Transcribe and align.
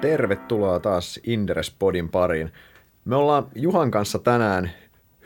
Tervetuloa 0.00 0.80
taas 0.80 1.20
Inderespodin 1.24 2.08
pariin. 2.08 2.52
Me 3.04 3.16
ollaan 3.16 3.46
Juhan 3.54 3.90
kanssa 3.90 4.18
tänään 4.18 4.70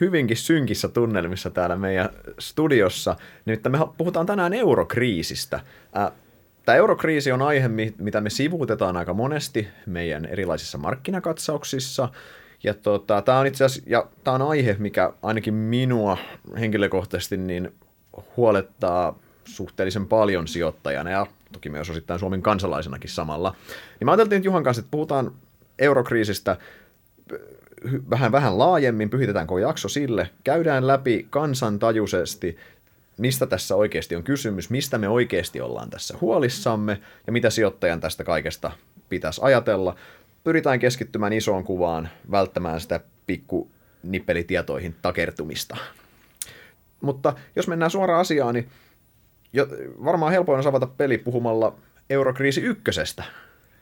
hyvinkin 0.01 0.37
synkissä 0.37 0.89
tunnelmissa 0.89 1.51
täällä 1.51 1.77
meidän 1.77 2.09
studiossa. 2.39 3.17
Nimittäin 3.45 3.73
me 3.73 3.79
puhutaan 3.99 4.27
tänään 4.27 4.53
eurokriisistä. 4.53 5.61
Tämä 6.65 6.77
eurokriisi 6.77 7.33
on 7.33 7.43
aihe, 7.43 7.69
mitä 7.99 8.21
me 8.21 8.31
sivuutetaan 8.31 8.97
aika 8.97 9.15
monesti 9.15 9.69
meidän 9.87 10.25
erilaisissa 10.25 10.79
markkinakatsauksissa. 10.79 12.09
Ja 12.63 12.75
tota, 12.75 13.23
tämä 13.23 13.39
on 13.39 13.47
itse 13.47 13.65
asiassa, 13.65 13.91
ja 13.91 14.07
tämä 14.25 14.35
on 14.35 14.43
aihe, 14.43 14.77
mikä 14.79 15.13
ainakin 15.23 15.55
minua 15.55 16.19
henkilökohtaisesti 16.61 17.37
niin 17.37 17.75
huolettaa 18.37 19.19
suhteellisen 19.45 20.07
paljon 20.07 20.49
sijoittajana 20.49 21.11
ja 21.11 21.27
toki 21.55 21.69
myös 21.69 21.91
osittain 21.91 22.21
Suomen 22.21 22.43
kansalaisenakin 22.43 23.11
samalla. 23.11 23.55
Niin 24.01 24.05
mä 24.05 24.11
ajattelin 24.11 24.37
että 24.37 24.47
Juhan 24.49 24.63
kanssa, 24.63 24.81
että 24.81 24.91
puhutaan 24.91 25.33
eurokriisistä 25.79 26.57
vähän, 28.11 28.33
vähän 28.33 28.59
laajemmin, 28.59 29.11
pyhitetään 29.11 29.47
koko 29.47 29.59
jakso 29.59 29.89
sille, 29.89 30.31
käydään 30.45 30.87
läpi 30.87 31.27
kansantajuisesti, 31.31 32.57
mistä 33.19 33.47
tässä 33.47 33.77
oikeasti 33.77 34.17
on 34.17 34.23
kysymys, 34.23 34.71
mistä 34.71 34.99
me 34.99 35.09
oikeasti 35.09 35.61
ollaan 35.61 35.91
tässä 35.91 36.19
huolissamme 36.21 37.01
ja 37.27 37.33
mitä 37.33 37.51
sijoittajan 37.51 38.01
tästä 38.01 38.25
kaikesta 38.25 38.71
pitäisi 39.09 39.41
ajatella. 39.45 39.97
Pyritään 40.45 40.79
keskittymään 40.79 41.33
isoon 41.33 41.65
kuvaan, 41.65 42.09
välttämään 42.31 42.81
sitä 42.81 43.01
pikku 43.27 43.71
nippelitietoihin 44.03 44.97
takertumista. 45.03 45.77
Mutta 47.01 47.35
jos 47.57 47.69
mennään 47.69 47.91
suoraan 47.91 48.21
asiaan, 48.21 48.55
niin 48.55 48.69
jo, 49.55 49.67
varmaan 50.05 50.33
helpoin 50.33 50.59
on 50.59 50.67
avata 50.67 50.87
peli 50.87 51.19
puhumalla 51.19 51.75
eurokriisi 52.11 52.61
ykkösestä, 52.61 53.25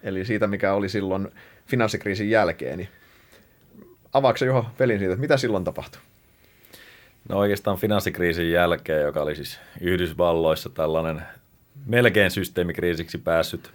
eli 0.02 0.24
siitä, 0.24 0.46
mikä 0.46 0.72
oli 0.72 0.88
silloin 0.88 1.28
finanssikriisin 1.66 2.30
jälkeen. 2.30 2.78
Niin 2.78 2.88
avaako 4.12 4.44
Juho 4.44 4.66
pelin 4.78 4.98
siitä, 4.98 5.12
että 5.12 5.20
mitä 5.20 5.36
silloin 5.36 5.64
tapahtui? 5.64 6.00
No 7.28 7.38
oikeastaan 7.38 7.76
finanssikriisin 7.76 8.52
jälkeen, 8.52 9.02
joka 9.02 9.22
oli 9.22 9.36
siis 9.36 9.60
Yhdysvalloissa 9.80 10.68
tällainen 10.70 11.22
melkein 11.86 12.30
systeemikriisiksi 12.30 13.18
päässyt 13.18 13.70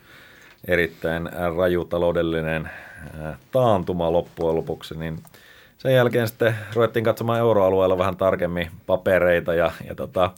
erittäin 0.67 1.29
raju 1.57 1.85
taloudellinen 1.85 2.69
taantuma 3.51 4.11
loppujen 4.11 4.55
lopuksi, 4.55 4.97
niin 4.97 5.23
sen 5.77 5.93
jälkeen 5.93 6.27
sitten 6.27 6.55
ruvettiin 6.73 7.05
katsomaan 7.05 7.39
euroalueella 7.39 7.97
vähän 7.97 8.17
tarkemmin 8.17 8.71
papereita 8.85 9.53
ja, 9.53 9.71
ja 9.87 9.95
tota, 9.95 10.31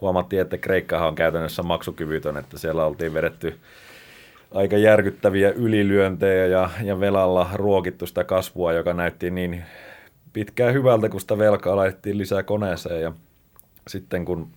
huomattiin, 0.00 0.42
että 0.42 0.58
Kreikkahan 0.58 1.08
on 1.08 1.14
käytännössä 1.14 1.62
maksukyvytön, 1.62 2.36
että 2.36 2.58
siellä 2.58 2.84
oltiin 2.84 3.14
vedetty 3.14 3.58
aika 4.54 4.76
järkyttäviä 4.76 5.50
ylilyöntejä 5.50 6.46
ja, 6.46 6.70
ja 6.82 7.00
velalla 7.00 7.50
ruokittu 7.54 8.06
sitä 8.06 8.24
kasvua, 8.24 8.72
joka 8.72 8.92
näytti 8.92 9.30
niin 9.30 9.64
pitkään 10.32 10.74
hyvältä, 10.74 11.08
kun 11.08 11.20
sitä 11.20 11.38
velkaa 11.38 11.76
laitettiin 11.76 12.18
lisää 12.18 12.42
koneeseen 12.42 13.02
ja 13.02 13.12
sitten 13.88 14.24
kun 14.24 14.50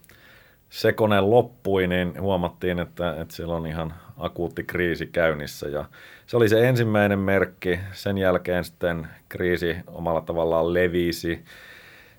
se 0.69 0.94
kone 0.94 1.22
loppui, 1.22 1.88
niin 1.88 2.22
huomattiin, 2.22 2.80
että, 2.80 3.22
että 3.22 3.36
siellä 3.36 3.56
on 3.56 3.67
ihan 3.67 3.94
akuutti 4.17 4.64
kriisi 4.64 5.08
käynnissä 5.08 5.67
ja 5.67 5.86
se 6.28 6.38
oli 6.38 6.50
se 6.50 6.67
ensimmäinen 6.69 7.19
merkki. 7.19 7.80
Sen 7.92 8.17
jälkeen 8.17 8.64
sitten 8.64 9.08
kriisi 9.30 9.75
omalla 9.88 10.22
tavallaan 10.22 10.73
levisi. 10.73 11.45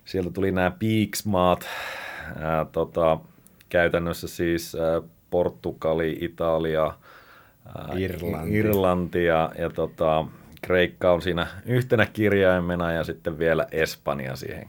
Sieltä 0.04 0.30
tuli 0.30 0.52
nämä 0.52 0.70
Peaks-maat, 0.70 1.66
ää, 2.36 2.64
tota, 2.64 3.18
käytännössä 3.68 4.28
siis 4.28 4.74
ää, 4.74 5.02
Portugali, 5.30 6.18
Italia, 6.20 6.84
ää, 7.76 7.88
Irlanti, 7.96 8.58
Irlanti 8.58 9.24
ja, 9.24 9.52
ja 9.58 9.70
tota, 9.70 10.24
Kreikka 10.62 11.12
on 11.12 11.22
siinä 11.22 11.46
yhtenä 11.66 12.06
kirjaimena 12.06 12.92
ja 12.92 13.04
sitten 13.04 13.38
vielä 13.38 13.66
Espanja 13.72 14.36
siihen 14.36 14.68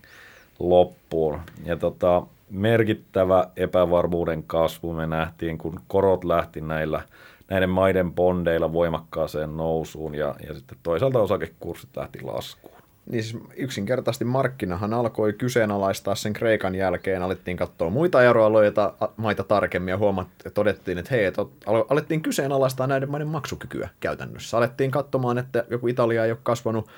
loppuun. 0.59 1.39
Ja 1.65 1.75
tota, 1.75 2.23
merkittävä 2.49 3.47
epävarmuuden 3.55 4.43
kasvu 4.43 4.93
me 4.93 5.07
nähtiin, 5.07 5.57
kun 5.57 5.79
korot 5.87 6.23
lähti 6.23 6.61
näillä, 6.61 7.01
näiden 7.49 7.69
maiden 7.69 8.13
bondeilla 8.13 8.73
voimakkaaseen 8.73 9.57
nousuun 9.57 10.15
ja, 10.15 10.35
ja 10.47 10.53
sitten 10.53 10.77
toisaalta 10.83 11.19
osakekurssit 11.19 11.97
lähti 11.97 12.21
laskuun. 12.21 12.82
Niin 13.05 13.23
siis 13.23 13.43
yksinkertaisesti 13.55 14.25
markkinahan 14.25 14.93
alkoi 14.93 15.33
kyseenalaistaa 15.33 16.15
sen 16.15 16.33
Kreikan 16.33 16.75
jälkeen, 16.75 17.21
alettiin 17.21 17.57
katsoa 17.57 17.89
muita 17.89 18.23
euroalueita 18.23 18.93
maita 19.17 19.43
tarkemmin 19.43 19.91
ja 19.91 19.97
huomattiin, 19.97 20.53
todettiin, 20.53 20.97
että 20.97 21.15
hei, 21.15 21.25
että 21.25 21.45
alettiin 21.89 22.21
kyseenalaistaa 22.21 22.87
näiden 22.87 23.11
maiden 23.11 23.27
maksukykyä 23.27 23.89
käytännössä. 23.99 24.57
Alettiin 24.57 24.91
katsomaan, 24.91 25.37
että 25.37 25.65
joku 25.69 25.87
Italia 25.87 26.25
ei 26.25 26.31
ole 26.31 26.39
kasvanut 26.43 26.89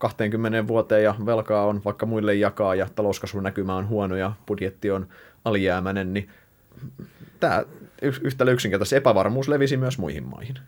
20 0.00 0.66
vuoteen 0.66 1.04
ja 1.04 1.14
velkaa 1.26 1.66
on 1.66 1.82
vaikka 1.84 2.06
muille 2.06 2.34
jakaa 2.34 2.74
ja 2.74 2.86
talouskasvun 2.94 3.42
näkymä 3.42 3.76
on 3.76 3.88
huono 3.88 4.16
ja 4.16 4.32
budjetti 4.46 4.90
on 4.90 5.06
alijäämäinen, 5.44 6.14
niin 6.14 6.28
tämä 7.40 7.64
yhtälö 8.22 8.52
yksinkertaisesti 8.52 8.96
epävarmuus 8.96 9.48
levisi 9.48 9.76
myös 9.76 9.98
muihin 9.98 10.28
maihin. 10.28 10.58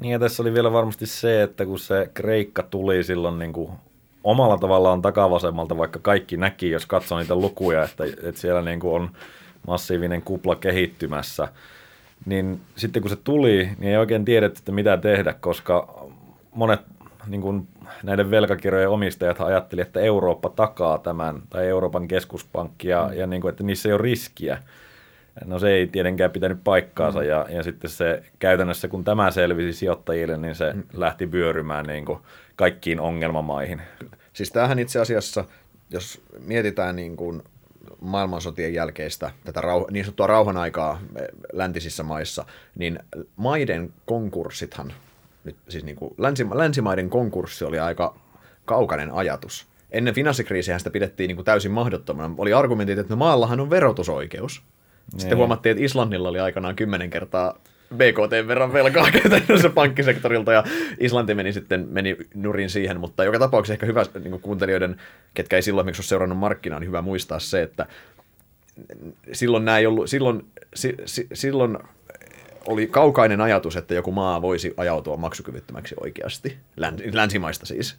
Niin 0.00 0.12
ja 0.12 0.18
tässä 0.18 0.42
oli 0.42 0.54
vielä 0.54 0.72
varmasti 0.72 1.06
se, 1.06 1.42
että 1.42 1.66
kun 1.66 1.78
se 1.78 2.10
Kreikka 2.14 2.62
tuli 2.62 3.04
silloin 3.04 3.38
niin 3.38 3.52
kuin 3.52 3.70
omalla 4.24 4.58
tavallaan 4.58 5.02
takavasemmalta, 5.02 5.76
vaikka 5.76 5.98
kaikki 6.02 6.36
näki, 6.36 6.70
jos 6.70 6.86
katsoo 6.86 7.18
niitä 7.18 7.34
lukuja, 7.34 7.84
että, 7.84 8.04
että 8.04 8.40
siellä 8.40 8.62
niin 8.62 8.80
kuin 8.80 8.94
on 8.94 9.10
massiivinen 9.66 10.22
kupla 10.22 10.56
kehittymässä, 10.56 11.48
niin 12.26 12.60
sitten 12.76 13.02
kun 13.02 13.10
se 13.10 13.16
tuli, 13.16 13.70
niin 13.78 13.90
ei 13.90 13.96
oikein 13.96 14.24
tiedetty, 14.24 14.58
että 14.58 14.72
mitä 14.72 14.96
tehdä, 14.96 15.32
koska 15.32 16.04
monet 16.54 16.80
niin 17.26 17.40
kuin 17.40 17.68
näiden 18.02 18.30
velkakirjojen 18.30 18.88
omistajat 18.88 19.40
ajatteli, 19.40 19.80
että 19.80 20.00
Eurooppa 20.00 20.48
takaa 20.48 20.98
tämän, 20.98 21.42
tai 21.50 21.66
Euroopan 21.66 22.08
keskuspankki, 22.08 22.88
ja, 22.88 23.10
ja 23.14 23.26
niin 23.26 23.42
kuin, 23.42 23.50
että 23.50 23.64
niissä 23.64 23.88
ei 23.88 23.92
ole 23.92 24.02
riskiä. 24.02 24.58
No 25.44 25.58
se 25.58 25.70
ei 25.70 25.86
tietenkään 25.86 26.30
pitänyt 26.30 26.58
paikkaansa, 26.64 27.20
mm. 27.20 27.26
ja, 27.26 27.46
ja 27.50 27.62
sitten 27.62 27.90
se 27.90 28.22
käytännössä, 28.38 28.88
kun 28.88 29.04
tämä 29.04 29.30
selvisi 29.30 29.72
sijoittajille, 29.72 30.36
niin 30.36 30.54
se 30.54 30.72
mm. 30.72 30.82
lähti 30.92 31.32
vyörymään 31.32 31.86
niin 31.86 32.04
kuin 32.04 32.18
kaikkiin 32.56 33.00
ongelmamaihin. 33.00 33.82
Siis 34.32 34.50
tämähän 34.50 34.78
itse 34.78 35.00
asiassa, 35.00 35.44
jos 35.90 36.22
mietitään 36.38 36.96
niin 36.96 37.16
kuin 37.16 37.42
maailmansotien 38.00 38.74
jälkeistä 38.74 39.30
tätä 39.44 39.60
rauh- 39.60 39.90
niin 39.90 40.04
sanottua 40.04 40.26
rauhan 40.26 40.56
aikaa 40.56 41.00
läntisissä 41.52 42.02
maissa, 42.02 42.44
niin 42.74 42.98
maiden 43.36 43.92
konkurssithan, 44.06 44.92
nyt 45.44 45.56
siis 45.68 45.84
niin 45.84 45.96
kuin 45.96 46.14
länsi- 46.18 46.58
länsimaiden 46.58 47.10
konkurssi 47.10 47.64
oli 47.64 47.78
aika 47.78 48.16
kaukainen 48.64 49.10
ajatus. 49.10 49.66
Ennen 49.90 50.14
finanssikriisiä 50.14 50.78
sitä 50.78 50.90
pidettiin 50.90 51.28
niin 51.28 51.36
kuin 51.36 51.44
täysin 51.44 51.72
mahdottomana. 51.72 52.34
Oli 52.38 52.52
argumentit, 52.52 52.98
että 52.98 53.12
no 53.12 53.16
maallahan 53.16 53.60
on 53.60 53.70
verotusoikeus. 53.70 54.62
Sitten 55.10 55.28
niin. 55.28 55.38
huomattiin, 55.38 55.70
että 55.70 55.84
Islannilla 55.84 56.28
oli 56.28 56.40
aikanaan 56.40 56.76
kymmenen 56.76 57.10
kertaa 57.10 57.58
BKT 57.94 58.48
verran 58.48 58.72
velkaa 58.72 59.10
käytännössä 59.22 59.70
pankkisektorilta 59.80 60.52
ja 60.52 60.64
Islanti 61.00 61.34
meni 61.34 61.52
sitten 61.52 61.86
meni 61.90 62.16
nurin 62.34 62.70
siihen, 62.70 63.00
mutta 63.00 63.24
joka 63.24 63.38
tapauksessa 63.38 63.72
ehkä 63.72 63.86
hyvä 63.86 64.04
niin 64.24 64.40
kuuntelijoiden, 64.40 64.96
ketkä 65.34 65.56
ei 65.56 65.62
silloin 65.62 65.86
miksi 65.86 66.00
ole 66.00 66.06
seurannut 66.06 66.38
markkinaa, 66.38 66.80
niin 66.80 66.88
hyvä 66.88 67.02
muistaa 67.02 67.38
se, 67.38 67.62
että 67.62 67.86
silloin 69.32 69.64
nämä 69.64 69.78
ei 69.78 69.86
ollut, 69.86 70.10
silloin, 70.10 70.46
si, 70.74 70.94
si, 71.04 71.26
silloin 71.32 71.78
oli 72.66 72.86
kaukainen 72.86 73.40
ajatus, 73.40 73.76
että 73.76 73.94
joku 73.94 74.12
maa 74.12 74.42
voisi 74.42 74.74
ajautua 74.76 75.16
maksukyvyttömäksi 75.16 75.94
oikeasti, 76.00 76.56
länsimaista 77.12 77.66
siis. 77.66 77.96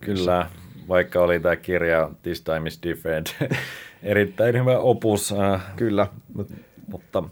Kyllä, 0.00 0.46
vaikka 0.88 1.20
oli 1.20 1.40
tämä 1.40 1.56
kirja 1.56 2.10
This 2.22 2.42
Time 2.42 2.68
is 2.68 2.82
Different, 2.82 3.36
erittäin 4.02 4.58
hyvä 4.58 4.78
opus. 4.78 5.32
Äh, 5.32 5.62
Kyllä. 5.76 6.06
Mutta 6.86 7.22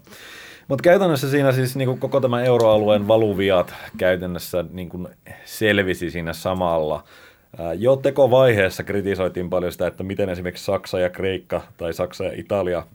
mutta 0.67 0.81
käytännössä 0.83 1.29
siinä 1.29 1.51
siis 1.51 1.75
niin 1.75 1.87
kuin 1.87 1.99
koko 1.99 2.21
tämä 2.21 2.43
euroalueen 2.43 3.07
valuviat 3.07 3.73
käytännössä 3.97 4.65
niin 4.71 4.89
kuin 4.89 5.07
selvisi 5.45 6.11
siinä 6.11 6.33
samalla. 6.33 7.03
Jo 7.77 7.95
tekovaiheessa 7.95 8.83
kritisoitiin 8.83 9.49
paljon 9.49 9.71
sitä, 9.71 9.87
että 9.87 10.03
miten 10.03 10.29
esimerkiksi 10.29 10.65
Saksa 10.65 10.99
ja 10.99 11.09
Kreikka 11.09 11.61
tai 11.77 11.93
Saksa 11.93 12.23
ja 12.23 12.31
Italia 12.35 12.87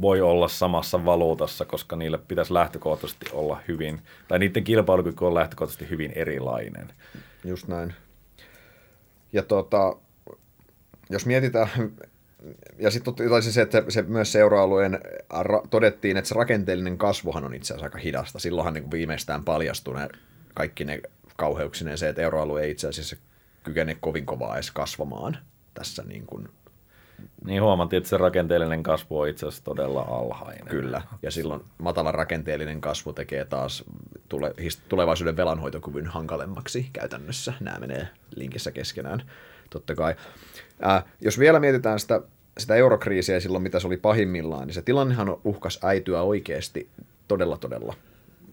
voi 0.00 0.20
olla 0.20 0.48
samassa 0.48 1.04
valuutassa, 1.04 1.64
koska 1.64 1.96
niille 1.96 2.18
pitäisi 2.28 2.54
lähtökohtaisesti 2.54 3.26
olla 3.32 3.60
hyvin, 3.68 4.00
tai 4.28 4.38
niiden 4.38 4.64
kilpailukyky 4.64 5.24
on 5.24 5.34
lähtökohtaisesti 5.34 5.90
hyvin 5.90 6.12
erilainen. 6.14 6.88
Just 7.44 7.68
näin. 7.68 7.94
Ja 9.32 9.42
tota, 9.42 9.96
jos 11.10 11.26
mietitään 11.26 11.68
ja 12.78 12.90
sitten 12.90 13.14
siis 13.42 13.54
se, 13.54 13.62
että 13.62 13.84
se, 13.88 14.02
myös 14.02 14.32
seura-alueen 14.32 15.00
ra- 15.34 15.68
todettiin, 15.70 16.16
että 16.16 16.28
se 16.28 16.34
rakenteellinen 16.34 16.98
kasvuhan 16.98 17.44
on 17.44 17.54
itse 17.54 17.74
asiassa 17.74 17.86
aika 17.86 17.98
hidasta. 17.98 18.38
Silloinhan 18.38 18.74
niin 18.74 18.90
viimeistään 18.90 19.44
paljastui 19.44 19.94
ne, 19.94 20.08
kaikki 20.54 20.84
ne 20.84 21.00
kauheuksineen 21.36 21.98
se, 21.98 22.08
että 22.08 22.22
euroalue 22.22 22.62
ei 22.62 22.70
itse 22.70 22.88
asiassa 22.88 23.16
kykene 23.62 23.96
kovin 24.00 24.26
kovaa 24.26 24.54
edes 24.54 24.70
kasvamaan 24.70 25.38
tässä 25.74 26.02
niin 26.02 26.26
kuin 26.26 26.48
Niin 27.44 27.62
huomattiin, 27.62 27.98
että 27.98 28.08
se 28.10 28.16
rakenteellinen 28.16 28.82
kasvu 28.82 29.20
on 29.20 29.28
itse 29.28 29.46
asiassa 29.46 29.64
todella 29.64 30.00
alhainen. 30.00 30.66
Kyllä, 30.66 31.02
ja 31.22 31.30
silloin 31.30 31.64
matala 31.78 32.12
rakenteellinen 32.12 32.80
kasvu 32.80 33.12
tekee 33.12 33.44
taas 33.44 33.84
tule, 34.28 34.54
tulevaisuuden 34.88 35.36
velanhoitokyvyn 35.36 36.06
hankalemmaksi 36.06 36.90
käytännössä. 36.92 37.52
Nämä 37.60 37.78
menee 37.78 38.08
linkissä 38.36 38.70
keskenään, 38.70 39.22
totta 39.70 39.94
kai. 39.94 40.14
Ää, 40.80 41.02
jos 41.20 41.38
vielä 41.38 41.60
mietitään 41.60 42.00
sitä, 42.00 42.20
sitä 42.58 42.74
eurokriisiä 42.74 43.40
silloin, 43.40 43.62
mitä 43.62 43.80
se 43.80 43.86
oli 43.86 43.96
pahimmillaan, 43.96 44.66
niin 44.66 44.74
se 44.74 44.82
tilannehan 44.82 45.36
uhkas 45.44 45.78
äityä 45.82 46.22
oikeasti 46.22 46.88
todella, 47.28 47.56
todella 47.56 47.94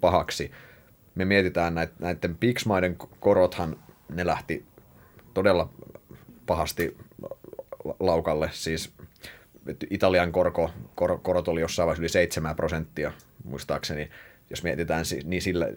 pahaksi. 0.01 0.51
Me 1.15 1.25
mietitään 1.25 1.75
näitä, 1.75 1.93
näiden 1.99 2.37
PIX-maiden 2.37 2.97
korothan, 3.19 3.77
ne 4.09 4.25
lähti 4.25 4.65
todella 5.33 5.69
pahasti 6.45 6.97
laukalle. 7.99 8.49
Siis 8.53 8.93
Italian 9.89 10.31
korko, 10.31 10.71
kor, 10.95 11.19
korot 11.21 11.47
oli 11.47 11.61
jossain 11.61 11.87
vaiheessa 11.87 12.01
yli 12.01 12.09
7 12.09 12.55
prosenttia, 12.55 13.11
muistaakseni. 13.43 14.09
Jos 14.49 14.63
mietitään 14.63 15.05
niin 15.23 15.41
sillä, 15.41 15.67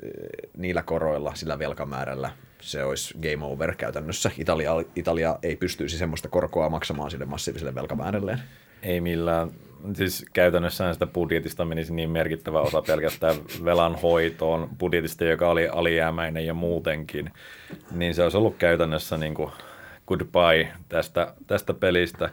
niillä 0.57 0.83
koroilla, 0.83 1.35
sillä 1.35 1.59
velkamäärällä, 1.59 2.31
se 2.61 2.85
olisi 2.85 3.15
game 3.23 3.45
over 3.45 3.75
käytännössä. 3.75 4.31
Italia, 4.39 4.73
Italia 4.97 5.39
ei 5.43 5.57
pystyisi 5.57 5.99
semmoista 5.99 6.29
korkoa 6.29 6.69
maksamaan 6.69 7.11
sille 7.11 7.25
massiiviselle 7.25 7.75
velkamäärälleen. 7.75 8.39
Ei 8.83 9.01
millään. 9.01 9.51
Siis 9.95 10.27
käytännössä 10.33 10.93
sitä 10.93 11.07
budjetista 11.07 11.65
menisi 11.65 11.95
niin 11.95 12.11
merkittävä 12.11 12.61
osa 12.61 12.83
pelkästään 12.83 13.37
velan 13.65 13.95
hoitoon, 14.03 14.69
budjetista, 14.79 15.25
joka 15.25 15.51
oli 15.51 15.69
alijäämäinen 15.69 16.47
ja 16.47 16.55
muutenkin, 16.55 17.31
niin 17.91 18.15
se 18.15 18.23
olisi 18.23 18.37
ollut 18.37 18.57
käytännössä 18.57 19.19
niin 19.19 19.35
kuin 19.35 19.51
goodbye 20.19 20.73
tästä, 20.89 21.35
tästä 21.47 21.75
pelistä. 21.75 22.31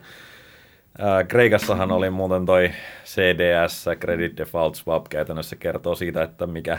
Ää, 1.00 1.24
Kreikassahan 1.24 1.92
oli 1.92 2.10
muuten 2.10 2.46
toi 2.46 2.72
CDS, 3.06 3.86
Credit 4.00 4.38
Default 4.38 4.76
Swap, 4.76 5.06
käytännössä 5.10 5.56
kertoo 5.56 5.96
siitä, 5.96 6.24
että 6.24 6.48
mikä, 6.48 6.78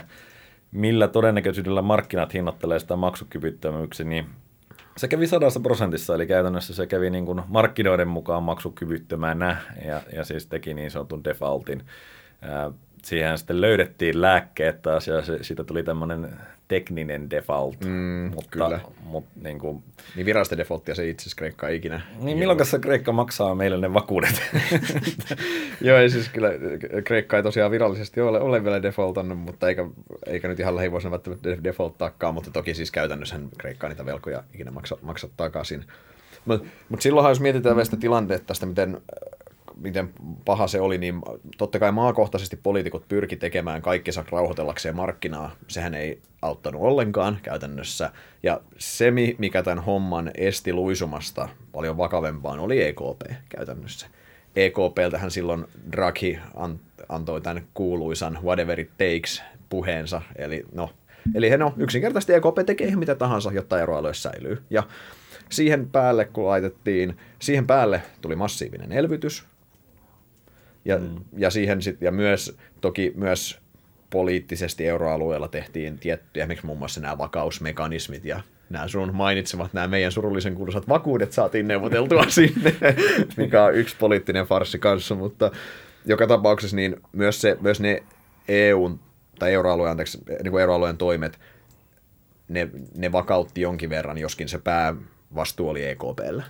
millä 0.71 1.07
todennäköisyydellä 1.07 1.81
markkinat 1.81 2.33
hinnoittelee 2.33 2.79
sitä 2.79 2.95
maksukyvyttömyyksiä, 2.95 4.05
niin 4.05 4.25
se 4.97 5.07
kävi 5.07 5.27
sadassa 5.27 5.59
prosentissa, 5.59 6.15
eli 6.15 6.27
käytännössä 6.27 6.73
se 6.73 6.87
kävi 6.87 7.09
niin 7.09 7.25
kuin 7.25 7.41
markkinoiden 7.47 8.07
mukaan 8.07 8.43
maksukyvyttömänä 8.43 9.57
ja, 9.85 10.01
ja 10.13 10.23
siis 10.23 10.47
teki 10.47 10.73
niin 10.73 10.91
sanotun 10.91 11.23
defaultin. 11.23 11.83
Ää, 12.41 12.71
siihen 13.03 13.37
sitten 13.37 13.61
löydettiin 13.61 14.21
lääkkeet 14.21 14.81
taas 14.81 15.07
ja 15.07 15.21
se, 15.21 15.43
siitä 15.43 15.63
tuli 15.63 15.83
tämmöinen 15.83 16.37
tekninen 16.71 17.29
default. 17.29 17.85
Mm, 17.85 18.31
mutta, 18.35 18.49
kyllä. 18.51 18.79
Mutta, 19.03 19.31
niin, 19.43 19.59
kuin, 19.59 19.83
niin 20.15 20.25
virallista 20.25 20.57
defaulttia 20.57 20.95
se 20.95 21.09
itse 21.09 21.21
asiassa 21.21 21.35
Kreikka 21.35 21.67
ei 21.67 21.75
ikinä. 21.75 22.01
Niin 22.19 22.37
milloin 22.37 22.65
se 22.65 22.79
Kreikka 22.79 23.11
maksaa 23.11 23.55
meille 23.55 23.77
ne 23.77 23.93
vakuudet? 23.93 24.41
Joo, 25.81 25.97
ei 25.97 26.09
siis 26.09 26.29
kyllä 26.29 26.49
Kreikka 27.03 27.37
ei 27.37 27.43
tosiaan 27.43 27.71
virallisesti 27.71 28.21
ole, 28.21 28.39
ole 28.39 28.63
vielä 28.63 28.81
defaultannut, 28.81 29.39
mutta 29.39 29.69
eikä, 29.69 29.85
eikä 30.25 30.47
nyt 30.47 30.59
ihan 30.59 30.75
lähivuosina 30.75 31.11
välttämättä 31.11 31.63
defaulttaakaan, 31.63 32.33
mutta 32.33 32.51
toki 32.51 32.73
siis 32.73 32.91
käytännössä 32.91 33.39
Kreikka 33.57 33.89
niitä 33.89 34.05
velkoja 34.05 34.43
ikinä 34.53 34.71
maksa, 34.71 34.97
maksa 35.01 35.29
takaisin. 35.37 35.85
Mutta 36.45 36.67
mut 36.89 37.01
silloinhan 37.01 37.31
jos 37.31 37.39
mietitään 37.39 37.75
vielä 37.75 37.85
sitä 37.85 37.97
tilannetta, 37.97 38.65
miten 38.65 39.01
miten 39.81 40.09
paha 40.45 40.67
se 40.67 40.81
oli, 40.81 40.97
niin 40.97 41.21
totta 41.57 41.79
kai 41.79 41.91
maakohtaisesti 41.91 42.59
poliitikot 42.63 43.07
pyrki 43.07 43.35
tekemään 43.35 43.81
kaikkensa 43.81 44.23
rauhoitellakseen 44.31 44.95
markkinaa. 44.95 45.51
Sehän 45.67 45.93
ei 45.93 46.19
auttanut 46.41 46.81
ollenkaan 46.81 47.39
käytännössä. 47.43 48.11
Ja 48.43 48.61
se, 48.77 49.11
mikä 49.37 49.63
tämän 49.63 49.83
homman 49.83 50.31
esti 50.35 50.73
luisumasta 50.73 51.49
paljon 51.71 51.97
vakavempaan, 51.97 52.59
oli 52.59 52.83
EKP 52.83 53.21
käytännössä. 53.49 54.07
EKPltähän 54.55 55.31
silloin 55.31 55.65
Draghi 55.91 56.39
antoi 57.09 57.41
tämän 57.41 57.63
kuuluisan 57.73 58.39
whatever 58.43 58.79
it 58.79 58.89
takes 58.97 59.43
puheensa. 59.69 60.21
Eli 60.35 60.65
no, 60.73 60.89
eli 61.35 61.57
no, 61.57 61.73
yksinkertaisesti 61.77 62.33
EKP 62.33 62.65
tekee 62.65 62.87
ihan 62.87 62.99
mitä 62.99 63.15
tahansa, 63.15 63.51
jotta 63.51 63.79
euroalue 63.79 64.13
säilyy. 64.13 64.61
Ja 64.69 64.83
siihen 65.49 65.89
päälle, 65.89 66.25
kun 66.25 66.45
laitettiin, 66.45 67.17
siihen 67.39 67.67
päälle 67.67 68.01
tuli 68.21 68.35
massiivinen 68.35 68.91
elvytys, 68.91 69.45
ja, 70.85 70.97
mm. 70.97 71.15
ja, 71.37 71.49
siihen 71.49 71.81
sit, 71.81 72.01
ja 72.01 72.11
myös 72.11 72.57
toki 72.81 73.13
myös 73.15 73.59
poliittisesti 74.09 74.87
euroalueella 74.87 75.47
tehtiin 75.47 75.99
tiettyjä, 75.99 76.47
miksi 76.47 76.65
muun 76.65 76.77
muassa 76.77 77.01
nämä 77.01 77.17
vakausmekanismit 77.17 78.25
ja 78.25 78.41
nämä 78.69 78.87
sun 78.87 79.15
mainitsemat, 79.15 79.73
nämä 79.73 79.87
meidän 79.87 80.11
surullisen 80.11 80.55
kuuluisat 80.55 80.89
vakuudet 80.89 81.31
saatiin 81.31 81.67
neuvoteltua 81.67 82.25
sinne, 82.29 82.75
mikä 83.37 83.63
on 83.63 83.75
yksi 83.75 83.95
poliittinen 83.99 84.45
farssi 84.45 84.79
kanssa, 84.79 85.15
mutta 85.15 85.51
joka 86.05 86.27
tapauksessa 86.27 86.75
niin 86.75 86.95
myös, 87.11 87.41
se, 87.41 87.57
myös 87.61 87.79
ne 87.79 88.03
EUn 88.47 88.99
tai 89.39 89.53
euroalueen, 89.53 89.91
anteeksi, 89.91 90.23
niin 90.43 90.51
kuin 90.51 90.61
euroalueen 90.61 90.97
toimet, 90.97 91.39
ne, 92.47 92.69
ne 92.97 93.11
vakautti 93.11 93.61
jonkin 93.61 93.89
verran, 93.89 94.17
joskin 94.17 94.49
se 94.49 94.57
päävastuu 94.57 95.69
oli 95.69 95.85
EKPllä. 95.85 96.43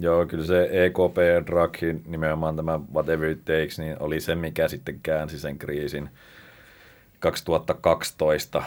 Joo, 0.00 0.26
kyllä 0.26 0.44
se 0.44 0.68
EKP 0.72 1.16
ja 1.34 1.46
Draghi, 1.46 1.96
nimenomaan 2.06 2.56
tämä 2.56 2.80
whatever 2.94 3.30
it 3.30 3.44
takes, 3.44 3.78
niin 3.78 3.96
oli 4.00 4.20
se, 4.20 4.34
mikä 4.34 4.68
sitten 4.68 5.00
käänsi 5.02 5.38
sen 5.38 5.58
kriisin 5.58 6.10
2012. 7.20 8.62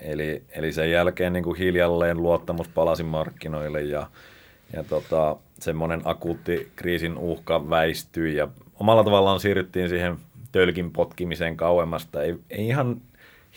Eli, 0.00 0.42
eli 0.50 0.72
sen 0.72 0.90
jälkeen 0.90 1.32
niin 1.32 1.44
kuin 1.44 1.58
hiljalleen 1.58 2.22
luottamus 2.22 2.68
palasi 2.68 3.02
markkinoille 3.02 3.82
ja, 3.82 4.06
ja 4.72 4.84
tota, 4.84 5.36
semmoinen 5.58 6.00
akuutti 6.04 6.68
kriisin 6.76 7.16
uhka 7.16 7.70
väistyi 7.70 8.36
ja 8.36 8.48
omalla 8.80 9.04
tavallaan 9.04 9.40
siirryttiin 9.40 9.88
siihen 9.88 10.16
tölkin 10.52 10.90
potkimiseen 10.90 11.56
kauemmasta. 11.56 12.22
Ei, 12.22 12.34
ei 12.50 12.66
ihan 12.66 13.00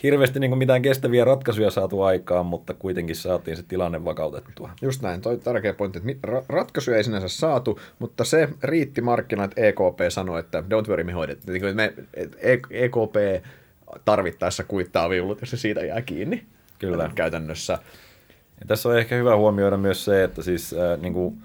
hirveästi 0.03 0.39
niin 0.39 0.57
mitään 0.57 0.81
kestäviä 0.81 1.25
ratkaisuja 1.25 1.71
saatu 1.71 2.01
aikaan, 2.01 2.45
mutta 2.45 2.73
kuitenkin 2.73 3.15
saatiin 3.15 3.57
se 3.57 3.63
tilanne 3.63 4.05
vakautettua. 4.05 4.69
Just 4.81 5.01
näin, 5.01 5.21
toi 5.21 5.37
tärkeä 5.37 5.73
pointti, 5.73 5.99
että 6.07 6.27
ratkaisuja 6.49 6.97
ei 6.97 7.03
sinänsä 7.03 7.27
saatu, 7.27 7.79
mutta 7.99 8.23
se 8.23 8.49
riitti 8.63 9.01
markkinat, 9.01 9.51
että 9.51 9.61
EKP 9.61 9.99
sanoi, 10.09 10.39
että 10.39 10.63
don't 10.69 10.87
worry, 10.87 11.03
me 11.03 11.11
hoidet. 11.11 11.45
Niin 11.47 11.75
me, 11.75 11.93
EKP 12.69 13.15
e 13.15 13.41
tarvittaessa 14.05 14.63
kuittaa 14.63 15.09
viulut, 15.09 15.41
jos 15.41 15.49
se 15.49 15.57
siitä 15.57 15.85
jää 15.85 16.01
kiinni. 16.01 16.45
Kyllä. 16.79 17.11
Käytännössä. 17.15 17.77
Ja 18.59 18.65
tässä 18.67 18.89
on 18.89 18.97
ehkä 18.97 19.15
hyvä 19.15 19.35
huomioida 19.35 19.77
myös 19.77 20.05
se, 20.05 20.23
että 20.23 20.41
siis 20.41 20.73
äh, 20.73 20.99
niin 20.99 21.13
kuin, 21.13 21.37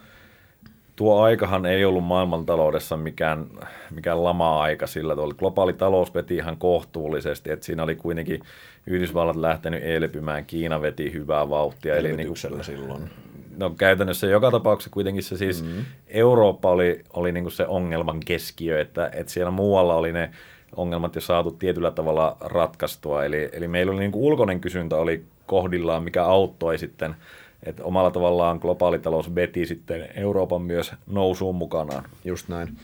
tuo 1.00 1.22
aikahan 1.22 1.66
ei 1.66 1.84
ollut 1.84 2.04
maailmantaloudessa 2.04 2.96
mikään, 2.96 3.46
mikään 3.90 4.24
lama-aika 4.24 4.86
sillä 4.86 5.14
tavalla. 5.14 5.34
Globaali 5.34 5.72
talous 5.72 6.14
veti 6.14 6.36
ihan 6.36 6.56
kohtuullisesti, 6.56 7.50
että 7.50 7.66
siinä 7.66 7.82
oli 7.82 7.96
kuitenkin 7.96 8.40
Yhdysvallat 8.86 9.36
lähtenyt 9.36 9.82
elpymään, 9.84 10.44
Kiina 10.44 10.82
veti 10.82 11.12
hyvää 11.12 11.50
vauhtia. 11.50 11.96
Eli 11.96 12.16
niin 12.16 12.26
kuin, 12.26 12.36
silloin. 12.62 13.10
No 13.56 13.70
käytännössä 13.70 14.26
joka 14.26 14.50
tapauksessa 14.50 14.90
kuitenkin 14.90 15.22
se 15.22 15.36
siis 15.36 15.62
mm-hmm. 15.62 15.84
Eurooppa 16.08 16.70
oli, 16.70 17.04
oli 17.12 17.32
niin 17.32 17.44
kuin 17.44 17.52
se 17.52 17.66
ongelman 17.66 18.20
keskiö, 18.20 18.80
että, 18.80 19.10
että 19.12 19.32
siellä 19.32 19.50
muualla 19.50 19.94
oli 19.94 20.12
ne 20.12 20.30
ongelmat 20.76 21.14
jo 21.14 21.20
saatu 21.20 21.50
tietyllä 21.50 21.90
tavalla 21.90 22.36
ratkaistua. 22.40 23.24
Eli, 23.24 23.48
eli 23.52 23.68
meillä 23.68 23.92
oli 23.92 24.00
niin 24.00 24.12
kuin 24.12 24.24
ulkoinen 24.24 24.60
kysyntä 24.60 24.96
oli 24.96 25.24
kohdillaan, 25.46 26.02
mikä 26.02 26.24
auttoi 26.24 26.78
sitten– 26.78 27.14
että 27.62 27.84
omalla 27.84 28.10
tavallaan 28.10 28.58
globaalitalous 28.62 29.34
veti 29.34 29.66
sitten 29.66 30.08
Euroopan 30.14 30.62
myös 30.62 30.92
nousuun 31.06 31.54
mukanaan. 31.54 32.04
Just 32.24 32.48
näin. 32.48 32.76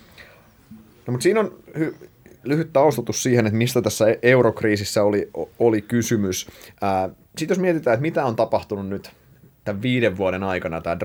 No, 1.07 1.11
mutta 1.11 1.23
siinä 1.23 1.41
on 1.41 1.59
hy- 1.79 2.09
lyhyt 2.45 2.73
taustatus 2.73 3.23
siihen, 3.23 3.47
että 3.47 3.59
mistä 3.59 3.83
tässä 3.83 4.05
eurokriisissä 4.23 5.03
oli, 5.03 5.31
oli 5.59 5.83
kysymys. 5.83 6.47
Sitten 7.37 7.55
jos 7.55 7.59
mietitään, 7.59 7.95
että 7.95 8.03
mitä 8.03 8.25
on 8.25 8.37
tapahtunut 8.37 8.89
nyt 8.89 9.11
tämän 9.65 9.83
viiden 9.83 10.17
vuoden 10.17 10.43
aikana, 10.43 10.81
tämä 10.81 10.97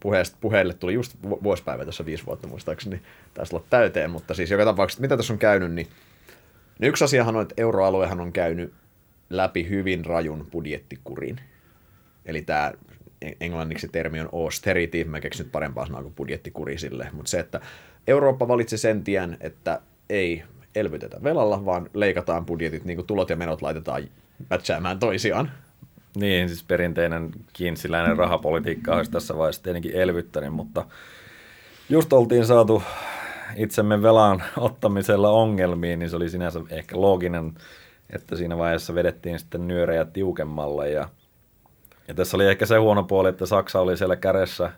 puheesta, 0.00 0.36
puheelle 0.40 0.74
tuli 0.74 0.94
just 0.94 1.16
vuosipäivä 1.22 1.84
tässä 1.84 2.06
viisi 2.06 2.26
vuotta 2.26 2.48
muistaakseni, 2.48 3.00
taisi 3.34 3.56
olla 3.56 3.66
täyteen, 3.70 4.10
mutta 4.10 4.34
siis 4.34 4.50
joka 4.50 4.64
tapauksessa, 4.64 5.00
mitä 5.00 5.16
tässä 5.16 5.32
on 5.32 5.38
käynyt, 5.38 5.72
niin, 5.72 5.86
niin 6.78 6.88
yksi 6.88 7.04
asiahan 7.04 7.36
on, 7.36 7.42
että 7.42 7.54
euroaluehan 7.56 8.20
on 8.20 8.32
käynyt 8.32 8.72
läpi 9.30 9.68
hyvin 9.68 10.04
rajun 10.04 10.46
budjettikurin. 10.50 11.40
Eli 12.26 12.42
tämä 12.42 12.72
englanniksi 13.40 13.88
termi 13.88 14.20
on 14.20 14.28
austerity, 14.32 15.04
mä 15.04 15.20
keksin 15.20 15.44
nyt 15.44 15.52
parempaa 15.52 15.86
sanaa 15.86 16.02
kuin 16.02 16.14
budjettikuri 16.14 16.78
sille, 16.78 17.08
mutta 17.12 17.30
se, 17.30 17.38
että 17.38 17.60
Eurooppa 18.06 18.48
valitsi 18.48 18.78
sen 18.78 19.04
tien, 19.04 19.36
että 19.40 19.80
ei 20.10 20.42
elvytetä 20.74 21.22
velalla, 21.22 21.64
vaan 21.64 21.90
leikataan 21.94 22.46
budjetit, 22.46 22.84
niin 22.84 22.96
kuin 22.96 23.06
tulot 23.06 23.30
ja 23.30 23.36
menot 23.36 23.62
laitetaan 23.62 24.02
mätsäämään 24.50 24.98
toisiaan. 24.98 25.50
Niin, 26.16 26.48
siis 26.48 26.62
perinteinen 26.62 27.30
kiinsiläinen 27.52 28.16
rahapolitiikka 28.16 28.96
olisi 28.96 29.10
tässä 29.10 29.38
vaiheessa 29.38 29.62
tietenkin 29.62 29.92
elvyttänyt, 29.94 30.52
mutta 30.52 30.84
just 31.88 32.12
oltiin 32.12 32.46
saatu 32.46 32.82
itsemme 33.56 34.02
velan 34.02 34.42
ottamisella 34.56 35.30
ongelmiin, 35.30 35.98
niin 35.98 36.10
se 36.10 36.16
oli 36.16 36.28
sinänsä 36.28 36.60
ehkä 36.70 37.00
looginen, 37.00 37.52
että 38.10 38.36
siinä 38.36 38.58
vaiheessa 38.58 38.94
vedettiin 38.94 39.38
sitten 39.38 39.68
nyörejä 39.68 40.04
tiukemmalle 40.04 40.90
ja 40.90 41.08
ja 42.08 42.14
tässä 42.14 42.36
oli 42.36 42.46
ehkä 42.46 42.66
se 42.66 42.76
huono 42.76 43.02
puoli, 43.02 43.28
että 43.28 43.46
Saksa 43.46 43.80
oli 43.80 43.96
siellä 43.96 44.16
kädessä, 44.16 44.70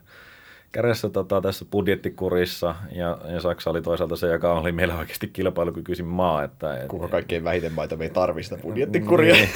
kädessä 0.72 1.08
tota, 1.08 1.40
tässä 1.40 1.64
budjettikurissa 1.70 2.74
ja, 2.92 3.18
ja 3.32 3.40
Saksa 3.40 3.70
oli 3.70 3.82
toisaalta 3.82 4.16
se, 4.16 4.26
joka 4.26 4.52
oli 4.52 4.72
meillä 4.72 4.98
oikeasti 4.98 5.28
kilpailukykyisin 5.28 6.06
maa. 6.06 6.44
Että, 6.44 6.80
et, 6.80 6.88
Kuka 6.88 7.08
kaikkein 7.08 7.44
vähiten 7.44 7.72
maita 7.72 7.96
me 7.96 8.04
ei 8.04 8.10
tarvista 8.10 8.58
budjettikuria. 8.62 9.34
Niin, 9.34 9.48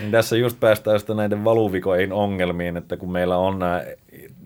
niin, 0.00 0.10
tässä 0.10 0.36
just 0.36 0.60
päästään 0.60 0.98
sitten 0.98 1.16
näiden 1.16 1.44
valuvikoihin 1.44 2.12
ongelmiin, 2.12 2.76
että 2.76 2.96
kun 2.96 3.12
meillä 3.12 3.36
on 3.36 3.58
nämä 3.58 3.84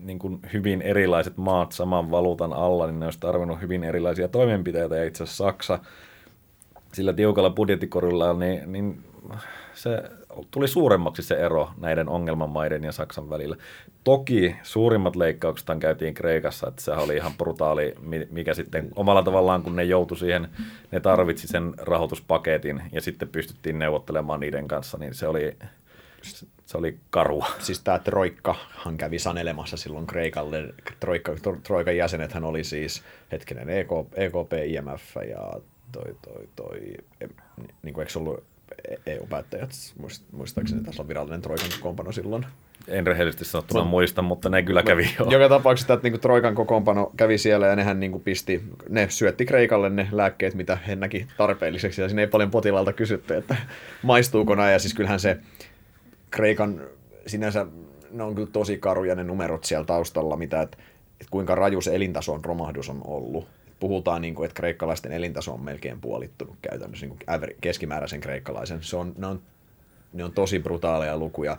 niin 0.03 0.19
kuin 0.19 0.39
hyvin 0.53 0.81
erilaiset 0.81 1.37
maat 1.37 1.71
saman 1.71 2.11
valuutan 2.11 2.53
alla, 2.53 2.87
niin 2.87 2.99
ne 2.99 3.05
olisi 3.05 3.19
tarvinnut 3.19 3.61
hyvin 3.61 3.83
erilaisia 3.83 4.27
toimenpiteitä 4.27 4.95
ja 4.95 5.03
itse 5.03 5.23
asiassa 5.23 5.43
Saksa 5.43 5.79
sillä 6.93 7.13
tiukalla 7.13 7.49
budjettikorilla, 7.49 8.33
niin, 8.33 8.71
niin 8.71 9.03
se 9.73 10.03
tuli 10.51 10.67
suuremmaksi 10.67 11.21
se 11.23 11.35
ero 11.35 11.69
näiden 11.77 12.09
ongelmamaiden 12.09 12.83
ja 12.83 12.91
Saksan 12.91 13.29
välillä. 13.29 13.55
Toki 14.03 14.55
suurimmat 14.63 15.15
leikkaukset 15.15 15.67
käytiin 15.79 16.13
Kreikassa, 16.13 16.67
että 16.67 16.81
se 16.81 16.91
oli 16.91 17.15
ihan 17.15 17.33
brutaali, 17.37 17.95
mikä 18.29 18.53
sitten 18.53 18.89
omalla 18.95 19.23
tavallaan, 19.23 19.63
kun 19.63 19.75
ne 19.75 19.83
joutui 19.83 20.17
siihen, 20.17 20.47
ne 20.91 20.99
tarvitsi 20.99 21.47
sen 21.47 21.73
rahoituspaketin 21.77 22.81
ja 22.91 23.01
sitten 23.01 23.27
pystyttiin 23.27 23.79
neuvottelemaan 23.79 24.39
niiden 24.39 24.67
kanssa, 24.67 24.97
niin 24.97 25.13
se 25.13 25.27
oli, 25.27 25.57
se 26.65 26.77
oli 26.77 26.97
karua. 27.09 27.45
Siis 27.59 27.79
tämä 27.79 27.99
Troikkahan 27.99 28.97
kävi 28.97 29.19
sanelemassa 29.19 29.77
silloin 29.77 30.07
Kreikalle. 30.07 30.73
Troikka, 30.99 31.35
Troikan 31.63 31.97
jäsenethän 31.97 32.43
oli 32.43 32.63
siis, 32.63 33.03
hetkinen, 33.31 33.69
EKP, 33.69 34.13
EKP 34.15 34.53
IMF 34.65 35.15
ja 35.29 35.61
toi, 35.91 36.15
toi, 36.21 36.49
toi, 36.55 36.79
niin 37.83 37.93
kuin 37.93 38.07
eikö 38.07 38.19
ollut 38.19 38.52
EU-päättäjät, 39.05 39.69
muistaakseni 40.31 40.83
tässä 40.83 41.01
on 41.01 41.07
virallinen 41.07 41.41
Troikan 41.41 41.69
kokoonpano 41.77 42.11
silloin. 42.11 42.45
En 42.87 43.07
rehellisesti 43.07 43.45
sanottuna 43.45 43.79
no, 43.79 43.89
muista, 43.89 44.21
mutta 44.21 44.49
ne 44.49 44.63
kyllä 44.63 44.83
kävi 44.83 45.09
jo. 45.19 45.25
Joka 45.29 45.49
tapauksessa 45.49 45.93
että 45.93 46.09
niin 46.09 46.19
Troikan 46.19 46.55
kokoonpano 46.55 47.11
kävi 47.17 47.37
siellä 47.37 47.67
ja 47.67 47.75
nehän 47.75 47.99
niin 47.99 48.11
kuin 48.11 48.23
pisti, 48.23 48.63
ne 48.89 49.07
syötti 49.09 49.45
Kreikalle 49.45 49.89
ne 49.89 50.07
lääkkeet, 50.11 50.53
mitä 50.53 50.77
he 50.87 50.95
näki 50.95 51.27
tarpeelliseksi 51.37 52.01
ja 52.01 52.09
siinä 52.09 52.21
ei 52.21 52.27
paljon 52.27 52.51
potilaalta 52.51 52.93
kysytty, 52.93 53.35
että 53.35 53.55
maistuuko 54.01 54.55
nämä 54.55 54.71
ja 54.71 54.79
siis 54.79 54.93
kyllähän 54.93 55.19
se 55.19 55.37
Kreikan 56.31 56.81
sinänsä, 57.27 57.65
ne 58.11 58.23
on 58.23 58.35
kyllä 58.35 58.49
tosi 58.51 58.77
karuja 58.77 59.15
ne 59.15 59.23
numerot 59.23 59.63
siellä 59.63 59.85
taustalla, 59.85 60.37
mitä, 60.37 60.61
että, 60.61 60.77
että 61.21 61.31
kuinka 61.31 61.55
raju 61.55 61.81
se 61.81 61.95
elintason 61.95 62.45
romahdus 62.45 62.89
on 62.89 63.01
ollut 63.05 63.47
puhutaan, 63.83 64.21
niin 64.21 64.35
kuin, 64.35 64.45
että 64.45 64.55
kreikkalaisten 64.55 65.11
elintaso 65.11 65.53
on 65.53 65.61
melkein 65.61 66.01
puolittunut 66.01 66.55
käytännössä 66.61 67.05
niin 67.05 67.17
kuin 67.17 67.55
keskimääräisen 67.61 68.21
kreikkalaisen. 68.21 68.83
Se 68.83 68.97
on, 68.97 69.13
ne, 69.17 69.27
on, 69.27 69.41
ne 70.13 70.23
on 70.23 70.31
tosi 70.31 70.59
brutaaleja 70.59 71.17
lukuja. 71.17 71.57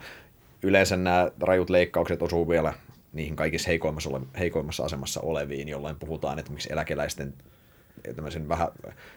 Yleensä 0.62 0.97
nämä 0.97 1.31
rajut 1.40 1.71
leikkaukset 1.71 2.23
osuu 2.23 2.49
vielä 2.49 2.73
niihin 3.12 3.37
kaikissa 3.37 3.69
heikoimmassa, 3.69 4.11
ole, 4.11 4.21
heikoimmassa 4.38 4.85
asemassa 4.85 5.21
oleviin, 5.21 5.69
jolloin 5.69 5.97
puhutaan, 5.97 6.38
että 6.38 6.52
miksi 6.52 6.73
eläkeläisten 6.73 7.35
tämmöisen 8.14 8.49
vähän 8.49 8.69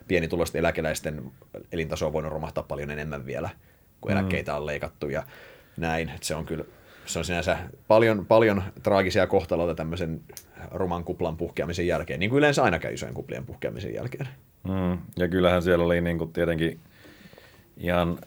pienituloisten 0.08 0.60
eläkeläisten 0.60 1.32
elintaso 1.72 2.08
on 2.08 2.14
voinut 2.14 2.32
romahtaa 2.32 2.64
paljon 2.64 2.92
enemmän 2.92 3.26
vielä, 3.26 3.50
kun 4.02 4.12
mm. 4.12 4.18
eläkkeitä 4.18 4.56
on 4.56 4.66
leikattu 4.66 5.10
ja 5.10 5.24
näin. 5.78 6.10
Että 6.10 6.28
se 6.28 6.36
on 6.36 6.46
kyllä 6.46 6.66
se 7.08 7.20
on 7.20 7.26
sinänsä 7.26 7.58
paljon, 7.88 8.26
paljon 8.26 8.64
traagisia 8.84 9.28
kohtaloita 9.28 9.76
tämmöisen 9.76 10.22
ruman 10.72 11.04
kuplan 11.04 11.38
puhkeamisen 11.38 11.88
jälkeen, 11.88 12.20
niin 12.20 12.30
kuin 12.30 12.38
yleensä 12.38 12.64
aina 12.64 12.80
käy 12.80 12.94
isojen 12.94 13.14
kuplien 13.14 13.46
puhkeamisen 13.46 13.94
jälkeen. 13.94 14.28
Mm, 14.64 14.98
ja 15.18 15.28
kyllähän 15.28 15.62
siellä 15.62 15.86
oli 15.86 16.02
niin 16.02 16.18
kuin 16.18 16.34
tietenkin 16.34 16.80
ihan 17.78 18.18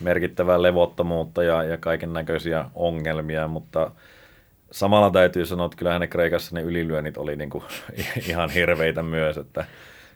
merkittävää 0.00 0.62
levottomuutta 0.62 1.42
ja, 1.42 1.62
ja 1.62 1.76
kaiken 1.76 2.12
näköisiä 2.12 2.64
ongelmia, 2.74 3.48
mutta 3.48 3.90
samalla 4.70 5.10
täytyy 5.10 5.46
sanoa, 5.46 5.66
että 5.66 5.76
kyllähän 5.76 6.00
ne 6.00 6.06
Kreikassa 6.06 6.54
ne 6.54 6.62
ylilyönnit 6.62 7.16
oli 7.16 7.36
niin 7.36 7.50
kuin 7.50 7.64
ihan 8.28 8.50
hirveitä 8.50 9.02
myös, 9.02 9.36
että 9.36 9.64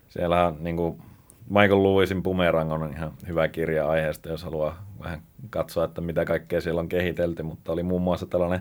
siellä 0.08 0.52
niin 0.58 0.76
kuin 0.76 1.02
Michael 1.48 1.82
Lewisin 1.82 2.22
Bumerang 2.22 2.72
on 2.72 2.92
ihan 2.92 3.12
hyvä 3.28 3.48
kirja 3.48 3.88
aiheesta, 3.88 4.28
jos 4.28 4.44
haluaa 4.44 4.86
vähän 5.00 5.22
katsoa, 5.50 5.84
että 5.84 6.00
mitä 6.00 6.24
kaikkea 6.24 6.60
siellä 6.60 6.80
on 6.80 6.88
kehitelty, 6.88 7.42
mutta 7.42 7.72
oli 7.72 7.82
muun 7.82 8.02
muassa 8.02 8.26
tällainen 8.26 8.60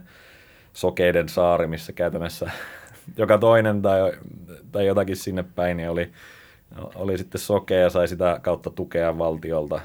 sokeiden 0.73 1.29
saari, 1.29 1.67
missä 1.67 1.93
käytännössä 1.93 2.51
joka 3.17 3.37
toinen 3.37 3.81
tai, 3.81 4.11
tai 4.71 4.85
jotakin 4.85 5.15
sinne 5.15 5.45
päin 5.55 5.77
niin 5.77 5.89
oli, 5.89 6.11
oli 6.95 7.17
sitten 7.17 7.41
sokea 7.41 7.79
ja 7.79 7.89
sai 7.89 8.07
sitä 8.07 8.39
kautta 8.41 8.69
tukea 8.69 9.17
valtiolta. 9.17 9.81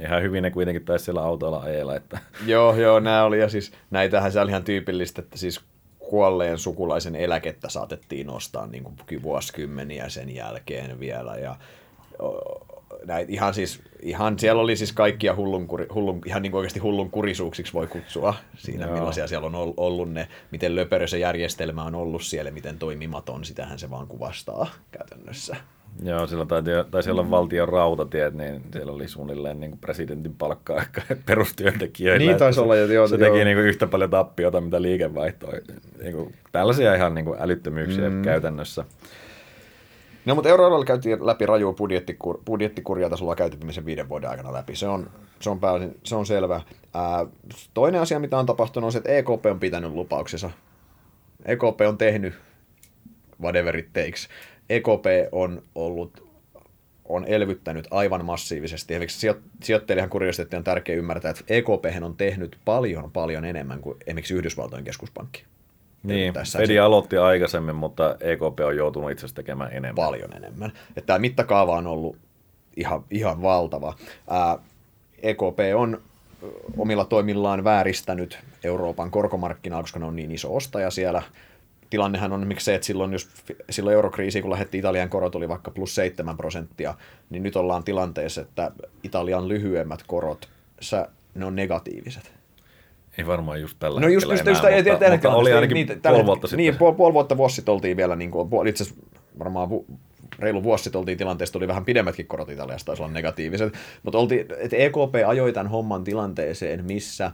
Ihan 0.00 0.22
hyvin 0.22 0.42
ne 0.42 0.50
kuitenkin 0.50 0.84
taisi 0.84 1.04
siellä 1.04 1.22
autoilla 1.22 1.60
ajella. 1.60 1.96
Että. 1.96 2.18
Joo, 2.46 2.74
joo, 2.74 3.00
nämä 3.00 3.24
oli 3.24 3.40
ja 3.40 3.48
siis 3.48 3.72
näitähän 3.90 4.32
se 4.32 4.40
oli 4.40 4.50
ihan 4.50 4.64
tyypillistä, 4.64 5.22
että 5.22 5.38
siis 5.38 5.60
kuolleen 5.98 6.58
sukulaisen 6.58 7.16
eläkettä 7.16 7.68
saatettiin 7.68 8.26
nostaa 8.26 8.66
niin 8.66 8.84
kuin 8.84 9.22
vuosikymmeniä 9.22 10.08
sen 10.08 10.34
jälkeen 10.34 11.00
vielä 11.00 11.36
ja 11.36 11.56
näitä 13.06 13.32
ihan 13.32 13.54
siis, 13.54 13.80
ihan 14.02 14.38
siellä 14.38 14.62
oli 14.62 14.76
siis 14.76 14.92
kaikkia 14.92 15.36
hullun, 15.36 15.68
hullun 15.94 16.20
ihan 16.26 16.42
niin 16.42 16.54
oikeasti 16.54 16.80
hullun 16.80 17.10
kurisuuksiksi 17.10 17.72
voi 17.72 17.86
kutsua 17.86 18.34
siinä, 18.56 18.86
Joo. 18.86 18.94
millaisia 18.94 19.26
siellä 19.26 19.46
on 19.46 19.74
ollut 19.76 20.12
ne, 20.12 20.28
miten 20.50 20.76
löperö 20.76 21.06
se 21.06 21.18
järjestelmä 21.18 21.84
on 21.84 21.94
ollut 21.94 22.22
siellä, 22.22 22.50
miten 22.50 22.78
toimimaton, 22.78 23.44
sitähän 23.44 23.78
se 23.78 23.90
vaan 23.90 24.06
kuvastaa 24.06 24.70
käytännössä. 24.90 25.56
Joo, 26.02 26.26
sillä 26.26 26.46
taisi, 26.46 26.70
taisi 26.90 27.10
olla 27.10 27.30
valtion 27.30 27.68
rautatiet, 27.68 28.34
niin 28.34 28.62
siellä 28.72 28.92
oli 28.92 29.08
suunnilleen 29.08 29.60
niin 29.60 29.70
kuin 29.70 29.80
presidentin 29.80 30.34
palkkaa 30.34 30.82
perustyöntekijöillä. 31.26 32.26
Niin 32.26 32.38
taisi 32.38 32.60
olla, 32.60 32.76
joo. 32.76 33.08
Se 33.08 33.18
teki 33.18 33.44
niin 33.44 33.56
kuin 33.56 33.66
yhtä 33.66 33.86
paljon 33.86 34.10
tappiota, 34.10 34.60
mitä 34.60 34.82
liikevaihtoa. 34.82 35.52
Niin 36.02 36.14
kuin, 36.14 36.34
tällaisia 36.52 36.94
ihan 36.94 37.14
niin 37.14 37.24
kuin 37.24 37.38
älyttömyyksiä 37.40 38.10
mm. 38.10 38.22
käytännössä. 38.22 38.84
No, 40.26 40.34
mutta 40.34 40.48
euroalueella 40.48 40.84
käytiin 40.84 41.26
läpi 41.26 41.46
rajua 41.46 41.72
budjettikur, 41.72 42.38
budjettikuria 42.46 43.10
tasolla 43.10 43.36
käytetymisen 43.36 43.84
viiden 43.84 44.08
vuoden 44.08 44.30
aikana 44.30 44.52
läpi. 44.52 44.76
Se 44.76 44.88
on, 44.88 45.10
se 45.40 45.50
on, 45.50 45.60
pääosin, 45.60 46.00
se 46.04 46.16
on 46.16 46.26
selvä. 46.26 46.60
Ää, 46.94 47.26
toinen 47.74 48.00
asia, 48.00 48.18
mitä 48.18 48.38
on 48.38 48.46
tapahtunut, 48.46 48.86
on 48.86 48.92
se, 48.92 48.98
että 48.98 49.10
EKP 49.10 49.46
on 49.50 49.60
pitänyt 49.60 49.92
lupauksensa. 49.92 50.50
EKP 51.44 51.80
on 51.88 51.98
tehnyt 51.98 52.34
whatever 53.42 53.76
it 53.76 53.92
takes. 53.92 54.28
EKP 54.70 55.06
on 55.32 55.62
ollut 55.74 56.26
on 57.08 57.24
elvyttänyt 57.24 57.86
aivan 57.90 58.24
massiivisesti. 58.24 58.94
Esimerkiksi 58.94 59.28
sijoittelijan 59.62 60.10
kuriositeetti 60.10 60.56
on 60.56 60.64
tärkeää 60.64 60.98
ymmärtää, 60.98 61.30
että 61.30 61.44
EKP 61.48 62.02
on 62.02 62.16
tehnyt 62.16 62.58
paljon, 62.64 63.12
paljon 63.12 63.44
enemmän 63.44 63.80
kuin 63.80 63.96
esimerkiksi 64.06 64.34
Yhdysvaltojen 64.34 64.84
keskuspankki. 64.84 65.44
Niin, 66.06 66.34
Fedi 66.58 66.78
aloitti 66.78 67.16
aikaisemmin, 67.16 67.74
mutta 67.74 68.16
EKP 68.20 68.60
on 68.66 68.76
joutunut 68.76 69.10
itse 69.10 69.20
asiassa 69.20 69.36
tekemään 69.36 69.70
enemmän. 69.70 69.94
Paljon 69.94 70.36
enemmän. 70.36 70.72
Että 70.88 71.06
tämä 71.06 71.18
mittakaava 71.18 71.76
on 71.76 71.86
ollut 71.86 72.16
ihan, 72.76 73.04
ihan 73.10 73.42
valtava. 73.42 73.94
Ää, 74.30 74.58
EKP 75.22 75.58
on 75.76 76.00
omilla 76.76 77.04
toimillaan 77.04 77.64
vääristänyt 77.64 78.38
Euroopan 78.64 79.10
korkomarkkinaa, 79.10 79.82
koska 79.82 79.98
ne 79.98 80.06
on 80.06 80.16
niin 80.16 80.32
iso 80.32 80.56
ostaja 80.56 80.90
siellä. 80.90 81.22
Tilannehan 81.90 82.32
on 82.32 82.46
miksi 82.46 82.64
se, 82.64 82.74
että 82.74 82.86
silloin, 82.86 83.12
jos, 83.12 83.28
silloin 83.70 83.94
eurokriisi, 83.94 84.42
kun 84.42 84.50
lähdettiin 84.50 84.78
Italian 84.78 85.08
korot 85.08 85.34
oli 85.34 85.48
vaikka 85.48 85.70
plus 85.70 85.94
7 85.94 86.36
prosenttia, 86.36 86.94
niin 87.30 87.42
nyt 87.42 87.56
ollaan 87.56 87.84
tilanteessa, 87.84 88.40
että 88.40 88.70
Italian 89.02 89.48
lyhyemmät 89.48 90.00
korot, 90.06 90.48
ne 91.34 91.44
on 91.44 91.56
negatiiviset. 91.56 92.35
Ei 93.18 93.26
varmaan 93.26 93.60
just 93.60 93.76
tällä 93.78 94.00
no 94.00 94.08
just, 94.08 94.30
just, 94.30 94.46
just, 94.46 94.62
tällä, 94.62 94.76
mutta, 94.76 94.98
tällä 94.98 95.16
mutta 95.16 95.32
oli 95.32 95.52
ainakin 95.52 95.74
niin, 95.74 96.00
puoli 96.02 96.26
vuotta 96.26 96.46
sitten. 96.46 96.56
Niin, 96.64 96.76
puoli, 96.76 96.96
puoli 96.96 97.14
vuotta 97.14 97.36
vuosi 97.36 97.54
sitten 97.56 97.74
oltiin 97.74 97.96
vielä, 97.96 98.16
niin 98.16 98.30
kuin, 98.30 98.68
itse 98.68 98.84
asiassa 98.84 99.02
varmaan 99.38 99.70
vu, 99.70 99.86
reilu 100.38 100.62
vuosi 100.62 100.84
sitten 100.84 100.98
oltiin 100.98 101.18
tilanteessa, 101.18 101.58
oli 101.58 101.68
vähän 101.68 101.84
pidemmätkin 101.84 102.26
korot 102.26 102.48
Italiasta, 102.48 102.86
taisi 102.86 103.02
olla 103.02 103.12
negatiiviset, 103.12 103.74
mutta 104.02 104.18
oltiin, 104.18 104.40
että 104.40 104.76
EKP 104.76 105.14
ajoi 105.26 105.52
tämän 105.52 105.70
homman 105.70 106.04
tilanteeseen, 106.04 106.84
missä 106.84 107.32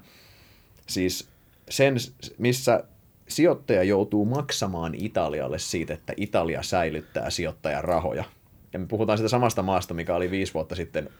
siis 0.86 1.28
sen, 1.70 1.94
missä 2.38 2.84
sijoittaja 3.28 3.82
joutuu 3.82 4.24
maksamaan 4.24 4.94
Italialle 4.94 5.58
siitä, 5.58 5.94
että 5.94 6.12
Italia 6.16 6.62
säilyttää 6.62 7.30
sijoittajan 7.30 7.84
rahoja. 7.84 8.24
Ja 8.72 8.78
me 8.78 8.86
puhutaan 8.86 9.18
sitä 9.18 9.28
samasta 9.28 9.62
maasta, 9.62 9.94
mikä 9.94 10.14
oli 10.14 10.30
viisi 10.30 10.54
vuotta 10.54 10.74
sitten 10.74 11.10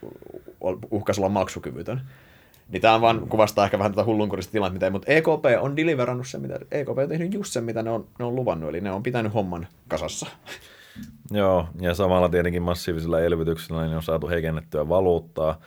uhkas 0.91 1.19
olla 1.19 1.29
maksukyvytön. 1.29 2.01
Niin 2.73 2.83
tämä 2.83 3.01
vaan 3.01 3.29
kuvastaa 3.29 3.65
ehkä 3.65 3.79
vähän 3.79 3.93
tätä 3.93 4.05
hullunkurista 4.05 4.53
tilannetta, 4.53 4.91
mutta 4.91 5.13
EKP 5.13 5.45
on 5.61 5.77
deliverannut 5.77 6.29
sen, 6.29 6.41
mitä 6.41 6.59
EKP 6.71 6.99
on 6.99 7.09
tehnyt 7.09 7.35
just 7.35 7.53
sen, 7.53 7.65
mitä 7.65 7.83
ne 7.83 7.91
on, 7.91 8.07
ne 8.19 8.25
on 8.25 8.35
luvannut, 8.35 8.71
eli 8.71 8.81
ne 8.81 8.91
on 8.91 9.03
pitänyt 9.03 9.35
homman 9.35 9.67
kasassa. 9.89 10.27
Joo, 11.31 11.67
ja 11.81 11.95
samalla 11.95 12.29
tietenkin 12.29 12.63
massiivisella 12.63 13.21
elvytyksellä 13.21 13.83
niin 13.83 13.97
on 13.97 14.03
saatu 14.03 14.29
heikennettyä 14.29 14.89
valuuttaa. 14.89 15.61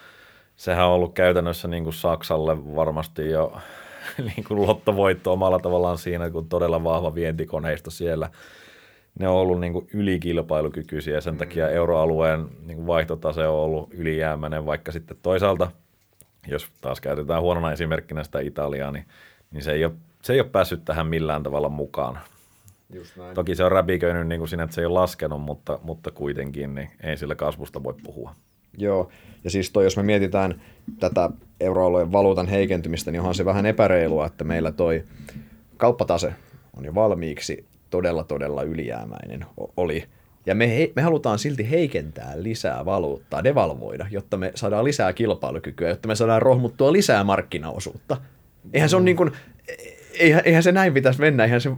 Sehän 0.55 0.85
on 0.85 0.91
ollut 0.91 1.13
käytännössä 1.13 1.67
niin 1.67 1.83
kuin 1.83 1.93
Saksalle 1.93 2.75
varmasti 2.75 3.29
jo 3.29 3.57
niin 4.35 4.43
kuin 4.47 4.61
lottovoitto 4.67 5.33
omalla 5.33 5.59
tavallaan 5.59 5.97
siinä, 5.97 6.29
kun 6.29 6.49
todella 6.49 6.83
vahva 6.83 7.15
vientikoneisto 7.15 7.91
siellä. 7.91 8.29
Ne 9.19 9.27
on 9.27 9.35
ollut 9.35 9.59
niin 9.59 9.73
kuin 9.73 9.87
ylikilpailukykyisiä 9.93 11.13
ja 11.13 11.21
sen 11.21 11.37
takia 11.37 11.69
euroalueen 11.69 12.47
niin 12.65 12.75
kuin 12.75 12.87
vaihtotase 12.87 13.47
on 13.47 13.55
ollut 13.55 13.93
ylijäämäinen, 13.93 14.65
vaikka 14.65 14.91
sitten 14.91 15.17
toisaalta– 15.21 15.71
jos 16.47 16.67
taas 16.81 17.01
käytetään 17.01 17.41
huonona 17.41 17.71
esimerkkinä 17.71 18.23
sitä 18.23 18.39
Italiaa, 18.39 18.91
niin, 18.91 19.05
niin 19.51 19.63
se, 19.63 19.71
ei 19.71 19.85
ole, 19.85 19.93
se 20.21 20.33
ei 20.33 20.39
ole 20.39 20.49
päässyt 20.49 20.85
tähän 20.85 21.07
millään 21.07 21.43
tavalla 21.43 21.69
mukaan. 21.69 22.19
Just 22.93 23.17
näin. 23.17 23.35
Toki 23.35 23.55
se 23.55 23.63
on 23.63 23.71
räpiköinyt 23.71 24.27
niin 24.27 24.39
kuin 24.39 24.49
siinä, 24.49 24.63
että 24.63 24.73
se 24.75 24.81
ei 24.81 24.85
ole 24.85 24.99
laskenut, 24.99 25.41
mutta, 25.41 25.79
mutta 25.83 26.11
kuitenkin 26.11 26.75
niin 26.75 26.89
ei 27.03 27.17
sillä 27.17 27.35
kasvusta 27.35 27.83
voi 27.83 27.93
puhua. 28.03 28.35
Joo, 28.77 29.11
ja 29.43 29.49
siis 29.49 29.71
toi, 29.71 29.83
jos 29.83 29.97
me 29.97 30.03
mietitään 30.03 30.61
tätä 30.99 31.29
euroalueen 31.59 32.11
valuutan 32.11 32.47
heikentymistä, 32.47 33.11
niin 33.11 33.19
onhan 33.19 33.35
se 33.35 33.45
vähän 33.45 33.65
epäreilua, 33.65 34.25
että 34.25 34.43
meillä 34.43 34.71
toi 34.71 35.03
kauppatase 35.77 36.33
on 36.77 36.85
jo 36.85 36.95
valmiiksi 36.95 37.65
todella 37.89 38.23
todella 38.23 38.63
ylijäämäinen 38.63 39.45
oli. 39.77 40.03
Ja 40.45 40.55
me, 40.55 40.77
he, 40.77 40.91
me 40.95 41.01
halutaan 41.01 41.39
silti 41.39 41.69
heikentää 41.69 42.33
lisää 42.35 42.85
valuuttaa, 42.85 43.43
devalvoida, 43.43 44.07
jotta 44.11 44.37
me 44.37 44.51
saadaan 44.55 44.83
lisää 44.83 45.13
kilpailukykyä, 45.13 45.89
jotta 45.89 46.07
me 46.07 46.15
saadaan 46.15 46.41
rohmuttua 46.41 46.91
lisää 46.91 47.23
markkinaosuutta. 47.23 48.17
Eihän 48.73 48.89
se 48.89 48.95
on 48.95 49.05
niin 49.05 49.17
kuin, 49.17 49.31
eihän, 50.19 50.41
eihän 50.45 50.63
se 50.63 50.71
näin 50.71 50.93
pitäisi 50.93 51.19
mennä, 51.19 51.43
eihän 51.43 51.61
se, 51.61 51.71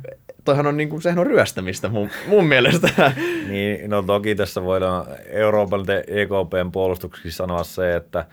toihan 0.46 0.68
on 0.68 0.78
niin 0.78 0.90
kuin, 0.90 1.02
sehän 1.02 1.20
on 1.20 1.28
ryöstämistä 1.28 1.90
mun, 1.90 2.10
mun 2.28 2.46
mielestä. 2.46 2.90
Niin, 3.48 3.90
no 3.90 4.02
toki 4.02 4.36
tässä 4.36 4.64
voidaan 4.64 5.06
Euroopan 5.26 5.86
EKPn 6.08 6.72
puolustuksessa 6.72 7.38
sanoa 7.38 7.64
se, 7.64 7.96
että 7.96 8.26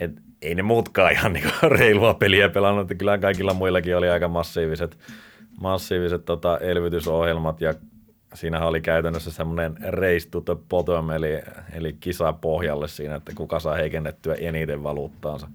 et, 0.00 0.10
ei 0.42 0.54
ne 0.54 0.62
muutkaan 0.62 1.12
ihan 1.12 1.32
niin 1.32 1.44
reilua 1.78 2.14
peliä 2.14 2.48
pelannut, 2.48 2.82
että 2.82 2.94
kyllä 2.94 3.18
kaikilla 3.18 3.54
muillakin 3.54 3.96
oli 3.96 4.08
aika 4.08 4.28
massiiviset, 4.28 4.98
massiiviset 5.60 6.24
tota, 6.24 6.58
elvytysohjelmat 6.58 7.60
ja 7.60 7.74
siinä 8.34 8.66
oli 8.66 8.80
käytännössä 8.80 9.30
semmoinen 9.30 9.76
race 9.82 10.28
to 10.30 10.40
the 10.40 10.56
bottom, 10.68 11.10
eli, 11.10 11.42
eli 11.72 11.92
kisa 11.92 12.32
pohjalle 12.32 12.88
siinä, 12.88 13.14
että 13.14 13.32
kuka 13.34 13.60
saa 13.60 13.74
heikennettyä 13.74 14.34
eniten 14.34 14.82
valuuttaansa. 14.82 15.48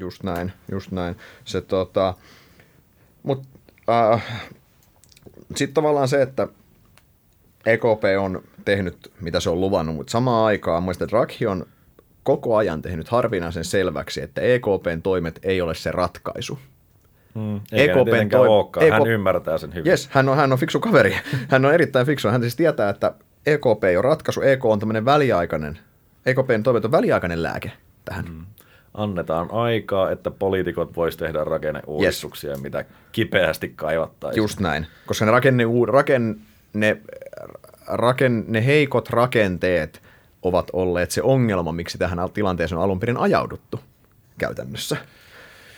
Just 0.00 0.22
näin, 0.22 0.52
just 0.70 0.90
näin. 0.90 1.16
Se, 1.44 1.60
tota, 1.60 2.14
mut, 3.22 3.42
äh, 3.90 4.24
sitten 5.54 5.74
tavallaan 5.74 6.08
se, 6.08 6.22
että 6.22 6.48
EKP 7.66 8.04
on 8.20 8.42
tehnyt, 8.64 9.12
mitä 9.20 9.40
se 9.40 9.50
on 9.50 9.60
luvannut, 9.60 9.96
mutta 9.96 10.10
samaan 10.10 10.46
aikaan 10.46 10.82
muistan, 10.82 11.06
että 11.06 11.16
Draghi 11.16 11.46
on 11.46 11.66
koko 12.22 12.56
ajan 12.56 12.82
tehnyt 12.82 13.08
harvinaisen 13.08 13.64
selväksi, 13.64 14.22
että 14.22 14.40
EKPn 14.40 15.02
toimet 15.02 15.40
ei 15.42 15.60
ole 15.60 15.74
se 15.74 15.92
ratkaisu. 15.92 16.58
Mm, 17.34 17.60
EKPn 17.72 18.28
toi... 18.30 18.90
Hän 18.90 19.02
EK... 19.02 19.08
ymmärtää 19.08 19.58
sen 19.58 19.74
hyvin. 19.74 19.90
Yes, 19.90 20.08
hän 20.12 20.28
on, 20.28 20.36
hän 20.36 20.52
on 20.52 20.58
fiksu 20.58 20.80
kaveri. 20.80 21.16
Hän 21.50 21.64
on 21.64 21.74
erittäin 21.74 22.06
fiksu. 22.06 22.28
Hän 22.28 22.40
siis 22.40 22.56
tietää, 22.56 22.90
että 22.90 23.14
EKP 23.46 23.84
ei 23.84 23.96
ole 23.96 24.02
ratkaisu. 24.02 24.42
EK 24.42 24.64
on 24.64 24.78
tämmöinen 24.78 25.04
väliaikainen, 25.04 25.78
EKPn 26.26 26.62
toimet 26.62 26.84
on 26.84 26.92
väliaikainen 26.92 27.42
lääke 27.42 27.72
tähän. 28.04 28.24
Mm. 28.24 28.46
Annetaan 28.94 29.48
aikaa, 29.52 30.10
että 30.10 30.30
poliitikot 30.30 30.96
vois 30.96 31.16
tehdä 31.16 31.44
rakenneuudistuksia, 31.44 32.50
yes. 32.50 32.62
mitä 32.62 32.84
kipeästi 33.12 33.72
kaivattaisiin. 33.76 34.42
Just 34.42 34.60
näin, 34.60 34.86
koska 35.06 35.24
ne, 35.24 35.30
rakenne, 35.30 35.64
rakenne, 35.86 36.96
rakenne, 37.86 38.66
heikot 38.66 39.10
rakenteet 39.10 40.02
ovat 40.42 40.70
olleet 40.72 41.10
se 41.10 41.22
ongelma, 41.22 41.72
miksi 41.72 41.98
tähän 41.98 42.18
tilanteeseen 42.34 42.78
on 42.78 42.84
alun 42.84 43.00
perin 43.00 43.16
ajauduttu 43.16 43.80
käytännössä. 44.38 44.96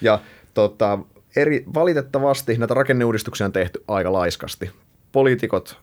Ja 0.01 0.19
tota, 0.55 0.99
eri, 1.37 1.65
valitettavasti 1.75 2.59
näitä 2.59 2.75
rakenneuudistuksia 2.75 3.47
on 3.47 3.53
tehty 3.53 3.85
aika 3.89 4.13
laiskasti. 4.13 4.71
Poliitikot 5.13 5.79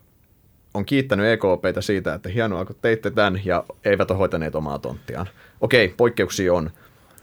on 0.74 0.86
kiittänyt 0.86 1.26
EKPtä 1.26 1.82
siitä, 1.82 2.14
että 2.14 2.30
hienoa 2.30 2.66
kun 2.66 2.76
teitte 2.82 3.12
tämän 3.12 3.42
ja 3.46 3.64
eivät 3.86 4.12
ole 4.12 4.20
hoitaneet 4.20 4.56
omaa 4.56 4.80
tonttiaan. 4.80 5.30
Okei, 5.62 5.94
poikkeuksia 5.98 6.54
on. 6.54 6.72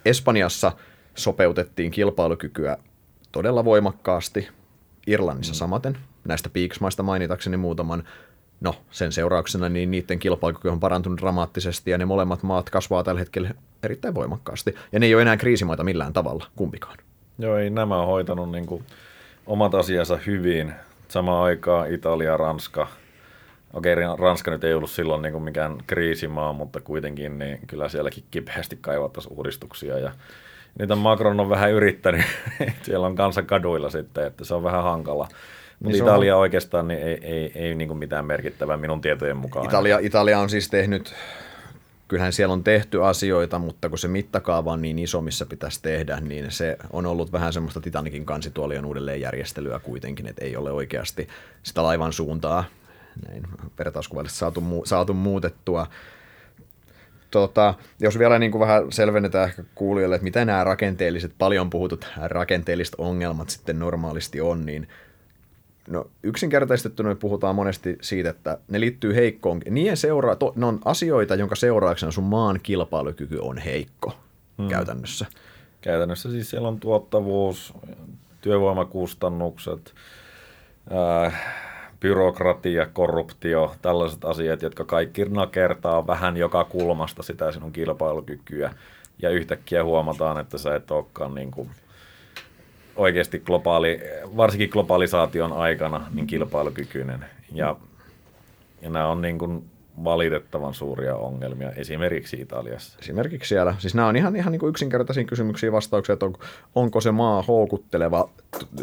Espanjassa 0.04 0.72
sopeutettiin 1.14 1.90
kilpailukykyä 1.90 2.76
todella 3.32 3.64
voimakkaasti. 3.64 4.48
Irlannissa 5.06 5.52
mm. 5.52 5.56
samaten. 5.56 5.98
Näistä 6.24 6.48
piiksmaista 6.48 7.02
mainitakseni 7.02 7.56
muutaman. 7.56 8.04
No, 8.60 8.74
sen 8.90 9.12
seurauksena 9.12 9.68
niin 9.68 9.90
niiden 9.90 10.18
kilpailukyky 10.18 10.68
on 10.68 10.80
parantunut 10.80 11.20
dramaattisesti 11.20 11.90
ja 11.90 11.98
ne 11.98 12.04
molemmat 12.04 12.42
maat 12.42 12.70
kasvaa 12.70 13.04
tällä 13.04 13.18
hetkellä 13.18 13.50
erittäin 13.82 14.14
voimakkaasti. 14.14 14.74
Ja 14.92 15.00
ne 15.00 15.06
ei 15.06 15.14
ole 15.14 15.22
enää 15.22 15.36
kriisimaita 15.36 15.84
millään 15.84 16.12
tavalla, 16.12 16.46
kumpikaan. 16.56 16.98
Joo, 17.40 17.56
ei 17.56 17.70
nämä 17.70 18.00
on 18.00 18.06
hoitanut 18.06 18.50
niin 18.50 18.66
kuin 18.66 18.84
omat 19.46 19.74
asiansa 19.74 20.18
hyvin. 20.26 20.72
Samaan 21.08 21.44
aikaan 21.44 21.94
Italia, 21.94 22.36
Ranska. 22.36 22.86
Okei, 23.72 23.94
Ranska 24.18 24.50
nyt 24.50 24.64
ei 24.64 24.74
ollut 24.74 24.90
silloin 24.90 25.22
niin 25.22 25.32
kuin 25.32 25.44
mikään 25.44 25.78
kriisimaa, 25.86 26.52
mutta 26.52 26.80
kuitenkin 26.80 27.38
niin 27.38 27.58
kyllä 27.66 27.88
sielläkin 27.88 28.24
kipeästi 28.30 28.78
kaivattaisiin 28.80 29.36
uudistuksia. 29.36 29.98
Ja 29.98 30.12
niitä 30.78 30.96
Macron 30.96 31.40
on 31.40 31.50
vähän 31.50 31.72
yrittänyt. 31.72 32.24
Siellä 32.82 33.06
on 33.06 33.16
kanssa 33.16 33.42
kaduilla 33.42 33.90
sitten, 33.90 34.26
että 34.26 34.44
se 34.44 34.54
on 34.54 34.62
vähän 34.62 34.82
hankala. 34.82 35.28
Mutta 35.80 35.92
niin 35.92 36.04
Italia 36.04 36.36
on... 36.36 36.40
oikeastaan 36.40 36.88
niin 36.88 37.02
ei, 37.02 37.18
ei, 37.22 37.52
ei 37.54 37.74
niin 37.74 37.88
kuin 37.88 37.98
mitään 37.98 38.24
merkittävää 38.24 38.76
minun 38.76 39.00
tietojen 39.00 39.36
mukaan. 39.36 39.66
Italia, 39.66 39.98
Italia 40.02 40.38
on 40.38 40.50
siis 40.50 40.70
tehnyt 40.70 41.14
kyllähän 42.10 42.32
siellä 42.32 42.52
on 42.52 42.64
tehty 42.64 43.04
asioita, 43.04 43.58
mutta 43.58 43.88
kun 43.88 43.98
se 43.98 44.08
mittakaava 44.08 44.72
on 44.72 44.82
niin 44.82 44.98
iso, 44.98 45.20
missä 45.20 45.46
pitäisi 45.46 45.82
tehdä, 45.82 46.20
niin 46.20 46.50
se 46.50 46.76
on 46.92 47.06
ollut 47.06 47.32
vähän 47.32 47.52
semmoista 47.52 47.80
Titanikin 47.80 48.26
kansituolion 48.26 48.84
uudelleenjärjestelyä 48.84 49.78
kuitenkin, 49.78 50.26
että 50.26 50.44
ei 50.44 50.56
ole 50.56 50.72
oikeasti 50.72 51.28
sitä 51.62 51.82
laivan 51.82 52.12
suuntaa 52.12 52.64
näin 53.28 53.42
vertauskuvallisesti 53.78 54.38
saatu, 54.38 54.62
saatu 54.84 55.14
muutettua. 55.14 55.86
Tota, 57.30 57.74
jos 58.00 58.18
vielä 58.18 58.38
niin 58.38 58.52
kuin 58.52 58.60
vähän 58.60 58.92
selvennetään 58.92 59.48
ehkä 59.48 59.64
kuulijoille, 59.74 60.14
että 60.16 60.24
mitä 60.24 60.44
nämä 60.44 60.64
rakenteelliset, 60.64 61.32
paljon 61.38 61.70
puhutut 61.70 62.08
rakenteelliset 62.16 62.94
ongelmat 62.98 63.50
sitten 63.50 63.78
normaalisti 63.78 64.40
on, 64.40 64.66
niin– 64.66 64.88
No 65.88 66.06
yksinkertaistettuna 66.22 67.08
me 67.08 67.14
puhutaan 67.14 67.54
monesti 67.54 67.98
siitä, 68.00 68.30
että 68.30 68.58
ne 68.68 68.80
liittyy 68.80 69.14
heikkoon. 69.14 69.60
Niiden 69.70 69.96
seuraa, 69.96 70.36
to, 70.36 70.52
ne 70.56 70.66
on 70.66 70.78
asioita, 70.84 71.34
jonka 71.34 71.56
seurauksena 71.56 72.12
sun 72.12 72.24
maan 72.24 72.60
kilpailukyky 72.62 73.38
on 73.38 73.58
heikko 73.58 74.12
hmm. 74.58 74.68
käytännössä. 74.68 75.26
Käytännössä 75.80 76.30
siis 76.30 76.50
siellä 76.50 76.68
on 76.68 76.80
tuottavuus, 76.80 77.74
työvoimakustannukset, 78.40 79.94
äh, 81.24 81.42
byrokratia, 82.00 82.86
korruptio, 82.86 83.74
tällaiset 83.82 84.24
asiat, 84.24 84.62
jotka 84.62 84.84
kaikki 84.84 85.24
nakertaa 85.24 86.06
vähän 86.06 86.36
joka 86.36 86.64
kulmasta 86.64 87.22
sitä 87.22 87.52
sinun 87.52 87.72
kilpailukykyä. 87.72 88.74
Ja 89.22 89.30
yhtäkkiä 89.30 89.84
huomataan, 89.84 90.40
että 90.40 90.58
sä 90.58 90.74
et 90.74 90.90
olekaan 90.90 91.34
niin 91.34 91.50
kuin– 91.50 91.70
oikeasti 92.96 93.38
globaali, 93.38 94.00
varsinkin 94.36 94.70
globalisaation 94.72 95.52
aikana 95.52 96.06
niin 96.14 96.26
kilpailukykyinen. 96.26 97.24
Ja, 97.52 97.76
ja 98.82 98.90
nämä 98.90 99.08
on 99.08 99.22
niin 99.22 99.38
kuin 99.38 99.64
valitettavan 100.04 100.74
suuria 100.74 101.16
ongelmia 101.16 101.70
esimerkiksi 101.70 102.40
Italiassa. 102.40 102.98
Esimerkiksi 103.02 103.48
siellä. 103.48 103.74
Siis 103.78 103.94
nämä 103.94 104.08
on 104.08 104.16
ihan, 104.16 104.36
ihan 104.36 104.52
niin 104.52 104.60
kuin 104.60 104.70
yksinkertaisia 104.70 105.24
kysymyksiä 105.24 105.72
vastauksia, 105.72 106.12
että 106.12 106.26
on, 106.26 106.34
onko 106.74 107.00
se 107.00 107.10
maa 107.10 107.42
houkutteleva 107.42 108.28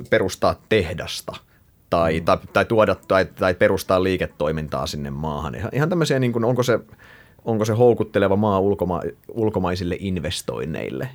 perustaa 0.09 0.55
tehdasta 0.69 1.35
tai, 1.89 2.19
mm. 2.19 2.25
tai, 2.25 2.37
tai 2.53 2.65
tuoda 2.65 2.95
tai, 3.07 3.25
tai 3.25 3.53
perustaa 3.53 4.03
liiketoimintaa 4.03 4.87
sinne 4.87 5.09
maahan. 5.09 5.55
Ihan, 5.55 5.71
ihan 5.73 5.89
tämmöisiä, 5.89 6.19
niin 6.19 6.33
kuin, 6.33 6.45
onko, 6.45 6.63
se, 6.63 6.79
onko 7.45 7.65
se 7.65 7.73
houkutteleva 7.73 8.35
maa 8.35 8.59
ulkoma, 8.59 9.01
ulkomaisille 9.27 9.95
investoinneille 9.99 11.09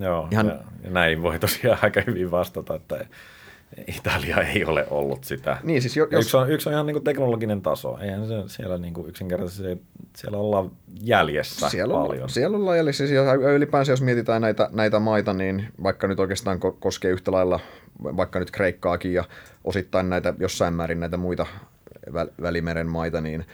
Joo, 0.00 0.28
Ihan... 0.30 0.46
ja, 0.46 0.58
ja 0.84 0.90
näin 0.90 1.22
voi 1.22 1.38
tosiaan 1.38 1.78
aika 1.82 2.02
hyvin 2.06 2.30
vastata, 2.30 2.74
että 2.74 3.06
Italia 3.86 4.36
ei 4.36 4.64
ole 4.64 4.86
ollut 4.90 5.24
sitä. 5.24 5.56
Niin, 5.62 5.82
siis 5.82 5.96
jos... 5.96 6.08
yksi, 6.12 6.36
on, 6.36 6.50
yksi 6.50 6.68
on 6.68 6.72
ihan 6.72 6.86
niin 6.86 6.94
kuin 6.94 7.04
teknologinen 7.04 7.62
taso. 7.62 7.98
Eihän 8.00 8.26
se 8.26 8.34
siellä 8.46 8.78
niin 8.78 8.94
kuin 8.94 9.08
yksinkertaisesti, 9.08 9.82
siellä 10.16 10.38
ollaan 10.38 10.70
jäljessä 11.00 11.68
siellä 11.68 11.94
on, 11.94 12.06
paljon. 12.06 12.28
Siellä 12.28 12.56
ollaan 12.56 12.76
jäljessä. 12.76 13.06
Siis 13.06 13.20
ylipäänsä 13.56 13.92
jos 13.92 14.02
mietitään 14.02 14.42
näitä, 14.42 14.68
näitä 14.72 14.98
maita, 14.98 15.32
niin 15.32 15.68
vaikka 15.82 16.08
nyt 16.08 16.20
oikeastaan 16.20 16.60
koskee 16.60 17.10
yhtä 17.10 17.32
lailla 17.32 17.60
vaikka 18.04 18.38
nyt 18.38 18.50
Kreikkaakin 18.50 19.14
ja 19.14 19.24
osittain 19.64 20.10
näitä 20.10 20.34
jossain 20.38 20.74
määrin 20.74 21.00
näitä 21.00 21.16
muita 21.16 21.46
Välimeren 22.42 22.86
maita, 22.86 23.20
niin 23.20 23.44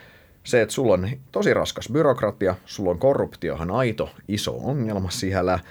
se, 0.43 0.61
että 0.61 0.73
sulla 0.73 0.93
on 0.93 1.09
tosi 1.31 1.53
raskas 1.53 1.89
byrokratia, 1.91 2.55
sulla 2.65 2.91
on 2.91 2.99
korruptiohan 2.99 3.71
aito 3.71 4.09
iso 4.27 4.57
ongelma 4.63 5.09
siellä– 5.09 5.59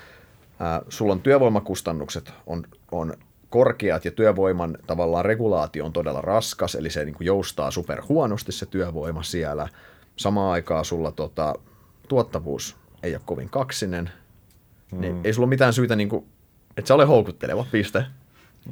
Sulla 0.89 1.13
on 1.13 1.21
työvoimakustannukset 1.21 2.33
on, 2.47 2.65
on 2.93 3.15
korkeat 3.51 4.05
ja 4.05 4.11
työvoiman 4.11 4.79
tavallaan 4.87 5.25
regulaatio 5.25 5.85
on 5.85 5.93
todella 5.93 6.21
raskas, 6.21 6.75
eli 6.75 6.91
se 6.91 7.05
niin 7.05 7.15
kuin 7.15 7.27
joustaa 7.27 7.71
super 7.71 8.03
huonosti 8.09 8.53
se 8.53 8.67
työvoima 8.67 9.23
siellä. 9.23 9.69
Samaan 10.17 10.53
aikaan 10.53 10.85
sulla 10.85 11.13
tota, 11.13 11.55
tuottavuus 12.09 12.77
ei 13.03 13.15
ole 13.15 13.23
kovin 13.25 13.51
kaksinen, 13.51 14.11
mm. 14.93 15.01
niin 15.01 15.21
ei 15.25 15.33
sulla 15.33 15.47
ole 15.47 15.51
mitään 15.51 15.73
syytä, 15.73 15.97
niin 15.97 16.09
kuin, 16.09 16.27
että 16.77 16.87
se 16.87 16.95
ole 16.95 17.05
houkutteleva, 17.05 17.67
piste. 17.73 18.05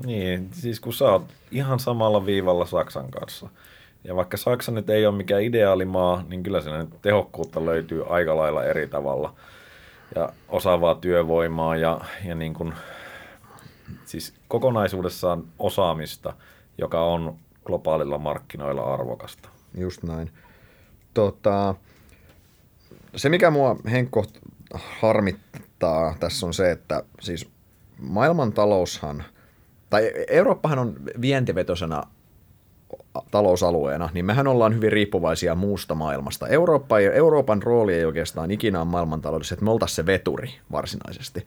Niin, 0.05 0.49
siis 0.53 0.81
kun 0.81 0.93
sä 0.93 1.05
oot 1.05 1.25
ihan 1.51 1.81
samalla 1.81 2.27
viivalla 2.27 2.67
Saksan 2.67 3.11
kanssa, 3.11 3.49
ja 4.05 4.17
vaikka 4.17 4.37
Saksa 4.37 4.73
nyt 4.73 4.91
ei 4.91 5.07
ole 5.07 5.17
mikään 5.17 5.43
ideaalimaa, 5.43 6.25
niin 6.29 6.43
kyllä 6.43 6.61
siinä 6.61 6.87
tehokkuutta 7.03 7.65
löytyy 7.65 8.05
aika 8.09 8.37
lailla 8.37 8.65
eri 8.65 8.87
tavalla– 8.87 9.35
ja 10.15 10.33
osaavaa 10.49 10.95
työvoimaa 10.95 11.77
ja, 11.77 12.01
ja 12.25 12.35
niin 12.35 12.55
kuin, 12.55 12.73
siis 14.05 14.35
kokonaisuudessaan 14.49 15.45
osaamista 15.59 16.33
joka 16.79 17.01
on 17.01 17.37
globaalilla 17.65 18.19
markkinoilla 18.19 18.95
arvokasta. 18.95 19.49
Just 19.75 20.03
näin. 20.03 20.31
Tota, 21.15 21.75
se, 23.17 23.29
mikä 23.29 23.51
mua 23.51 23.77
Henkko 23.91 24.25
harmittaa 24.75 26.17
tässä 26.21 26.47
on 26.47 26.55
se, 26.55 26.71
että 26.71 27.03
siis 27.21 27.49
maailmantaloushan, 27.99 29.25
tai 29.91 30.13
Eurooppahan 30.29 30.79
on 30.79 30.97
vientivetoisena 31.21 32.03
talousalueena, 33.31 34.09
niin 34.15 34.25
mehän 34.25 34.47
ollaan 34.47 34.75
hyvin 34.75 34.93
riippuvaisia 34.93 35.55
muusta 35.55 35.95
maailmasta. 35.95 36.49
Eurooppa 36.49 36.99
ei, 36.99 37.07
Euroopan 37.07 37.63
rooli 37.63 37.95
ei 37.95 38.05
oikeastaan 38.05 38.51
ikinä 38.51 38.79
ole 38.79 38.89
maailmantaloudessa, 38.89 39.55
että 39.55 39.65
me 39.65 39.71
oltaisiin 39.71 39.97
se 39.97 40.07
veturi 40.07 40.51
varsinaisesti. 40.73 41.47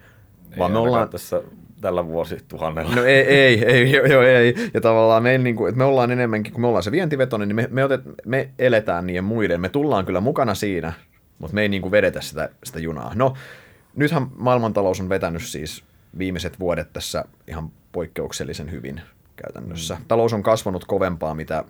Vaan 0.58 0.72
ei 0.72 0.74
me 0.74 0.80
ollaan 0.80 1.10
tässä 1.10 1.42
tällä 1.82 2.08
vuosituhannella. 2.08 2.96
No 2.96 3.04
ei, 3.04 3.22
ei, 3.22 3.66
ei, 3.66 3.92
jo, 3.92 4.06
jo, 4.06 4.22
ei. 4.22 4.56
Ja 4.74 4.82
tavallaan 4.82 5.24
me, 5.24 5.38
niin 5.38 5.56
kuin, 5.56 5.70
että 5.70 5.78
me 5.78 5.84
ollaan 5.84 6.12
enemmänkin, 6.12 6.54
kun 6.54 6.62
me 6.62 6.68
ollaan 6.68 6.84
se 6.84 6.92
vientivetoinen, 6.92 7.48
niin 7.48 7.56
me, 7.56 7.68
me, 7.72 7.84
otet, 7.84 8.02
me 8.26 8.50
eletään 8.60 9.08
niiden 9.08 9.24
muiden. 9.24 9.62
Me 9.62 9.70
tullaan 9.70 10.06
kyllä 10.06 10.22
mukana 10.22 10.56
siinä, 10.56 10.94
mutta 11.40 11.56
me 11.56 11.62
ei 11.62 11.70
niin 11.70 11.82
kuin 11.82 11.92
vedetä 11.92 12.22
sitä, 12.22 12.50
sitä 12.64 12.80
junaa. 12.80 13.12
No, 13.16 13.34
nythän 13.96 14.28
maailmantalous 14.38 15.00
on 15.00 15.10
vetänyt 15.10 15.44
siis 15.44 15.84
viimeiset 16.18 16.60
vuodet 16.60 16.94
tässä 16.94 17.26
ihan 17.48 17.72
poikkeuksellisen 17.92 18.72
hyvin 18.72 19.02
käytännössä. 19.44 19.96
Mm. 19.96 20.06
Talous 20.08 20.34
on 20.34 20.44
kasvanut 20.44 20.86
kovempaa, 20.86 21.36
mitä 21.36 21.64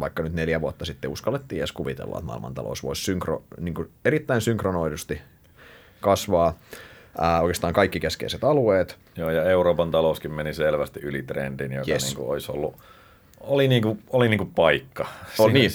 vaikka 0.00 0.22
nyt 0.22 0.32
neljä 0.32 0.60
vuotta 0.60 0.84
sitten 0.84 1.10
uskallettiin 1.10 1.60
edes 1.60 1.72
kuvitella, 1.72 2.18
että 2.18 2.26
maailmantalous 2.26 2.82
voisi 2.82 3.02
synkro, 3.02 3.42
niin 3.60 3.74
kuin 3.74 3.90
erittäin 4.04 4.40
synkronoidusti 4.40 5.20
kasvaa. 6.00 6.58
Ää, 7.18 7.40
oikeastaan 7.40 7.72
kaikki 7.72 8.00
keskeiset 8.00 8.44
alueet. 8.44 8.98
Joo, 9.16 9.30
ja 9.30 9.42
Euroopan 9.42 9.90
talouskin 9.90 10.32
meni 10.32 10.54
selvästi 10.54 11.00
yli 11.00 11.22
trendin, 11.22 11.72
joka 11.72 11.90
yes. 11.90 12.04
niin 12.04 12.16
kuin 12.16 12.28
olisi 12.28 12.52
ollut 12.52 12.76
oli 13.42 13.68
niinku, 13.68 13.98
oli 14.10 14.28
niinku 14.28 14.44
paikka. 14.54 15.06
Oh, 15.38 15.50
niin, 15.52 15.70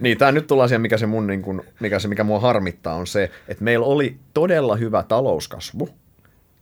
niin 0.00 0.18
tämä 0.18 0.32
nyt 0.32 0.46
tullaan 0.46 0.68
siihen, 0.68 0.80
mikä 0.80 0.98
se, 0.98 1.06
mun, 1.06 1.26
niin 1.26 1.42
kuin, 1.42 1.62
mikä 1.80 1.98
se, 1.98 2.08
mikä 2.08 2.24
mua 2.24 2.40
harmittaa, 2.40 2.94
on 2.94 3.06
se, 3.06 3.30
että 3.48 3.64
meillä 3.64 3.86
oli 3.86 4.16
todella 4.34 4.76
hyvä 4.76 5.02
talouskasvu, 5.02 5.88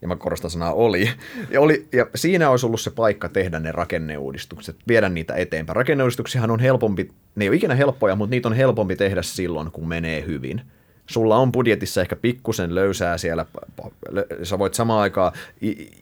ja 0.02 0.08
mä 0.08 0.16
korostan 0.16 0.50
sanaa 0.50 0.72
oli, 0.72 1.10
ja, 1.50 1.60
oli, 1.60 1.88
ja 1.92 2.06
siinä 2.14 2.50
olisi 2.50 2.66
ollut 2.66 2.80
se 2.80 2.90
paikka 2.90 3.28
tehdä 3.28 3.60
ne 3.60 3.72
rakenneuudistukset, 3.72 4.76
viedä 4.88 5.08
niitä 5.08 5.34
eteenpäin. 5.34 5.76
Rakenneuudistuksiahan 5.76 6.50
on 6.50 6.60
helpompi, 6.60 7.10
ne 7.34 7.44
ei 7.44 7.48
ole 7.48 7.56
ikinä 7.56 7.74
helppoja, 7.74 8.16
mutta 8.16 8.30
niitä 8.30 8.48
on 8.48 8.54
helpompi 8.54 8.96
tehdä 8.96 9.22
silloin, 9.22 9.70
kun 9.70 9.88
menee 9.88 10.24
hyvin 10.26 10.62
sulla 11.08 11.36
on 11.36 11.52
budjetissa 11.52 12.00
ehkä 12.00 12.16
pikkusen 12.16 12.74
löysää 12.74 13.18
siellä, 13.18 13.46
sä 14.42 14.58
voit 14.58 14.74
samaan 14.74 15.00
aikaan, 15.00 15.32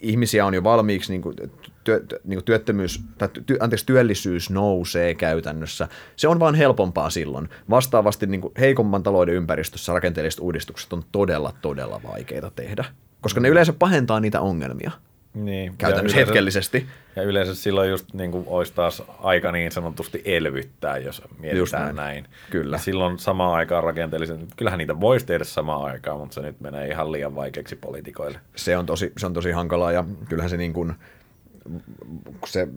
ihmisiä 0.03 0.47
on 0.47 0.55
jo 0.55 0.65
valmiiksi, 0.65 1.13
niin 1.13 1.23
kuin, 1.23 1.37
työ, 1.85 2.05
niin 2.25 2.37
kuin 2.37 2.45
työttömyys, 2.45 3.01
tai 3.19 3.29
ty, 3.47 3.57
anteeksi, 3.61 3.87
työllisyys 3.87 4.51
nousee 4.51 5.15
käytännössä. 5.15 5.89
Se 6.17 6.29
on 6.29 6.41
vaan 6.41 6.55
helpompaa 6.55 7.11
silloin. 7.11 7.49
Vastaavasti 7.71 8.27
niin 8.27 8.41
kuin 8.41 8.53
heikomman 8.59 9.03
talouden 9.03 9.35
ympäristössä 9.35 9.93
rakenteelliset 9.93 10.41
uudistukset 10.41 10.93
on 10.93 11.03
todella, 11.13 11.53
todella 11.63 12.01
vaikeita 12.03 12.51
tehdä, 12.51 12.85
koska 13.27 13.41
ne 13.41 13.49
yleensä 13.49 13.73
pahentaa 13.73 14.21
niitä 14.21 14.41
ongelmia. 14.41 14.91
Niin. 15.35 15.75
Käytännössä 15.79 16.19
ja 16.19 16.21
yleensä, 16.21 16.31
hetkellisesti. 16.31 16.87
Ja 17.17 17.23
yleensä 17.23 17.55
silloin 17.55 17.91
just 17.91 18.15
niin 18.15 18.31
kuin 18.31 18.45
olisi 18.49 18.73
taas 18.73 19.03
aika 19.19 19.53
niin 19.53 19.73
sanotusti 19.73 20.23
elvyttää, 20.25 20.99
jos 20.99 21.23
mietitään 21.39 21.59
just 21.59 21.73
näin. 21.73 21.97
näin. 21.97 22.27
Kyllä. 22.51 22.77
Ja 22.77 22.81
silloin 22.81 23.19
samaan 23.19 23.55
aikaan 23.55 23.85
rakenteellisen, 23.85 24.49
kyllähän 24.57 24.79
niitä 24.79 25.01
voisi 25.01 25.27
tehdä 25.27 25.45
samaan 25.45 25.85
aikaan, 25.85 26.19
mutta 26.19 26.35
se 26.35 26.41
nyt 26.41 26.61
menee 26.61 26.89
ihan 26.89 27.13
liian 27.13 27.35
vaikeaksi 27.35 27.77
poliitikoille. 27.77 28.39
Se 28.57 28.77
on 28.77 28.87
tosi, 28.87 29.13
se 29.19 29.27
on 29.27 29.35
tosi 29.35 29.51
hankalaa 29.51 29.93
ja 29.93 30.05
kyllähän 30.29 30.51
se 30.51 30.57
niin 30.57 30.73
kuin, 30.73 30.95
se, 32.47 32.69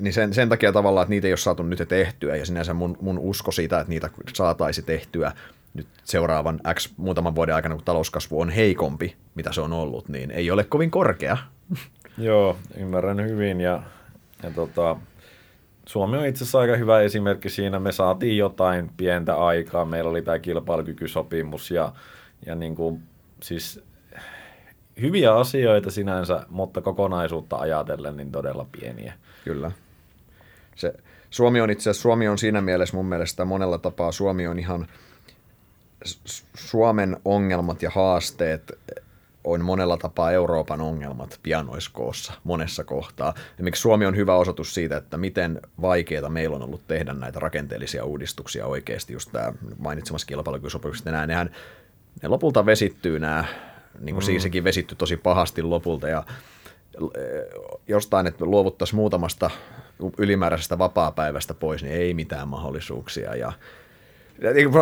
niin 0.00 0.12
sen, 0.12 0.34
sen 0.34 0.48
takia 0.48 0.72
tavallaan, 0.72 1.04
että 1.04 1.10
niitä 1.10 1.26
ei 1.26 1.32
ole 1.32 1.38
saatu 1.38 1.62
nyt 1.62 1.82
tehtyä 1.88 2.36
ja 2.36 2.46
sinänsä 2.46 2.74
mun, 2.74 2.96
mun 3.00 3.18
usko 3.18 3.52
siitä, 3.52 3.80
että 3.80 3.90
niitä 3.90 4.10
saataisi 4.34 4.82
tehtyä 4.82 5.32
nyt 5.74 5.88
seuraavan 6.04 6.60
X 6.74 6.92
muutaman 6.96 7.34
vuoden 7.34 7.54
aikana, 7.54 7.74
kun 7.74 7.84
talouskasvu 7.84 8.40
on 8.40 8.50
heikompi, 8.50 9.16
mitä 9.34 9.52
se 9.52 9.60
on 9.60 9.72
ollut, 9.72 10.08
niin 10.08 10.30
ei 10.30 10.50
ole 10.50 10.64
kovin 10.64 10.90
korkea. 10.90 11.36
Joo, 12.18 12.56
ymmärrän 12.76 13.24
hyvin 13.24 13.60
ja, 13.60 13.82
ja 14.42 14.50
tota, 14.50 14.96
Suomi 15.86 16.18
on 16.18 16.26
itse 16.26 16.44
asiassa 16.44 16.58
aika 16.58 16.76
hyvä 16.76 17.00
esimerkki 17.00 17.48
siinä. 17.48 17.78
Me 17.78 17.92
saatiin 17.92 18.36
jotain 18.36 18.90
pientä 18.96 19.36
aikaa. 19.36 19.84
Meillä 19.84 20.10
oli 20.10 20.22
tämä 20.22 20.38
kilpailukykysopimus 20.38 21.70
ja, 21.70 21.92
ja 22.46 22.54
niin 22.54 22.74
kuin, 22.74 23.02
siis 23.42 23.84
hyviä 25.00 25.34
asioita 25.34 25.90
sinänsä, 25.90 26.46
mutta 26.48 26.80
kokonaisuutta 26.80 27.56
ajatellen 27.56 28.16
niin 28.16 28.32
todella 28.32 28.66
pieniä. 28.80 29.12
Kyllä. 29.44 29.70
Se, 30.76 30.94
Suomi 31.30 31.60
on 31.60 31.70
itse 31.70 31.82
asiassa, 31.90 32.02
Suomi 32.02 32.28
on 32.28 32.38
siinä 32.38 32.60
mielessä 32.60 32.96
mun 32.96 33.06
mielestä 33.06 33.44
monella 33.44 33.78
tapaa, 33.78 34.12
Suomi 34.12 34.46
on 34.46 34.58
ihan, 34.58 34.86
Suomen 36.54 37.16
ongelmat 37.24 37.82
ja 37.82 37.90
haasteet 37.90 38.72
on 39.44 39.64
monella 39.64 39.96
tapaa 39.96 40.32
Euroopan 40.32 40.80
ongelmat 40.80 41.40
pianoiskoossa 41.42 42.32
monessa 42.44 42.84
kohtaa. 42.84 43.34
Ja 43.58 43.64
miksi 43.64 43.82
Suomi 43.82 44.06
on 44.06 44.16
hyvä 44.16 44.34
osoitus 44.34 44.74
siitä, 44.74 44.96
että 44.96 45.16
miten 45.16 45.60
vaikeaa 45.80 46.28
meillä 46.28 46.56
on 46.56 46.62
ollut 46.62 46.86
tehdä 46.86 47.14
näitä 47.14 47.40
rakenteellisia 47.40 48.04
uudistuksia 48.04 48.66
oikeasti, 48.66 49.12
just 49.12 49.32
tämä 49.32 49.52
mainitsemassa 49.78 50.26
kilpailukysopimukset, 50.26 51.04
nämä, 51.04 51.26
nehän, 51.26 51.50
ne 52.22 52.28
lopulta 52.28 52.66
vesittyy 52.66 53.18
nämä, 53.18 53.44
niin 54.00 54.14
kuin 54.14 54.34
mm. 54.34 54.40
sekin 54.40 54.64
vesitty 54.64 54.94
tosi 54.94 55.16
pahasti 55.16 55.62
lopulta, 55.62 56.08
ja 56.08 56.24
jostain, 57.88 58.26
että 58.26 58.44
luovuttaisiin 58.44 58.96
muutamasta 58.96 59.50
ylimääräisestä 60.18 60.78
vapaapäivästä 60.78 61.54
pois, 61.54 61.82
niin 61.82 61.94
ei 61.94 62.14
mitään 62.14 62.48
mahdollisuuksia, 62.48 63.34
ja 63.34 63.52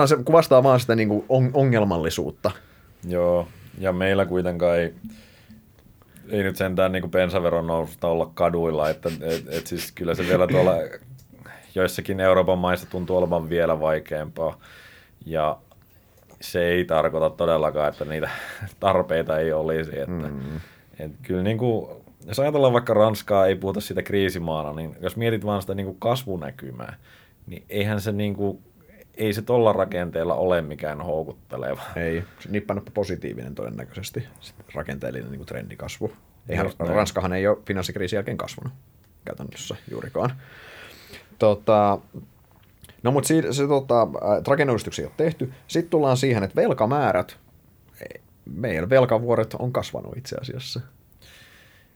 se 0.07 0.17
kuvastaa 0.25 0.63
vaan 0.63 0.81
sitä 0.81 0.95
niin 0.95 1.09
kuin 1.09 1.25
ongelmallisuutta. 1.55 2.51
Joo, 3.09 3.49
ja 3.79 3.93
meillä 3.93 4.27
kuitenkaan 4.27 4.79
ei, 4.79 4.95
ei 6.29 6.43
nyt 6.43 6.57
sentään 6.57 6.93
niin 6.93 7.11
bensaveron 7.11 7.67
noususta 7.67 8.09
olla 8.09 8.31
kaduilla, 8.35 8.91
että 8.91 9.11
et, 9.21 9.45
et 9.49 9.67
siis 9.67 9.93
kyllä 9.93 10.15
se 10.15 10.29
vielä 10.29 10.47
tuolla 10.47 10.75
joissakin 11.75 12.21
Euroopan 12.21 12.59
maissa 12.59 12.91
tuntuu 12.91 13.17
olevan 13.17 13.49
vielä 13.49 13.81
vaikeampaa. 13.81 14.61
Ja 15.27 15.59
se 16.41 16.65
ei 16.65 16.85
tarkoita 16.85 17.31
todellakaan, 17.31 17.89
että 17.89 18.05
niitä 18.05 18.31
tarpeita 18.81 19.39
ei 19.39 19.53
olisi. 19.53 19.99
Että, 19.99 20.29
mm. 20.29 20.61
et 20.99 21.13
kyllä 21.23 21.43
niin 21.43 21.59
kuin, 21.59 21.89
jos 22.27 22.41
ajatellaan 22.41 22.73
vaikka 22.73 22.95
Ranskaa, 22.95 23.47
ei 23.47 23.55
puhuta 23.55 23.81
siitä 23.81 24.03
kriisimaana, 24.03 24.73
niin 24.73 24.97
jos 25.01 25.17
mietit 25.17 25.47
vaan 25.47 25.61
sitä 25.61 25.75
niin 25.75 25.87
kuin 25.87 25.99
kasvunäkymää, 25.99 26.97
niin 27.47 27.65
eihän 27.69 28.01
se 28.01 28.13
niin 28.13 28.35
kuin 28.35 28.59
ei 29.17 29.33
se 29.33 29.43
tuolla 29.43 29.73
rakenteella 29.73 30.35
ole 30.35 30.63
mikään 30.63 31.01
houkutteleva. 31.01 31.83
Ei, 31.97 32.25
nippanoppa 32.49 32.91
positiivinen 32.95 33.55
todennäköisesti, 33.55 34.27
rakenteellinen 34.75 35.31
niin 35.31 35.39
kuin 35.39 35.47
trendikasvu. 35.47 36.13
Eihän, 36.49 36.71
Ranskahan 36.79 37.33
ei 37.33 37.47
ole 37.47 37.59
finanssikriisin 37.67 38.17
jälkeen 38.17 38.37
kasvanut 38.37 38.73
käytännössä 39.25 39.77
juurikaan. 39.91 40.41
Tota, 41.39 41.99
no 43.03 43.11
mutta 43.11 43.29
se, 43.29 43.53
se 43.53 43.67
tota, 43.67 44.09
rakenneuudistuksia 44.49 45.07
on 45.07 45.13
tehty. 45.17 45.53
Sitten 45.67 45.91
tullaan 45.91 46.17
siihen, 46.17 46.43
että 46.43 46.57
velkamäärät, 46.57 47.37
meidän 48.45 48.91
velkavuoret 48.91 49.55
on 49.55 49.73
kasvanut 49.73 50.17
itse 50.17 50.37
asiassa. 50.41 50.81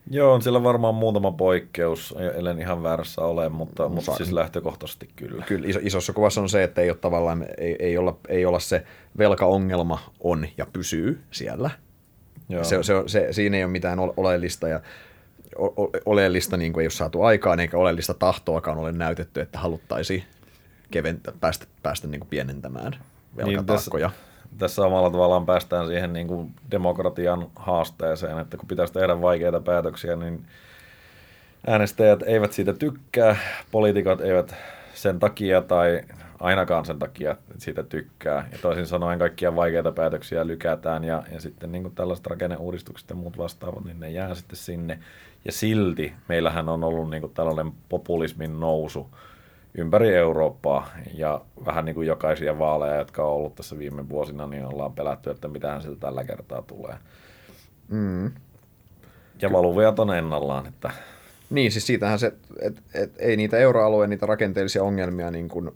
Joo, 0.09 0.33
on 0.33 0.41
siellä 0.41 0.63
varmaan 0.63 0.95
muutama 0.95 1.31
poikkeus, 1.31 2.15
ellen 2.35 2.59
ihan 2.59 2.83
väärässä 2.83 3.21
ole, 3.21 3.49
mutta, 3.49 3.89
mutta 3.89 4.15
siis 4.15 4.31
lähtökohtaisesti 4.31 5.09
kyllä. 5.15 5.45
Kyllä, 5.45 5.67
iso, 5.67 5.79
isossa 5.83 6.13
kuvassa 6.13 6.41
on 6.41 6.49
se, 6.49 6.63
että 6.63 6.81
ei 6.81 6.89
ole 6.89 6.97
tavallaan, 6.97 7.45
ei, 7.57 7.75
ei, 7.79 7.97
olla, 7.97 8.17
ei 8.27 8.45
olla 8.45 8.59
se 8.59 8.83
velkaongelma 9.17 9.99
on 10.19 10.47
ja 10.57 10.65
pysyy 10.73 11.21
siellä. 11.31 11.69
Joo. 12.49 12.63
Se, 12.63 12.83
se, 12.83 12.93
se, 13.07 13.27
siinä 13.31 13.57
ei 13.57 13.63
ole 13.63 13.71
mitään 13.71 13.99
oleellista 13.99 14.67
ja 14.67 14.81
oleellista 16.05 16.57
niin 16.57 16.73
kuin 16.73 16.81
ei 16.81 16.85
ole 16.85 16.91
saatu 16.91 17.21
aikaan, 17.21 17.59
eikä 17.59 17.77
oleellista 17.77 18.13
tahtoakaan 18.13 18.77
ole 18.77 18.91
näytetty, 18.91 19.41
että 19.41 19.59
haluttaisiin 19.59 20.23
keventä, 20.91 21.33
päästä, 21.39 21.65
päästä 21.83 22.07
niin 22.07 22.19
kuin 22.19 22.29
pienentämään 22.29 22.95
velkatakkoja. 23.37 24.07
Niin, 24.07 24.15
tässä 24.15 24.26
omalla 24.85 25.09
tavallaan 25.09 25.45
päästään 25.45 25.87
siihen 25.87 26.13
niin 26.13 26.27
kuin 26.27 26.51
demokratian 26.71 27.47
haasteeseen, 27.55 28.39
että 28.39 28.57
kun 28.57 28.67
pitäisi 28.67 28.93
tehdä 28.93 29.21
vaikeita 29.21 29.59
päätöksiä, 29.59 30.15
niin 30.15 30.45
äänestäjät 31.67 32.19
eivät 32.25 32.53
siitä 32.53 32.73
tykkää, 32.73 33.35
poliitikot 33.71 34.21
eivät 34.21 34.55
sen 34.93 35.19
takia 35.19 35.61
tai 35.61 36.01
ainakaan 36.39 36.85
sen 36.85 36.99
takia 36.99 37.35
siitä 37.57 37.83
tykkää. 37.83 38.47
Ja 38.51 38.57
toisin 38.61 38.87
sanoen 38.87 39.19
kaikkia 39.19 39.55
vaikeita 39.55 39.91
päätöksiä 39.91 40.47
lykätään 40.47 41.03
ja, 41.03 41.23
ja 41.31 41.41
sitten 41.41 41.71
niin 41.71 41.83
kuin 41.83 41.95
tällaiset 41.95 42.27
rakenneuudistukset 42.27 43.09
ja 43.09 43.15
muut 43.15 43.37
vastaavat, 43.37 43.85
niin 43.85 43.99
ne 43.99 44.09
jää 44.09 44.35
sitten 44.35 44.57
sinne. 44.57 44.99
Ja 45.45 45.51
silti 45.51 46.13
meillähän 46.27 46.69
on 46.69 46.83
ollut 46.83 47.09
niin 47.09 47.21
kuin 47.21 47.33
tällainen 47.33 47.71
populismin 47.89 48.59
nousu 48.59 49.09
ympäri 49.77 50.15
Eurooppaa 50.15 50.87
ja 51.13 51.41
vähän 51.65 51.85
niin 51.85 51.95
kuin 51.95 52.07
jokaisia 52.07 52.59
vaaleja, 52.59 52.95
jotka 52.95 53.23
on 53.23 53.33
ollut 53.33 53.55
tässä 53.55 53.77
viime 53.77 54.09
vuosina, 54.09 54.47
niin 54.47 54.65
ollaan 54.65 54.93
pelätty, 54.93 55.29
että 55.29 55.47
mitähän 55.47 55.81
siltä 55.81 55.99
tällä 55.99 56.23
kertaa 56.23 56.61
tulee. 56.61 56.95
Mm. 57.89 58.31
Ja 59.41 59.51
valuviat 59.51 59.99
on 59.99 60.13
ennallaan, 60.13 60.67
että 60.67 60.91
Niin, 61.49 61.71
siis 61.71 61.87
siitähän 61.87 62.19
se, 62.19 62.33
että 62.61 62.81
et, 62.93 63.13
ei 63.19 63.37
niitä 63.37 63.57
euroalueen 63.57 64.09
niitä 64.09 64.25
rakenteellisia 64.25 64.83
ongelmia 64.83 65.31
niin 65.31 65.49
kuin 65.49 65.71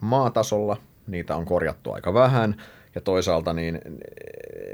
maatasolla, 0.00 0.76
niitä 1.06 1.36
on 1.36 1.44
korjattu 1.44 1.92
aika 1.92 2.14
vähän, 2.14 2.56
ja 2.94 3.00
toisaalta 3.00 3.52
niin 3.52 3.80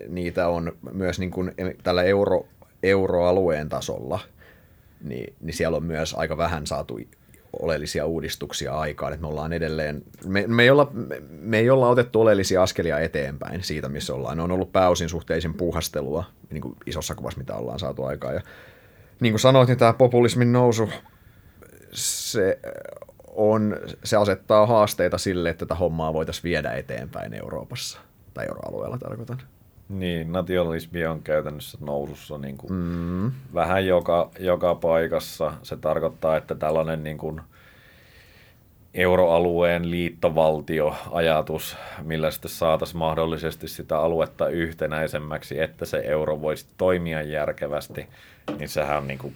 niitä 0.09 0.49
on 0.49 0.73
myös 0.93 1.19
niin 1.19 1.31
kuin 1.31 1.55
tällä 1.83 2.03
euro, 2.03 2.47
euroalueen 2.83 3.69
tasolla, 3.69 4.21
niin, 5.05 5.35
niin 5.41 5.55
siellä 5.55 5.77
on 5.77 5.85
myös 5.85 6.15
aika 6.15 6.37
vähän 6.37 6.67
saatu 6.67 6.99
oleellisia 7.59 8.07
uudistuksia 8.07 8.75
aikaan, 8.75 9.13
että 9.13 9.21
me 9.21 9.29
ollaan 9.29 9.53
edelleen, 9.53 10.03
me, 10.25 10.45
me, 10.47 10.63
ei 10.63 10.71
olla, 10.71 10.91
me, 10.93 11.23
me 11.31 11.59
ei 11.59 11.71
olla 11.71 11.89
otettu 11.89 12.21
oleellisia 12.21 12.63
askelia 12.63 12.99
eteenpäin 12.99 13.63
siitä, 13.63 13.89
missä 13.89 14.15
ollaan. 14.15 14.37
Ne 14.37 14.43
on 14.43 14.53
ollut 14.53 14.73
pääosin 14.73 15.09
suhteellisen 15.09 15.55
puuhastelua 15.55 16.25
niin 16.51 16.63
kuin 16.63 16.77
isossa 16.87 17.15
kuvassa, 17.15 17.39
mitä 17.39 17.55
ollaan 17.55 17.79
saatu 17.79 18.05
aikaan. 18.05 18.35
Ja 18.35 18.41
niin 19.21 19.33
kuin 19.33 19.41
sanoit, 19.41 19.69
niin 19.69 19.79
tämä 19.79 19.93
populismin 19.93 20.53
nousu, 20.53 20.91
se, 21.93 22.59
on, 23.27 23.77
se 24.05 24.17
asettaa 24.17 24.67
haasteita 24.67 25.19
sille, 25.19 25.51
että 25.51 25.67
tätä 25.67 25.75
hommaa 25.75 26.13
voitaisiin 26.13 26.43
viedä 26.43 26.73
eteenpäin 26.73 27.35
Euroopassa, 27.35 27.99
tai 28.35 28.47
euroalueella 28.49 28.99
tarkoitan. 28.99 29.43
Niin, 29.89 30.33
nationalismi 30.33 31.07
on 31.07 31.23
käytännössä 31.23 31.79
nousussa 31.81 32.39
niin 32.39 32.59
kuin 32.59 32.73
mm. 32.73 33.33
vähän 33.55 33.87
joka, 33.87 34.31
joka 34.39 34.75
paikassa. 34.75 35.53
Se 35.63 35.77
tarkoittaa, 35.77 36.37
että 36.37 36.55
tällainen 36.55 37.05
niin 37.05 37.19
kuin 37.19 37.41
euroalueen 38.95 39.91
liittovaltioajatus, 39.91 41.77
millä 42.03 42.31
sitten 42.31 42.51
saataisiin 42.51 42.99
mahdollisesti 42.99 43.69
sitä 43.69 43.99
aluetta 43.99 44.49
yhtenäisemmäksi, 44.49 45.61
että 45.61 45.85
se 45.85 46.03
euro 46.05 46.41
voisi 46.41 46.67
toimia 46.77 47.23
järkevästi, 47.23 48.07
niin 48.59 48.69
sehän 48.69 48.99
on 48.99 49.07
niin 49.07 49.19
kuin 49.19 49.35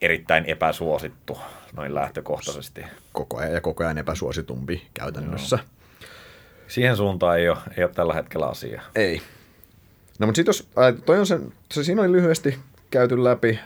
erittäin 0.00 0.44
epäsuosittu 0.44 1.38
noin 1.76 1.94
lähtökohtaisesti. 1.94 2.84
Koko 3.12 3.36
ajan 3.38 3.52
ja 3.52 3.60
koko 3.60 3.84
ajan 3.84 3.98
epäsuositumpi 3.98 4.86
käytännössä. 4.94 5.56
Joo. 5.56 5.77
Siihen 6.68 6.96
suuntaan 6.96 7.38
ei 7.38 7.48
ole, 7.48 7.58
ei 7.76 7.84
ole 7.84 7.92
tällä 7.94 8.14
hetkellä 8.14 8.46
asiaa. 8.46 8.82
Ei. 8.94 9.22
No 10.18 10.26
mutta 10.26 10.36
sitten 10.36 10.50
jos, 10.50 10.68
toi 11.06 11.18
on 11.18 11.26
se, 11.26 11.40
se, 11.72 11.84
siinä 11.84 12.02
oli 12.02 12.12
lyhyesti 12.12 12.58
käyty 12.90 13.24
läpi, 13.24 13.60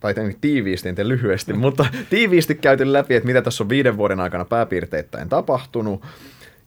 tai 0.00 0.14
tiiviisti, 0.40 0.88
en 0.88 1.08
lyhyesti, 1.08 1.52
mutta 1.52 1.86
tiiviisti 2.10 2.54
käyty 2.54 2.92
läpi, 2.92 3.14
että 3.14 3.26
mitä 3.26 3.42
tässä 3.42 3.64
on 3.64 3.68
viiden 3.68 3.96
vuoden 3.96 4.20
aikana 4.20 4.44
pääpiirteittäin 4.44 5.28
tapahtunut. 5.28 6.04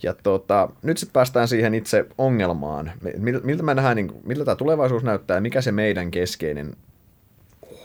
Ja 0.04 0.14
tota, 0.14 0.70
nyt 0.82 0.98
sitten 0.98 1.14
päästään 1.14 1.48
siihen 1.48 1.74
itse 1.74 2.06
ongelmaan. 2.18 2.92
Miltä, 3.44 3.64
me 3.64 3.74
nähdään, 3.74 3.96
niin, 3.96 4.12
miltä 4.26 4.46
tämä 4.46 4.56
tulevaisuus 4.56 5.04
näyttää 5.04 5.38
ja 5.38 5.42
mikä 5.42 5.62
se 5.62 5.72
meidän 5.72 6.12
keskeinen 6.12 6.76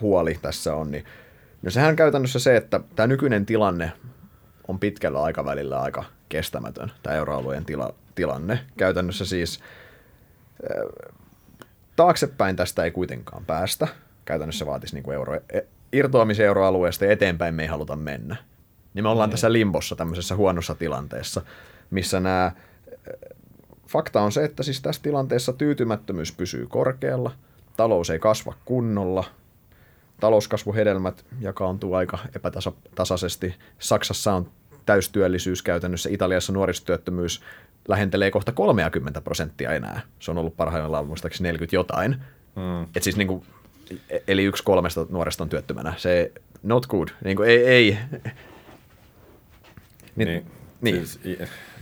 huoli 0.01 0.39
tässä 0.43 0.75
on. 0.75 0.91
Niin, 0.91 1.05
no 1.63 1.71
sehän 1.71 1.89
on 1.89 1.97
käytännössä 1.97 2.39
se, 2.39 2.57
että 2.57 2.81
tämä 2.97 3.07
nykyinen 3.07 3.47
tilanne 3.47 3.93
on 4.69 4.79
pitkällä 4.79 5.23
aikavälillä 5.23 5.81
aika 5.81 6.05
kestämätön, 6.29 6.93
tämä 7.03 7.17
euroalueen 7.17 7.65
tila, 7.65 7.95
tilanne. 8.15 8.61
Käytännössä 8.77 9.25
siis 9.25 9.61
taaksepäin 11.97 12.57
tästä 12.57 12.85
ei 12.85 12.91
kuitenkaan 12.91 13.45
päästä. 13.45 13.89
Käytännössä 14.25 14.67
vaatisi 14.67 14.95
niin 14.95 15.03
kuin 15.03 15.15
euro, 15.15 15.35
e, 15.35 15.61
irtoamisen 15.93 16.47
euroalueesta 16.47 17.05
ja 17.05 17.13
eteenpäin 17.13 17.55
me 17.55 17.63
ei 17.63 17.69
haluta 17.69 17.97
mennä. 17.97 18.37
Niin 18.95 19.05
me 19.05 19.09
ollaan 19.09 19.29
mm. 19.29 19.31
tässä 19.31 19.53
limbossa, 19.53 19.97
tämmöisessä 19.97 20.37
huonossa 20.37 20.75
tilanteessa, 20.75 21.43
missä 21.91 22.21
nämä... 22.21 22.53
Fakta 23.89 24.21
on 24.21 24.33
se, 24.33 24.45
että 24.45 24.63
siis 24.63 24.81
tässä 24.81 25.03
tilanteessa 25.03 25.53
tyytymättömyys 25.53 26.33
pysyy 26.33 26.67
korkealla, 26.67 27.33
talous 27.77 28.11
ei 28.11 28.19
kasva 28.19 28.55
kunnolla, 28.65 29.25
talouskasvuhedelmät 30.21 31.25
jakaantuu 31.41 31.95
aika 31.95 32.19
epätasaisesti. 32.37 33.55
Saksassa 33.79 34.35
on 34.35 34.51
täystyöllisyys 34.87 35.63
käytännössä, 35.63 36.09
Italiassa 36.13 36.53
nuorisotyöttömyys 36.53 37.43
lähentelee 37.89 38.31
kohta 38.31 38.53
30 38.53 39.21
prosenttia 39.21 39.73
enää. 39.73 40.01
Se 40.19 40.31
on 40.31 40.39
ollut 40.39 40.57
parhaimmillaan 40.57 41.07
muistaakseni 41.07 41.47
40 41.47 41.77
jotain. 41.77 42.17
Mm. 42.57 42.83
Et 42.97 43.03
siis 43.03 43.17
niin 43.17 43.29
kuin, 43.29 43.43
e- 44.11 44.19
eli 44.29 44.45
yksi 44.45 44.63
kolmesta 44.63 45.07
nuoresta 45.11 45.45
on 45.45 45.49
työttömänä. 45.49 45.95
Se 45.97 46.33
not 46.63 46.87
good. 46.87 47.09
Niin 47.25 47.37
kuin, 47.37 47.49
ei, 47.49 47.67
ei. 47.67 47.99
Niin, 50.17 50.29
niin. 50.29 50.47
niin. 50.81 51.07
Siis 51.07 51.21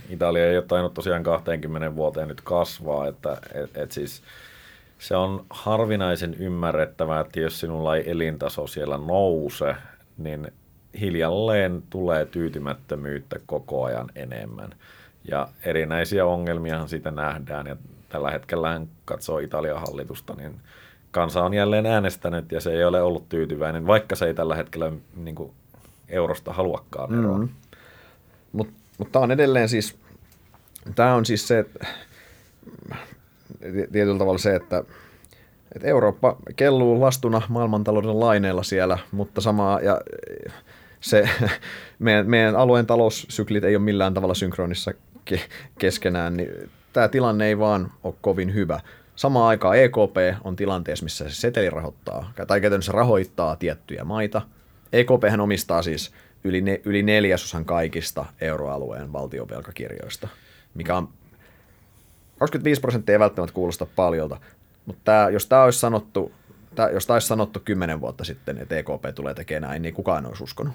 Italia 0.09 0.45
ei 0.45 0.57
ole 0.57 0.65
tainnut 0.65 0.93
tosiaan 0.93 1.23
20 1.23 1.95
vuoteen 1.95 2.27
nyt 2.27 2.41
kasvaa, 2.41 3.07
että 3.07 3.37
et, 3.53 3.77
et 3.77 3.91
siis 3.91 4.23
se 4.99 5.15
on 5.15 5.45
harvinaisen 5.49 6.33
ymmärrettävää, 6.33 7.21
että 7.21 7.39
jos 7.39 7.59
sinulla 7.59 7.95
ei 7.95 8.11
elintaso 8.11 8.67
siellä 8.67 8.97
nouse, 8.97 9.75
niin 10.17 10.47
hiljalleen 10.99 11.83
tulee 11.89 12.25
tyytymättömyyttä 12.25 13.39
koko 13.45 13.83
ajan 13.83 14.07
enemmän. 14.15 14.69
Ja 15.29 15.47
erinäisiä 15.63 16.25
ongelmiahan 16.25 16.89
siitä 16.89 17.11
nähdään, 17.11 17.67
ja 17.67 17.75
tällä 18.09 18.31
hetkellä 18.31 18.81
katsoo 19.05 19.39
Italian 19.39 19.79
hallitusta, 19.79 20.33
niin 20.33 20.59
kansa 21.11 21.43
on 21.43 21.53
jälleen 21.53 21.85
äänestänyt, 21.85 22.51
ja 22.51 22.61
se 22.61 22.71
ei 22.71 22.83
ole 22.83 23.01
ollut 23.01 23.29
tyytyväinen, 23.29 23.87
vaikka 23.87 24.15
se 24.15 24.25
ei 24.25 24.33
tällä 24.33 24.55
hetkellä 24.55 24.91
niin 25.15 25.35
kuin, 25.35 25.51
eurosta 26.09 26.53
haluakaan 26.53 27.19
eroa. 27.19 27.37
Mm. 27.37 27.49
Mutta 28.51 28.73
mut 28.97 29.11
tämä 29.11 29.23
on 29.23 29.31
edelleen 29.31 29.69
siis, 29.69 29.97
tämä 30.95 31.15
on 31.15 31.25
siis 31.25 31.47
se, 31.47 31.65
tietyllä 33.91 34.19
tavalla 34.19 34.37
se, 34.37 34.55
että 34.55 34.83
että 35.75 35.87
Eurooppa 35.87 36.37
kelluu 36.55 37.01
lastuna 37.01 37.41
maailmantalouden 37.49 38.19
laineella 38.19 38.63
siellä, 38.63 38.97
mutta 39.11 39.41
samaa, 39.41 39.79
ja 39.79 40.01
se, 41.05 41.29
meidän, 41.99 42.29
meidän 42.29 42.55
alueen 42.55 42.85
taloussyklit 42.85 43.63
ei 43.63 43.75
ole 43.75 43.83
millään 43.83 44.13
tavalla 44.13 44.33
synkronissa 44.33 44.93
ke, 45.25 45.41
keskenään, 45.79 46.37
niin 46.37 46.69
tämä 46.93 47.07
tilanne 47.07 47.45
ei 47.45 47.59
vaan 47.59 47.91
ole 48.03 48.13
kovin 48.21 48.53
hyvä. 48.53 48.79
Samaan 49.15 49.47
aikaan 49.47 49.77
EKP 49.77 50.17
on 50.43 50.55
tilanteessa, 50.55 51.03
missä 51.03 51.29
se 51.29 51.35
seteli 51.35 51.69
rahoittaa, 51.69 52.31
tai 52.47 52.61
käytännössä 52.61 52.91
rahoittaa 52.91 53.55
tiettyjä 53.55 54.03
maita. 54.03 54.41
EKP 54.93 55.23
hän 55.29 55.41
omistaa 55.41 55.81
siis 55.81 56.11
yli, 56.43 56.61
ne, 56.61 56.81
yli 56.85 57.03
neljäsosan 57.03 57.65
kaikista 57.65 58.25
euroalueen 58.41 59.13
valtiovelkakirjoista, 59.13 60.27
mikä 60.73 60.97
on 60.97 61.09
25 62.39 62.81
prosenttia 62.81 63.13
ei 63.13 63.19
välttämättä 63.19 63.53
kuulosta 63.53 63.85
paljolta, 63.95 64.37
mutta 64.85 65.01
tämä, 65.05 65.29
jos 65.29 65.45
tämä 65.45 65.63
olisi 65.63 65.79
sanottu, 65.79 66.31
tämä, 66.75 66.89
jos 66.89 67.07
tämä 67.07 67.15
olisi 67.15 67.27
sanottu 67.27 67.59
10 67.59 68.01
vuotta 68.01 68.23
sitten, 68.23 68.57
että 68.57 68.77
EKP 68.77 69.15
tulee 69.15 69.33
tekemään 69.33 69.69
näin, 69.69 69.81
niin 69.81 69.93
kukaan 69.93 70.25
olisi 70.25 70.43
uskonut. 70.43 70.73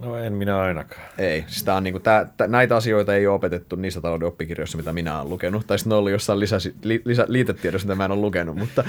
No 0.00 0.16
en 0.16 0.32
minä 0.32 0.60
ainakaan. 0.60 1.02
Ei, 1.18 1.44
siis 1.46 1.64
tää 1.64 1.74
on 1.74 1.84
niinku, 1.84 2.00
tää, 2.00 2.28
tää, 2.36 2.46
näitä 2.46 2.76
asioita 2.76 3.14
ei 3.14 3.26
ole 3.26 3.34
opetettu 3.34 3.76
niissä 3.76 4.00
talouden 4.00 4.28
oppikirjoissa, 4.28 4.78
mitä 4.78 4.92
minä 4.92 5.18
olen 5.18 5.30
lukenut, 5.30 5.66
tai 5.66 5.78
sitten 5.78 5.90
ne 5.90 5.94
on 5.94 5.98
ollut 5.98 6.10
jossain 6.10 6.40
lisä, 6.40 6.56
li, 6.82 7.02
lisä, 7.04 7.24
liitetiedossa, 7.28 7.88
mitä 7.88 7.96
mä 7.96 8.04
en 8.04 8.10
ole 8.10 8.20
lukenut, 8.20 8.56
mutta 8.56 8.84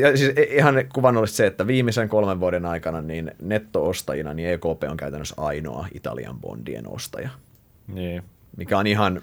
ja 0.00 0.16
siis 0.16 0.32
e, 0.36 0.42
ihan 0.42 0.74
kuvannollisesti 0.94 1.36
se, 1.36 1.46
että 1.46 1.66
viimeisen 1.66 2.08
kolmen 2.08 2.40
vuoden 2.40 2.66
aikana 2.66 3.00
niin 3.00 3.30
netto-ostajina 3.42 4.34
niin 4.34 4.48
EKP 4.48 4.82
on 4.90 4.96
käytännössä 4.96 5.34
ainoa 5.38 5.86
Italian 5.94 6.40
bondien 6.40 6.88
ostaja. 6.88 7.30
Niin. 7.86 8.22
Mikä 8.56 8.78
on 8.78 8.86
ihan, 8.86 9.20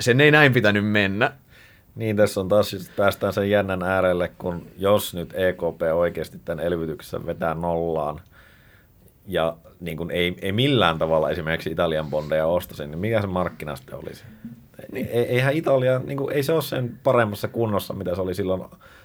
sen 0.00 0.20
ei 0.20 0.30
näin 0.30 0.52
pitänyt 0.52 0.86
mennä. 0.86 1.32
Niin, 1.94 2.16
tässä 2.16 2.40
on 2.40 2.48
taas, 2.48 2.70
siis 2.70 2.90
päästään 2.96 3.32
sen 3.32 3.50
jännän 3.50 3.82
äärelle, 3.82 4.30
kun 4.38 4.66
jos 4.78 5.14
nyt 5.14 5.34
EKP 5.34 5.82
oikeasti 5.94 6.38
tämän 6.44 6.64
elvytyksessä 6.64 7.26
vetää 7.26 7.54
nollaan, 7.54 8.20
ja 9.28 9.56
niin 9.80 9.96
kuin 9.96 10.10
ei, 10.10 10.36
ei 10.42 10.52
millään 10.52 10.98
tavalla 10.98 11.30
esimerkiksi 11.30 11.70
Italian 11.70 12.10
bondeja 12.10 12.46
ostaisi, 12.46 12.86
niin 12.86 12.98
mikä 12.98 13.20
se 13.20 13.26
markkina 13.26 13.76
sitten 13.76 13.94
olisi? 13.94 14.24
Niin. 14.92 15.08
Eihän 15.12 15.54
Italia, 15.54 15.98
niin 15.98 16.18
kuin, 16.18 16.32
ei 16.32 16.42
se 16.42 16.52
ole 16.52 16.62
sen 16.62 16.98
paremmassa 17.04 17.48
kunnossa, 17.48 17.94
mitä 17.94 18.14
se 18.14 18.20
oli 18.20 18.34
silloin 18.34 18.62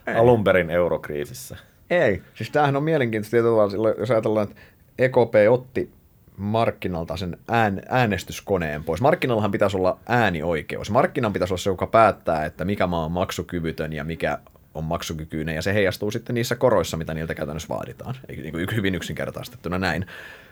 ei. 0.07 0.15
alun 0.15 0.43
perin 0.43 0.69
eurokriisissä. 0.69 1.57
Ei, 1.89 2.21
siis 2.33 2.49
tämähän 2.49 2.75
on 2.75 2.83
mielenkiintoista 2.83 3.31
tietoa, 3.31 3.93
jos 3.99 4.11
ajatellaan, 4.11 4.47
että 4.49 4.61
EKP 4.99 5.33
otti 5.49 5.91
markkinalta 6.37 7.17
sen 7.17 7.37
ään, 7.47 7.81
äänestyskoneen 7.89 8.83
pois. 8.83 9.01
Markkinallahan 9.01 9.51
pitäisi 9.51 9.77
olla 9.77 9.97
äänioikeus. 10.07 10.91
Markkinan 10.91 11.33
pitäisi 11.33 11.53
olla 11.53 11.61
se, 11.61 11.69
joka 11.69 11.87
päättää, 11.87 12.45
että 12.45 12.65
mikä 12.65 12.87
maa 12.87 13.05
on 13.05 13.11
maksukyvytön 13.11 13.93
ja 13.93 14.03
mikä 14.03 14.37
on 14.73 14.83
maksukykyinen, 14.83 15.55
ja 15.55 15.61
se 15.61 15.73
heijastuu 15.73 16.11
sitten 16.11 16.33
niissä 16.33 16.55
koroissa, 16.55 16.97
mitä 16.97 17.13
niiltä 17.13 17.35
käytännössä 17.35 17.69
vaaditaan. 17.69 18.15
Niin 18.27 18.51
kuin 18.51 18.75
hyvin 18.75 18.95
yksinkertaistettuna 18.95 19.79
näin. 19.79 20.05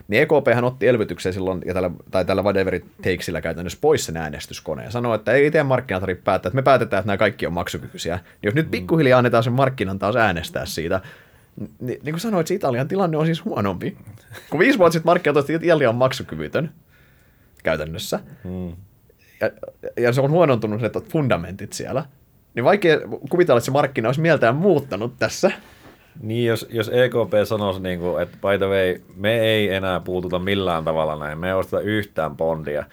Niin 0.07 0.21
EKP 0.21 0.55
hän 0.55 0.63
otti 0.63 0.88
elvytykseen 0.88 1.34
silloin, 1.34 1.62
ja 1.65 1.73
tällä, 1.73 1.91
tai 2.12 2.25
tällä 2.25 2.41
whatever 2.41 2.79
takesillä 2.97 3.41
käytännössä 3.41 3.79
pois 3.81 4.05
sen 4.05 4.17
äänestyskoneen, 4.17 4.86
ja 4.86 4.91
sanoi, 4.91 5.15
että 5.15 5.31
ei 5.31 5.47
itse 5.47 5.63
markkinat 5.63 6.03
päättää, 6.23 6.49
että 6.49 6.55
me 6.55 6.62
päätetään, 6.62 6.99
että 6.99 7.07
nämä 7.07 7.17
kaikki 7.17 7.47
on 7.47 7.53
maksukykyisiä. 7.53 8.15
Niin 8.15 8.23
jos 8.43 8.55
nyt 8.55 8.65
mm. 8.65 8.71
pikkuhiljaa 8.71 9.17
annetaan 9.17 9.43
sen 9.43 9.53
markkinan 9.53 9.99
taas 9.99 10.15
äänestää 10.15 10.65
siitä, 10.65 11.01
niin, 11.79 11.99
niin 12.03 12.13
kuin 12.13 12.19
sanoit, 12.19 12.47
se 12.47 12.53
Italian 12.53 12.88
tilanne 12.88 13.17
on 13.17 13.25
siis 13.25 13.45
huonompi. 13.45 13.97
Kun 14.49 14.60
viisi 14.60 14.79
vuotta 14.79 14.93
sitten 14.93 15.10
markkinat 15.10 15.38
että 15.38 15.65
Italia 15.65 15.89
on 15.89 15.95
maksukyvytön 15.95 16.71
käytännössä, 17.63 18.19
mm. 18.43 18.75
ja, 19.41 19.51
ja 19.97 20.13
se 20.13 20.21
on 20.21 20.31
huonontunut 20.31 20.81
ne 20.81 20.89
fundamentit 21.10 21.73
siellä, 21.73 22.05
niin 22.56 22.64
vaikea 22.64 22.98
kuvitella, 23.30 23.58
että 23.58 23.66
se 23.66 23.72
markkina 23.72 24.10
olisi 24.10 24.22
mieltään 24.22 24.56
muuttanut 24.56 25.14
tässä. 25.20 25.52
Niin, 26.22 26.46
jos, 26.46 26.68
jos 26.70 26.90
EKP 26.94 27.34
sanoisi, 27.46 27.82
niin 27.82 28.00
kuin, 28.00 28.24
että 28.24 28.38
by 28.42 28.58
the 28.58 28.68
way, 28.68 29.02
me 29.16 29.40
ei 29.40 29.74
enää 29.74 30.00
puututa 30.00 30.40
millään 30.40 30.84
tavalla 30.84 31.16
näin, 31.16 31.38
me 31.38 31.48
ei 31.48 31.54
osteta 31.54 31.80
yhtään 31.80 32.38
bondia. 32.38 32.86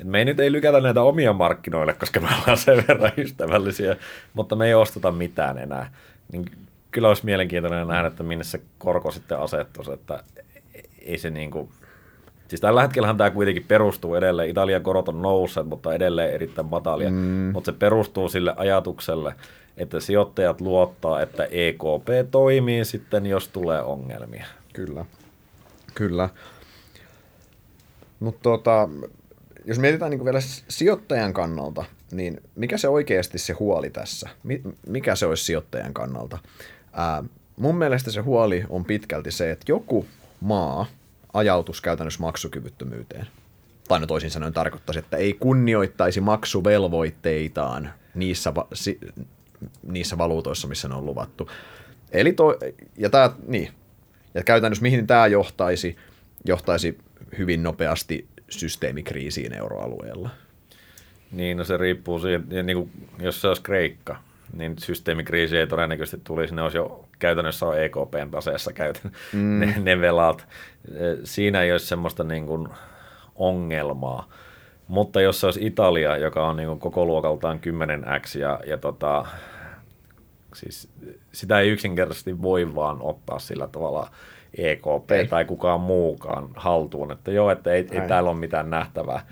Et 0.00 0.06
me 0.06 0.18
ei 0.18 0.24
nyt 0.24 0.40
ei 0.40 0.52
lykätä 0.52 0.80
näitä 0.80 1.02
omia 1.02 1.32
markkinoille, 1.32 1.92
koska 1.92 2.20
me 2.20 2.28
ollaan 2.38 2.58
sen 2.58 2.84
verran 2.88 3.12
ystävällisiä, 3.16 3.96
mutta 4.34 4.56
me 4.56 4.66
ei 4.66 4.74
osteta 4.74 5.12
mitään 5.12 5.58
enää. 5.58 5.92
Niin 6.32 6.44
kyllä 6.90 7.08
olisi 7.08 7.24
mielenkiintoinen 7.24 7.88
nähdä, 7.88 8.08
että 8.08 8.22
minne 8.22 8.44
se 8.44 8.60
korko 8.78 9.10
sitten 9.10 9.38
asettuisi, 9.38 9.92
että 9.92 10.22
ei 11.02 11.18
se 11.18 11.30
niin 11.30 11.50
kuin, 11.50 11.68
Siis 12.48 12.60
tällä 12.60 12.82
hetkellähän 12.82 13.16
tämä 13.16 13.30
kuitenkin 13.30 13.64
perustuu 13.68 14.14
edelleen, 14.14 14.50
Italian 14.50 14.82
korot 14.82 15.08
on 15.08 15.22
nousseet, 15.22 15.66
mutta 15.66 15.94
edelleen 15.94 16.34
erittäin 16.34 16.66
matalia, 16.66 17.10
mm. 17.10 17.16
mutta 17.52 17.72
se 17.72 17.78
perustuu 17.78 18.28
sille 18.28 18.54
ajatukselle, 18.56 19.34
että 19.76 20.00
sijoittajat 20.00 20.60
luottaa, 20.60 21.22
että 21.22 21.44
EKP 21.44 22.30
toimii 22.30 22.84
sitten, 22.84 23.26
jos 23.26 23.48
tulee 23.48 23.82
ongelmia. 23.82 24.46
Kyllä, 24.72 25.04
kyllä. 25.94 26.28
Mutta 28.20 28.42
tota, 28.42 28.88
jos 29.64 29.78
mietitään 29.78 30.10
niin 30.10 30.24
vielä 30.24 30.40
sijoittajan 30.68 31.32
kannalta, 31.32 31.84
niin 32.12 32.40
mikä 32.56 32.78
se 32.78 32.88
oikeasti 32.88 33.38
se 33.38 33.52
huoli 33.52 33.90
tässä? 33.90 34.28
Mikä 34.86 35.14
se 35.14 35.26
olisi 35.26 35.44
sijoittajan 35.44 35.94
kannalta? 35.94 36.38
Ää, 36.92 37.24
mun 37.56 37.76
mielestä 37.76 38.10
se 38.10 38.20
huoli 38.20 38.64
on 38.68 38.84
pitkälti 38.84 39.30
se, 39.30 39.50
että 39.50 39.64
joku 39.68 40.06
maa 40.40 40.86
ajautuisi 41.32 41.82
käytännössä 41.82 42.20
maksukyvyttömyyteen. 42.20 43.26
Tai 43.88 44.00
no 44.00 44.06
toisin 44.06 44.30
sanoen 44.30 44.52
tarkoittaisi, 44.52 44.98
että 44.98 45.16
ei 45.16 45.32
kunnioittaisi 45.32 46.20
maksuvelvoitteitaan 46.20 47.92
niissä, 48.14 48.54
va- 48.54 48.68
si- 48.72 49.00
niissä 49.82 50.18
valuutoissa, 50.18 50.68
missä 50.68 50.88
ne 50.88 50.94
on 50.94 51.06
luvattu. 51.06 51.50
Eli 52.12 52.32
to- 52.32 52.58
ja, 52.96 53.10
tää, 53.10 53.30
niin. 53.46 53.68
ja 54.34 54.42
käytännössä 54.42 54.82
mihin 54.82 55.06
tämä 55.06 55.26
johtaisi? 55.26 55.96
Johtaisi 56.44 56.98
hyvin 57.38 57.62
nopeasti 57.62 58.28
systeemikriisiin 58.48 59.52
euroalueella. 59.52 60.30
Niin, 61.30 61.56
no 61.56 61.64
se 61.64 61.76
riippuu 61.76 62.18
siitä, 62.18 62.62
niin 62.62 62.76
kuin, 62.78 62.90
jos 63.18 63.40
se 63.40 63.48
olisi 63.48 63.62
Kreikka, 63.62 64.22
niin 64.52 64.74
systeemikriisi 64.78 65.56
ei 65.56 65.66
todennäköisesti 65.66 66.20
tulisi, 66.24 66.54
ne 66.54 66.62
olisi 66.62 66.76
jo 66.76 67.05
käytännössä 67.18 67.66
on 67.66 67.80
EKPn 67.80 68.28
taseessa 68.30 68.72
käytän 68.72 69.12
mm. 69.32 69.58
ne, 69.60 69.74
ne 69.82 70.00
velat. 70.00 70.46
Siinä 71.24 71.62
ei 71.62 71.72
olisi 71.72 71.86
semmoista 71.86 72.24
niin 72.24 72.46
kuin 72.46 72.68
ongelmaa. 73.34 74.28
Mutta 74.88 75.20
jos 75.20 75.40
se 75.40 75.46
olisi 75.46 75.66
Italia, 75.66 76.16
joka 76.16 76.48
on 76.48 76.56
niin 76.56 76.68
kuin 76.68 76.80
koko 76.80 77.04
luokaltaan 77.04 77.60
10x 77.60 78.38
ja, 78.38 78.60
ja 78.66 78.78
tota, 78.78 79.26
siis 80.54 80.88
sitä 81.32 81.60
ei 81.60 81.68
yksinkertaisesti 81.68 82.42
voi 82.42 82.74
vaan 82.74 82.96
ottaa 83.00 83.38
sillä 83.38 83.68
tavalla 83.68 84.10
EKP 84.58 85.10
ei. 85.10 85.26
tai 85.26 85.44
kukaan 85.44 85.80
muukaan 85.80 86.48
haltuun, 86.56 87.12
että 87.12 87.30
joo, 87.30 87.50
että 87.50 87.72
ei, 87.72 87.86
ei 87.90 88.08
täällä 88.08 88.30
ole 88.30 88.38
mitään 88.38 88.70
nähtävää. 88.70 89.26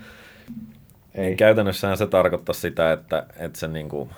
Ei. 1.15 1.35
Käytännössähän 1.35 1.97
se 1.97 2.07
tarkoittaa 2.07 2.53
sitä, 2.53 2.91
että, 2.91 3.25
että 3.37 3.59
se 3.59 3.67
niin 3.67 3.89
kuin 3.89 4.09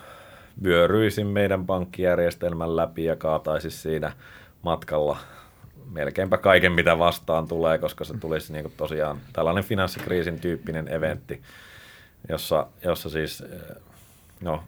vyöryisi 0.63 1.23
meidän 1.23 1.65
pankkijärjestelmän 1.65 2.75
läpi 2.75 3.03
ja 3.03 3.15
kaataisi 3.15 3.71
siinä 3.71 4.11
matkalla 4.61 5.17
melkeinpä 5.91 6.37
kaiken, 6.37 6.71
mitä 6.71 6.99
vastaan 6.99 7.47
tulee, 7.47 7.77
koska 7.77 8.03
se 8.03 8.17
tulisi 8.17 8.53
niin 8.53 8.73
tosiaan 8.77 9.17
tällainen 9.33 9.63
finanssikriisin 9.63 10.39
tyyppinen 10.39 10.93
eventti, 10.93 11.41
jossa, 12.29 12.67
jossa 12.83 13.09
siis, 13.09 13.41
eh, 13.41 13.75
no, 14.41 14.63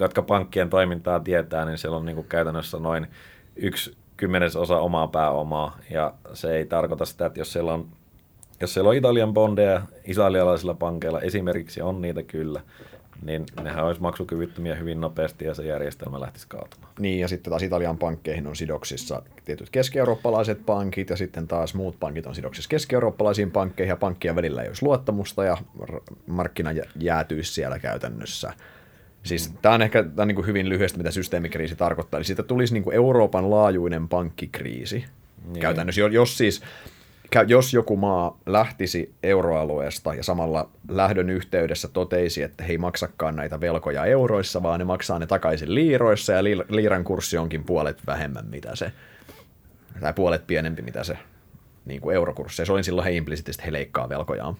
jotka 0.00 0.22
pankkien 0.22 0.70
toimintaa 0.70 1.20
tietää, 1.20 1.64
niin 1.64 1.78
siellä 1.78 1.96
on 1.96 2.06
niin 2.06 2.24
käytännössä 2.24 2.78
noin 2.78 3.06
yksi 3.56 3.96
kymmenesosa 4.16 4.78
omaa 4.78 5.08
pääomaa, 5.08 5.78
ja 5.90 6.14
se 6.32 6.56
ei 6.56 6.66
tarkoita 6.66 7.04
sitä, 7.04 7.26
että 7.26 7.40
jos 7.40 7.52
siellä 7.52 7.72
on 7.72 7.88
jos 8.60 8.74
siellä 8.74 8.90
on 8.90 8.96
Italian 8.96 9.32
bondeja 9.32 9.82
italialaisilla 10.04 10.74
pankeilla, 10.74 11.20
esimerkiksi 11.20 11.82
on 11.82 12.02
niitä 12.02 12.22
kyllä, 12.22 12.60
niin 13.22 13.44
nehän 13.62 13.84
olisi 13.84 14.00
maksukyvyttömiä 14.00 14.74
hyvin 14.74 15.00
nopeasti 15.00 15.44
ja 15.44 15.54
se 15.54 15.66
järjestelmä 15.66 16.20
lähtisi 16.20 16.46
kaatumaan. 16.48 16.92
Niin, 16.98 17.20
ja 17.20 17.28
sitten 17.28 17.50
taas 17.50 17.62
Italian 17.62 17.98
pankkeihin 17.98 18.46
on 18.46 18.56
sidoksissa 18.56 19.22
tietyt 19.44 19.70
keski-eurooppalaiset 19.70 20.66
pankit, 20.66 21.10
ja 21.10 21.16
sitten 21.16 21.48
taas 21.48 21.74
muut 21.74 22.00
pankit 22.00 22.26
on 22.26 22.34
sidoksissa 22.34 22.68
keski-eurooppalaisiin 22.68 23.50
pankkeihin, 23.50 23.90
ja 23.90 23.96
pankkien 23.96 24.36
välillä 24.36 24.62
ei 24.62 24.68
olisi 24.68 24.84
luottamusta, 24.84 25.44
ja 25.44 25.56
markkina 26.26 26.70
jäätyisi 26.96 27.52
siellä 27.52 27.78
käytännössä. 27.78 28.52
Siis 29.22 29.50
mm. 29.50 29.58
tämä 29.62 29.74
on 29.74 29.82
ehkä 29.82 30.02
tämä 30.02 30.22
on 30.22 30.28
niin 30.28 30.36
kuin 30.36 30.46
hyvin 30.46 30.68
lyhyesti, 30.68 30.98
mitä 30.98 31.10
systeemikriisi 31.10 31.76
tarkoittaa. 31.76 32.18
Eli 32.18 32.24
siitä 32.24 32.42
tulisi 32.42 32.74
niin 32.74 32.84
kuin 32.84 32.96
Euroopan 32.96 33.50
laajuinen 33.50 34.08
pankkikriisi. 34.08 35.04
Niin. 35.44 35.60
Käytännössä, 35.60 36.00
jos 36.00 36.38
siis 36.38 36.62
jos 37.40 37.74
joku 37.74 37.96
maa 37.96 38.38
lähtisi 38.46 39.14
euroalueesta 39.22 40.14
ja 40.14 40.22
samalla 40.22 40.70
lähdön 40.88 41.30
yhteydessä 41.30 41.88
toteisi, 41.88 42.42
että 42.42 42.64
he 42.64 42.72
ei 42.72 42.78
maksakaan 42.78 43.36
näitä 43.36 43.60
velkoja 43.60 44.04
euroissa, 44.04 44.62
vaan 44.62 44.78
ne 44.78 44.84
maksaa 44.84 45.18
ne 45.18 45.26
takaisin 45.26 45.74
liiroissa 45.74 46.32
ja 46.32 46.44
liiran 46.68 47.04
kurssi 47.04 47.38
onkin 47.38 47.64
puolet 47.64 47.98
vähemmän 48.06 48.46
mitä 48.46 48.76
se, 48.76 48.92
tai 50.00 50.12
puolet 50.12 50.46
pienempi 50.46 50.82
mitä 50.82 51.04
se 51.04 51.18
niin 51.84 52.00
kuin 52.00 52.14
eurokurssi. 52.16 52.66
Se 52.66 52.72
oli 52.72 52.84
silloin 52.84 53.04
he 53.04 53.12
implisiittisesti 53.12 53.66
he 53.66 53.72
leikkaa 53.72 54.08
velkojaan 54.08 54.56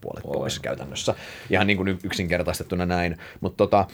puolet 0.00 0.22
Puolen. 0.22 0.38
pois 0.38 0.58
käytännössä. 0.58 1.14
Ihan 1.50 1.66
niin 1.66 1.76
kuin 1.76 1.98
yksinkertaistettuna 2.04 2.86
näin. 2.86 3.16
Mutta 3.40 3.56
tota, 3.56 3.86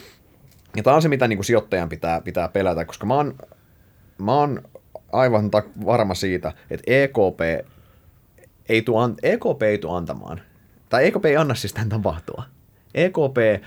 ja 0.77 0.83
tämä 0.83 0.97
on 0.97 1.03
se, 1.03 1.09
mitä 1.09 1.29
niin 1.29 1.37
kuin 1.37 1.45
sijoittajan 1.45 1.89
pitää, 1.89 2.21
pitää 2.21 2.49
pelätä, 2.49 2.85
koska 2.85 3.07
mä 3.07 3.15
oon, 3.15 3.35
mä 4.19 4.35
oon 4.35 4.63
aivan 5.13 5.51
varma 5.87 6.15
siitä, 6.15 6.53
että 6.71 6.85
EKP 6.87 7.67
ei 8.69 8.83
tuo, 8.83 9.11
EKP 9.23 9.63
ei 9.63 9.79
tule 9.79 9.97
antamaan, 9.97 10.41
tai 10.89 11.07
EKP 11.07 11.25
ei 11.25 11.37
anna 11.37 11.55
siis 11.55 11.73
tämän 11.73 11.89
tapahtua. 11.89 12.45
EKP 12.95 13.65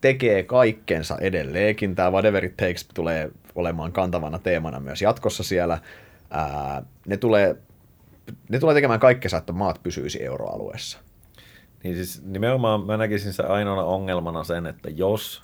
tekee 0.00 0.42
kaikkensa 0.42 1.18
edelleenkin. 1.20 1.94
Tämä 1.94 2.10
whatever 2.10 2.44
it 2.44 2.56
takes 2.56 2.88
tulee 2.94 3.30
olemaan 3.54 3.92
kantavana 3.92 4.38
teemana 4.38 4.80
myös 4.80 5.02
jatkossa 5.02 5.42
siellä. 5.42 5.78
Ää, 6.30 6.82
ne, 7.06 7.16
tulee, 7.16 7.56
ne 8.48 8.58
tulee 8.58 8.74
tekemään 8.74 9.00
kaikkensa, 9.00 9.36
että 9.36 9.52
maat 9.52 9.82
pysyisi 9.82 10.24
euroalueessa. 10.24 10.98
Niin 11.84 11.96
siis 11.96 12.22
nimenomaan 12.24 12.86
mä 12.86 12.96
näkisin 12.96 13.32
se 13.32 13.42
ainoana 13.42 13.82
ongelmana 13.82 14.44
sen, 14.44 14.66
että 14.66 14.90
jos 14.90 15.42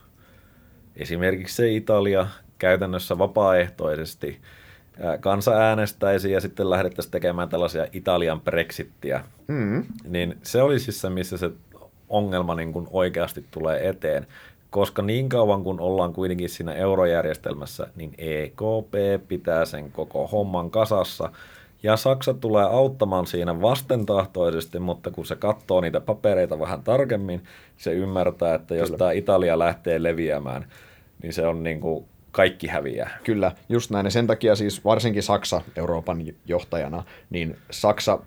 esimerkiksi 0.97 1.57
se 1.57 1.73
Italia 1.73 2.27
käytännössä 2.59 3.19
vapaaehtoisesti– 3.19 4.41
kansa 5.21 5.53
äänestäisi 5.53 6.33
ja 6.33 6.41
sitten 6.41 6.71
lähdettäisiin 6.71 7.13
tekemään 7.13 7.49
tällaisia 7.49 7.87
Italian 7.93 8.41
Brexittiä, 8.41 9.25
mm. 9.49 9.85
niin 10.09 10.39
se 10.43 10.63
olisi 10.63 10.85
siis 10.85 11.01
se, 11.01 11.11
missä 11.11 11.37
se 11.37 11.51
ongelma 12.09 12.55
niin 12.55 12.73
kuin 12.73 12.89
oikeasti 12.91 13.45
tulee 13.51 13.89
eteen. 13.89 14.27
Koska 14.71 15.03
niin 15.03 15.29
kauan 15.29 15.65
kun 15.65 15.81
ollaan 15.81 16.13
kuitenkin 16.13 16.49
siinä 16.49 16.73
eurojärjestelmässä, 16.73 17.87
niin 17.97 18.15
EKP 18.19 18.95
pitää 19.29 19.65
sen 19.65 19.93
koko 19.93 20.27
homman 20.27 20.71
kasassa. 20.71 21.33
Ja 21.83 21.97
Saksa 21.97 22.35
tulee 22.35 22.65
auttamaan 22.65 23.27
siinä 23.27 23.61
vastentahtoisesti, 23.61 24.79
mutta 24.79 25.11
kun 25.11 25.27
se 25.27 25.37
katsoo 25.37 25.81
niitä 25.81 26.01
papereita 26.01 26.59
vähän 26.59 26.83
tarkemmin, 26.83 27.45
se 27.77 27.93
ymmärtää, 27.93 28.55
että 28.55 28.75
jos 28.75 28.89
Kyllä. 28.89 28.99
tämä 28.99 29.13
Italia 29.13 29.59
lähtee 29.59 30.03
leviämään, 30.03 30.67
niin 31.23 31.33
se 31.33 31.47
on 31.47 31.63
niin 31.63 31.81
kuin 31.81 32.05
kaikki 32.37 32.67
häviää. 32.67 33.19
Kyllä, 33.25 33.53
just 33.69 33.91
näin. 33.91 34.05
Ja 34.05 34.11
sen 34.11 34.27
takia 34.27 34.57
siis 34.57 34.85
varsinkin 34.85 35.23
Saksa 35.23 35.63
Euroopan 35.77 36.25
johtajana, 36.47 37.05
niin 37.31 37.57
Saksa 37.71 38.19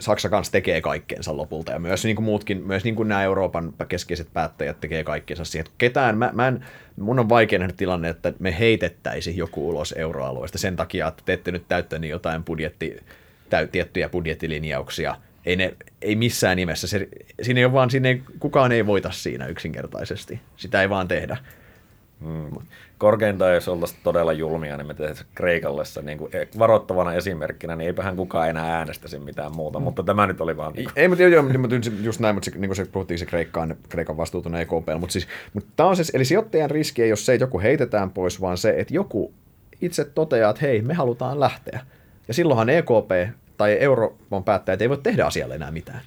Saksa 0.00 0.28
kanssa 0.28 0.52
tekee 0.52 0.80
kaikkeensa 0.80 1.36
lopulta, 1.36 1.72
ja 1.72 1.78
myös 1.78 2.04
niin 2.04 2.16
kuin 2.16 2.24
muutkin, 2.24 2.66
myös 2.66 2.84
niin 2.84 2.94
kuin 2.94 3.08
nämä 3.08 3.22
Euroopan 3.22 3.74
keskeiset 3.88 4.28
päättäjät 4.32 4.80
tekee 4.80 5.04
kaikkeensa 5.04 5.44
siihen, 5.44 5.66
että 5.66 5.74
ketään, 5.78 6.18
mä, 6.18 6.30
mä 6.32 6.48
en, 6.48 6.64
mun 6.96 7.18
on 7.18 7.28
vaikea 7.28 7.58
nähdä 7.58 7.74
tilanne, 7.76 8.08
että 8.08 8.32
me 8.38 8.58
heitettäisiin 8.58 9.36
joku 9.36 9.68
ulos 9.68 9.94
euroalueesta 9.98 10.58
sen 10.58 10.76
takia, 10.76 11.08
että 11.08 11.22
te 11.26 11.32
ette 11.32 11.50
nyt 11.50 11.68
täyttänyt 11.68 12.10
jotain 12.10 12.44
budjetti, 12.44 12.96
täy, 13.50 13.66
tiettyjä 13.66 14.08
budjettilinjauksia, 14.08 15.16
ei, 15.46 15.56
ne, 15.56 15.74
ei 16.02 16.16
missään 16.16 16.56
nimessä, 16.56 16.86
se, 16.86 17.08
siinä 17.42 17.60
ei 17.60 17.64
ole 17.64 17.72
vaan, 17.72 17.90
siinä 17.90 18.08
ei, 18.08 18.22
kukaan 18.38 18.72
ei 18.72 18.86
voita 18.86 19.10
siinä 19.10 19.46
yksinkertaisesti, 19.46 20.40
sitä 20.56 20.82
ei 20.82 20.90
vaan 20.90 21.08
tehdä. 21.08 21.36
Mm. 22.24 22.66
Korkeintaan, 22.98 23.54
jos 23.54 23.68
oltaisiin 23.68 24.00
todella 24.02 24.32
julmia, 24.32 24.76
niin 24.76 24.86
me 24.86 24.94
tehdään 24.94 25.16
Kreikallessa 25.34 26.02
niin 26.02 26.18
kuin 26.18 26.30
varoittavana 26.58 27.14
esimerkkinä, 27.14 27.76
niin 27.76 27.86
eipähän 27.86 28.16
kukaan 28.16 28.50
enää 28.50 28.76
äänestäisi 28.76 29.18
mitään 29.18 29.56
muuta, 29.56 29.78
mm. 29.78 29.82
mutta 29.82 30.02
tämä 30.02 30.26
nyt 30.26 30.40
oli 30.40 30.56
vaan... 30.56 30.72
Niin 30.72 30.84
kuin... 30.84 30.92
Ei, 30.96 31.08
mutta, 31.08 31.22
joo, 31.22 31.30
joo, 31.30 31.58
mutta 31.58 31.76
just 32.02 32.20
näin, 32.20 32.34
mutta 32.34 32.50
se, 32.50 32.58
niin 32.58 32.68
kuin 32.68 32.76
se 32.76 32.84
puhuttiin 32.84 33.18
se 33.18 33.26
Kreikkaan, 33.26 33.76
Kreikan 33.88 34.16
vastuutuna 34.16 34.60
EKP, 34.60 34.88
mutta 34.98 35.12
siis, 35.12 35.28
mutta 35.52 35.70
tämä 35.76 35.88
on 35.88 35.96
siis, 35.96 36.10
eli 36.14 36.24
sijoittajan 36.24 36.70
riski 36.70 37.02
ei 37.02 37.10
ole 37.10 37.16
se, 37.16 37.34
että 37.34 37.44
joku 37.44 37.60
heitetään 37.60 38.10
pois, 38.10 38.40
vaan 38.40 38.58
se, 38.58 38.74
että 38.78 38.94
joku 38.94 39.34
itse 39.80 40.04
toteaa, 40.04 40.50
että 40.50 40.62
hei, 40.62 40.82
me 40.82 40.94
halutaan 40.94 41.40
lähteä. 41.40 41.80
Ja 42.28 42.34
silloinhan 42.34 42.68
EKP 42.68 43.34
tai 43.56 43.76
Euroopan 43.80 44.44
päättäjät 44.44 44.82
ei 44.82 44.88
voi 44.88 44.98
tehdä 44.98 45.26
asialle 45.26 45.54
enää 45.54 45.70
mitään. 45.70 46.00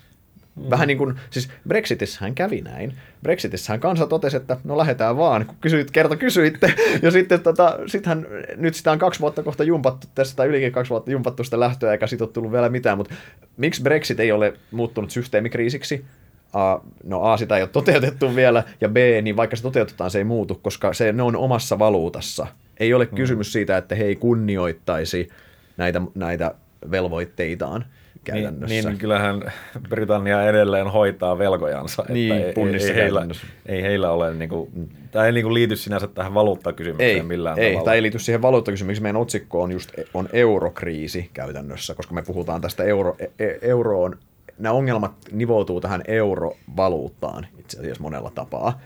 Mm. 0.56 0.70
Vähän 0.70 0.88
niin 0.88 0.98
kuin, 0.98 1.16
siis 1.30 1.50
Brexitissähän 1.68 2.36
kävi 2.36 2.62
näin. 2.62 2.94
Brexitissähän 3.24 3.80
kansa 3.80 4.08
totesi, 4.08 4.38
että 4.38 4.58
no 4.64 4.78
lähdetään 4.78 5.18
vaan, 5.18 5.46
kun 5.46 5.56
kysyit, 5.62 5.92
kerta 5.92 6.16
kysyitte. 6.16 6.74
Ja 7.02 7.12
sitten 7.12 7.40
tota, 7.40 7.80
sittenhän, 7.88 8.28
nyt 8.56 8.76
sitä 8.76 8.92
on 8.92 9.00
kaksi 9.00 9.20
vuotta 9.20 9.44
kohta 9.44 9.64
jumpattu 9.64 10.08
tässä, 10.16 10.36
tai 10.36 10.48
ylikin 10.48 10.72
kaksi 10.72 10.90
vuotta 10.90 11.12
jumpattu 11.12 11.44
sitä 11.44 11.60
lähtöä, 11.60 11.92
eikä 11.92 12.08
siitä 12.08 12.24
ole 12.24 12.32
tullut 12.32 12.52
vielä 12.52 12.70
mitään. 12.70 12.98
Mutta 12.98 13.16
miksi 13.58 13.82
Brexit 13.82 14.20
ei 14.20 14.32
ole 14.32 14.54
muuttunut 14.72 15.12
systeemikriisiksi? 15.12 16.06
A, 16.54 16.80
no 17.04 17.22
A, 17.22 17.38
sitä 17.38 17.58
ei 17.58 17.62
ole 17.64 17.70
toteutettu 17.70 18.36
vielä, 18.36 18.64
ja 18.82 18.90
B, 18.90 18.96
niin 19.22 19.38
vaikka 19.38 19.56
se 19.56 19.64
toteutetaan, 19.64 20.12
se 20.12 20.18
ei 20.18 20.24
muutu, 20.24 20.56
koska 20.56 20.94
se, 20.94 21.14
ne 21.14 21.24
on 21.24 21.36
omassa 21.36 21.80
valuutassa. 21.80 22.48
Ei 22.78 22.94
ole 22.94 23.06
mm. 23.12 23.16
kysymys 23.16 23.52
siitä, 23.54 23.78
että 23.78 23.96
he 23.96 24.04
ei 24.04 24.16
kunnioittaisi 24.16 25.30
näitä, 25.78 26.02
näitä 26.16 26.56
velvoitteitaan 26.92 27.86
käytännössä. 28.26 28.76
Niin, 28.76 28.86
niin 28.86 28.98
kyllähän 28.98 29.52
Britannia 29.90 30.50
edelleen 30.50 30.88
hoitaa 30.88 31.38
velkojansa. 31.38 32.06
Niin, 32.10 32.34
että 32.34 32.62
ei, 32.62 32.88
ei, 32.88 32.96
heillä, 32.96 33.28
ei 33.66 33.82
heillä 33.82 34.12
ole, 34.12 34.34
niin 34.34 34.50
kuin, 34.50 34.90
tämä 35.12 35.26
ei 35.26 35.32
niin 35.32 35.44
kuin 35.44 35.54
liity 35.54 35.76
sinänsä 35.76 36.08
tähän 36.08 36.34
valuuttakysymykseen 36.34 37.16
ei, 37.18 37.24
millään 37.24 37.60
ei, 37.60 37.70
tavalla. 37.70 37.86
Tämä 37.86 37.96
ei 37.96 38.02
liity 38.02 38.20
siihen 38.20 38.42
valuuttakysymykseen. 38.42 39.04
Meidän 39.04 39.22
otsikko 39.22 39.62
on 39.62 39.72
just 39.72 39.92
on 40.14 40.30
eurokriisi 40.34 41.30
käytännössä, 41.34 41.94
koska 41.94 42.14
me 42.14 42.22
puhutaan 42.22 42.62
tästä 42.62 42.84
euro, 42.84 43.16
e, 43.20 43.46
e 43.46 43.58
euroon. 43.62 44.18
Nämä 44.58 44.74
ongelmat 44.74 45.12
nivoutuu 45.32 45.82
tähän 45.82 46.04
eurovaluuttaan 46.08 47.48
itse 47.60 47.80
asiassa 47.80 48.04
monella 48.04 48.32
tapaa. 48.36 48.80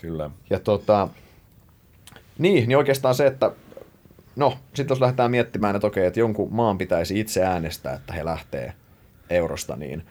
Kyllä. 0.00 0.30
Ja 0.50 0.58
tota, 0.60 1.08
niin, 2.38 2.68
niin 2.68 2.78
oikeastaan 2.78 3.14
se, 3.14 3.26
että 3.26 3.50
No, 4.36 4.58
sitten 4.74 4.94
jos 4.94 5.00
lähdetään 5.00 5.30
miettimään, 5.30 5.76
että 5.76 5.86
okei, 5.86 6.06
että 6.06 6.20
jonkun 6.20 6.54
maan 6.54 6.78
pitäisi 6.78 7.20
itse 7.20 7.44
äänestää, 7.44 7.94
että 7.94 8.12
he 8.12 8.24
lähtee 8.24 8.72
eurosta, 9.30 9.76
niin 9.76 10.06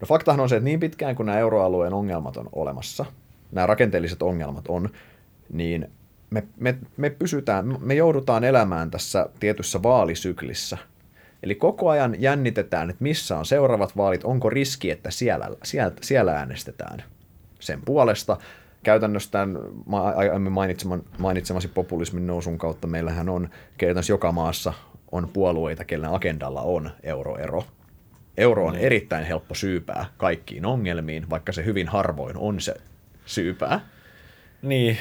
no 0.00 0.06
faktahan 0.06 0.40
on 0.40 0.48
se, 0.48 0.56
että 0.56 0.64
niin 0.64 0.80
pitkään 0.80 1.16
kuin 1.16 1.26
nämä 1.26 1.38
euroalueen 1.38 1.94
ongelmat 1.94 2.36
on 2.36 2.48
olemassa, 2.52 3.04
nämä 3.52 3.66
rakenteelliset 3.66 4.22
ongelmat 4.22 4.64
on, 4.68 4.90
niin 5.52 5.90
me, 6.30 6.44
me, 6.56 6.78
me 6.96 7.10
pysytään, 7.10 7.78
me 7.80 7.94
joudutaan 7.94 8.44
elämään 8.44 8.90
tässä 8.90 9.28
tietyssä 9.40 9.82
vaalisyklissä. 9.82 10.78
Eli 11.42 11.54
koko 11.54 11.90
ajan 11.90 12.16
jännitetään, 12.18 12.90
että 12.90 13.02
missä 13.02 13.38
on 13.38 13.46
seuraavat 13.46 13.96
vaalit, 13.96 14.24
onko 14.24 14.50
riski, 14.50 14.90
että 14.90 15.10
siellä, 15.10 15.50
siellä, 15.64 15.92
siellä 16.00 16.32
äänestetään 16.32 17.02
sen 17.60 17.80
puolesta 17.84 18.36
käytännössä 18.86 19.30
tämän 19.30 19.58
aiemmin 20.16 20.52
mainitseman, 20.52 21.02
mainitsemasi 21.18 21.68
populismin 21.68 22.26
nousun 22.26 22.58
kautta 22.58 22.86
meillähän 22.86 23.28
on 23.28 23.48
käytännössä 23.78 24.12
joka 24.12 24.32
maassa 24.32 24.72
on 25.12 25.28
puolueita, 25.32 25.84
kellen 25.84 26.10
agendalla 26.10 26.62
on 26.62 26.90
euroero. 27.02 27.64
Euro 28.36 28.66
on 28.66 28.72
niin. 28.72 28.84
erittäin 28.84 29.26
helppo 29.26 29.54
syypää 29.54 30.06
kaikkiin 30.16 30.66
ongelmiin, 30.66 31.30
vaikka 31.30 31.52
se 31.52 31.64
hyvin 31.64 31.88
harvoin 31.88 32.36
on 32.36 32.60
se 32.60 32.74
syypää. 33.24 33.80
Niin, 34.62 34.98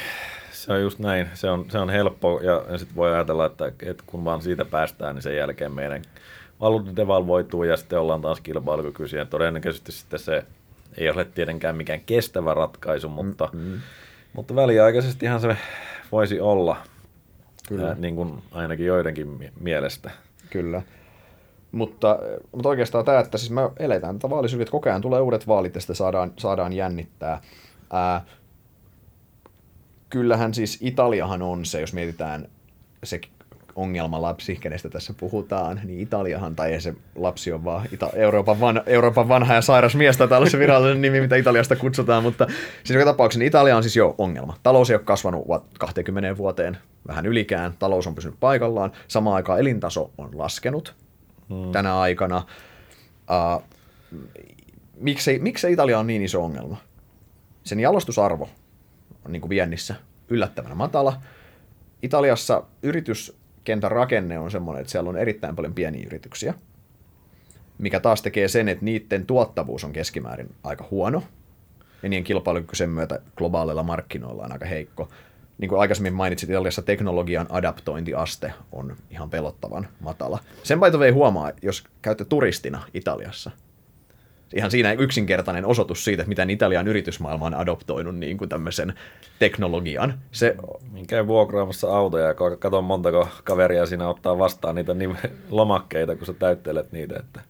se 0.51 0.73
on 0.73 0.81
just 0.81 0.99
näin. 0.99 1.27
Se 1.33 1.49
on, 1.49 1.65
se 1.69 1.77
on 1.77 1.89
helppo 1.89 2.39
ja, 2.43 2.65
ja 2.71 2.77
sitten 2.77 2.95
voi 2.95 3.13
ajatella, 3.13 3.45
että, 3.45 3.67
että 3.67 4.03
kun 4.07 4.25
vaan 4.25 4.41
siitä 4.41 4.65
päästään, 4.65 5.15
niin 5.15 5.23
sen 5.23 5.37
jälkeen 5.37 5.71
meidän 5.71 6.01
valuutta 6.59 6.95
devalvoituu 6.95 7.63
ja 7.63 7.77
sitten 7.77 7.99
ollaan 7.99 8.21
taas 8.21 8.41
kilpailukykyisiä. 8.41 9.25
Todennäköisesti 9.25 9.91
sitten 9.91 10.19
se 10.19 10.45
ei 10.97 11.09
ole 11.09 11.25
tietenkään 11.25 11.75
mikään 11.75 12.01
kestävä 12.05 12.53
ratkaisu, 12.53 13.09
mutta, 13.09 13.49
mm-hmm. 13.53 13.79
mutta 14.33 14.55
väliaikaisestihan 14.55 15.41
se 15.41 15.57
voisi 16.11 16.39
olla, 16.39 16.77
Kyllä. 17.67 17.87
Ää, 17.87 17.95
niin 17.95 18.15
kuin 18.15 18.43
ainakin 18.51 18.85
joidenkin 18.85 19.51
mielestä. 19.59 20.11
Kyllä. 20.49 20.81
Mutta, 21.71 22.19
mutta 22.51 22.69
oikeastaan 22.69 23.05
tämä, 23.05 23.19
että 23.19 23.37
siis 23.37 23.51
me 23.51 23.61
eletään 23.79 24.19
tätä 24.19 24.29
vaalisykliä, 24.29 24.63
että 24.63 24.71
koko 24.71 24.89
ajan 24.89 25.01
tulee 25.01 25.21
uudet 25.21 25.47
vaalit 25.47 25.75
ja 25.75 25.81
sitten 25.81 25.95
saadaan, 25.95 26.33
saadaan 26.37 26.73
jännittää. 26.73 27.41
Ää, 27.93 28.25
kyllähän 30.09 30.53
siis 30.53 30.77
Italiahan 30.81 31.41
on 31.41 31.65
se, 31.65 31.81
jos 31.81 31.93
mietitään 31.93 32.47
se 33.03 33.19
ongelmalapsi, 33.75 34.55
kenestä 34.55 34.89
tässä 34.89 35.13
puhutaan, 35.19 35.81
niin 35.83 35.99
Italiahan, 35.99 36.55
tai 36.55 36.81
se 36.81 36.93
lapsi 37.15 37.51
on 37.51 37.63
vaan 37.63 37.85
Ita- 37.85 38.15
Euroopan, 38.15 38.59
van, 38.59 38.81
Euroopan 38.85 39.27
vanha 39.27 39.53
ja 39.53 39.61
sairas 39.61 39.95
mies, 39.95 40.17
tai 40.17 40.27
tällaisen 40.27 40.59
virallinen 40.59 41.01
nimi, 41.01 41.21
mitä 41.21 41.35
Italiasta 41.35 41.75
kutsutaan, 41.75 42.23
mutta 42.23 42.47
siis 42.83 42.95
joka 42.95 43.05
tapauksessa 43.05 43.39
niin 43.39 43.47
Italia 43.47 43.77
on 43.77 43.83
siis 43.83 43.95
jo 43.95 44.15
ongelma. 44.17 44.57
Talous 44.63 44.89
ei 44.89 44.95
ole 44.95 45.03
kasvanut 45.03 45.45
20 45.79 46.37
vuoteen, 46.37 46.77
vähän 47.07 47.25
ylikään, 47.25 47.73
talous 47.79 48.07
on 48.07 48.15
pysynyt 48.15 48.39
paikallaan, 48.39 48.91
samaan 49.07 49.35
aikaan 49.35 49.59
elintaso 49.59 50.11
on 50.17 50.29
laskenut 50.33 50.95
hmm. 51.49 51.71
tänä 51.71 51.99
aikana. 51.99 52.43
Uh, 53.57 53.63
miksei, 54.97 55.39
miksei 55.39 55.73
Italia 55.73 55.99
on 55.99 56.07
niin 56.07 56.21
iso 56.21 56.43
ongelma? 56.43 56.77
Sen 57.63 57.79
jalostusarvo 57.79 58.49
on 59.25 59.31
niin 59.31 59.41
kuin 59.41 59.49
viennissä 59.49 59.95
yllättävän 60.29 60.77
matala. 60.77 61.21
Italiassa 62.01 62.63
yritys 62.83 63.37
kentän 63.65 63.91
rakenne 63.91 64.39
on 64.39 64.51
semmoinen, 64.51 64.81
että 64.81 64.91
siellä 64.91 65.09
on 65.09 65.17
erittäin 65.17 65.55
paljon 65.55 65.73
pieniä 65.73 66.03
yrityksiä, 66.05 66.53
mikä 67.77 67.99
taas 67.99 68.21
tekee 68.21 68.47
sen, 68.47 68.69
että 68.69 68.85
niiden 68.85 69.25
tuottavuus 69.25 69.83
on 69.83 69.93
keskimäärin 69.93 70.55
aika 70.63 70.87
huono, 70.91 71.23
ja 72.03 72.09
niiden 72.09 72.23
kilpailukyky 72.23 72.75
sen 72.75 72.89
myötä 72.89 73.19
globaaleilla 73.35 73.83
markkinoilla 73.83 74.43
on 74.43 74.51
aika 74.51 74.65
heikko. 74.65 75.09
Niin 75.57 75.69
kuin 75.69 75.81
aikaisemmin 75.81 76.13
mainitsit, 76.13 76.49
Italiassa 76.49 76.81
teknologian 76.81 77.47
adaptointiaste 77.49 78.53
on 78.71 78.95
ihan 79.09 79.29
pelottavan 79.29 79.87
matala. 79.99 80.39
Sen 80.63 80.79
paito 80.79 81.03
ei 81.03 81.11
huomaa, 81.11 81.51
jos 81.61 81.83
käytte 82.01 82.25
turistina 82.25 82.83
Italiassa– 82.93 83.51
ihan 84.53 84.71
siinä 84.71 84.91
yksinkertainen 84.91 85.65
osoitus 85.65 86.03
siitä, 86.03 86.21
että 86.21 86.29
miten 86.29 86.49
Italian 86.49 86.87
yritysmaailma 86.87 87.45
on 87.45 87.53
adoptoinut 87.53 88.15
niin 88.15 88.37
kuin 88.37 88.49
tämmöisen 88.49 88.93
teknologian. 89.39 90.19
Se... 90.31 90.55
Käy 91.07 91.27
vuokraamassa 91.27 91.97
autoja 91.97 92.25
ja 92.25 92.33
katon 92.59 92.83
montako 92.83 93.27
kaveria 93.43 93.85
siinä 93.85 94.07
ottaa 94.07 94.37
vastaan 94.37 94.75
niitä 94.75 94.93
niin 94.93 95.17
lomakkeita, 95.49 96.15
kun 96.15 96.25
sä 96.25 96.33
täyttelet 96.33 96.91
niitä. 96.91 97.19
Että... 97.19 97.41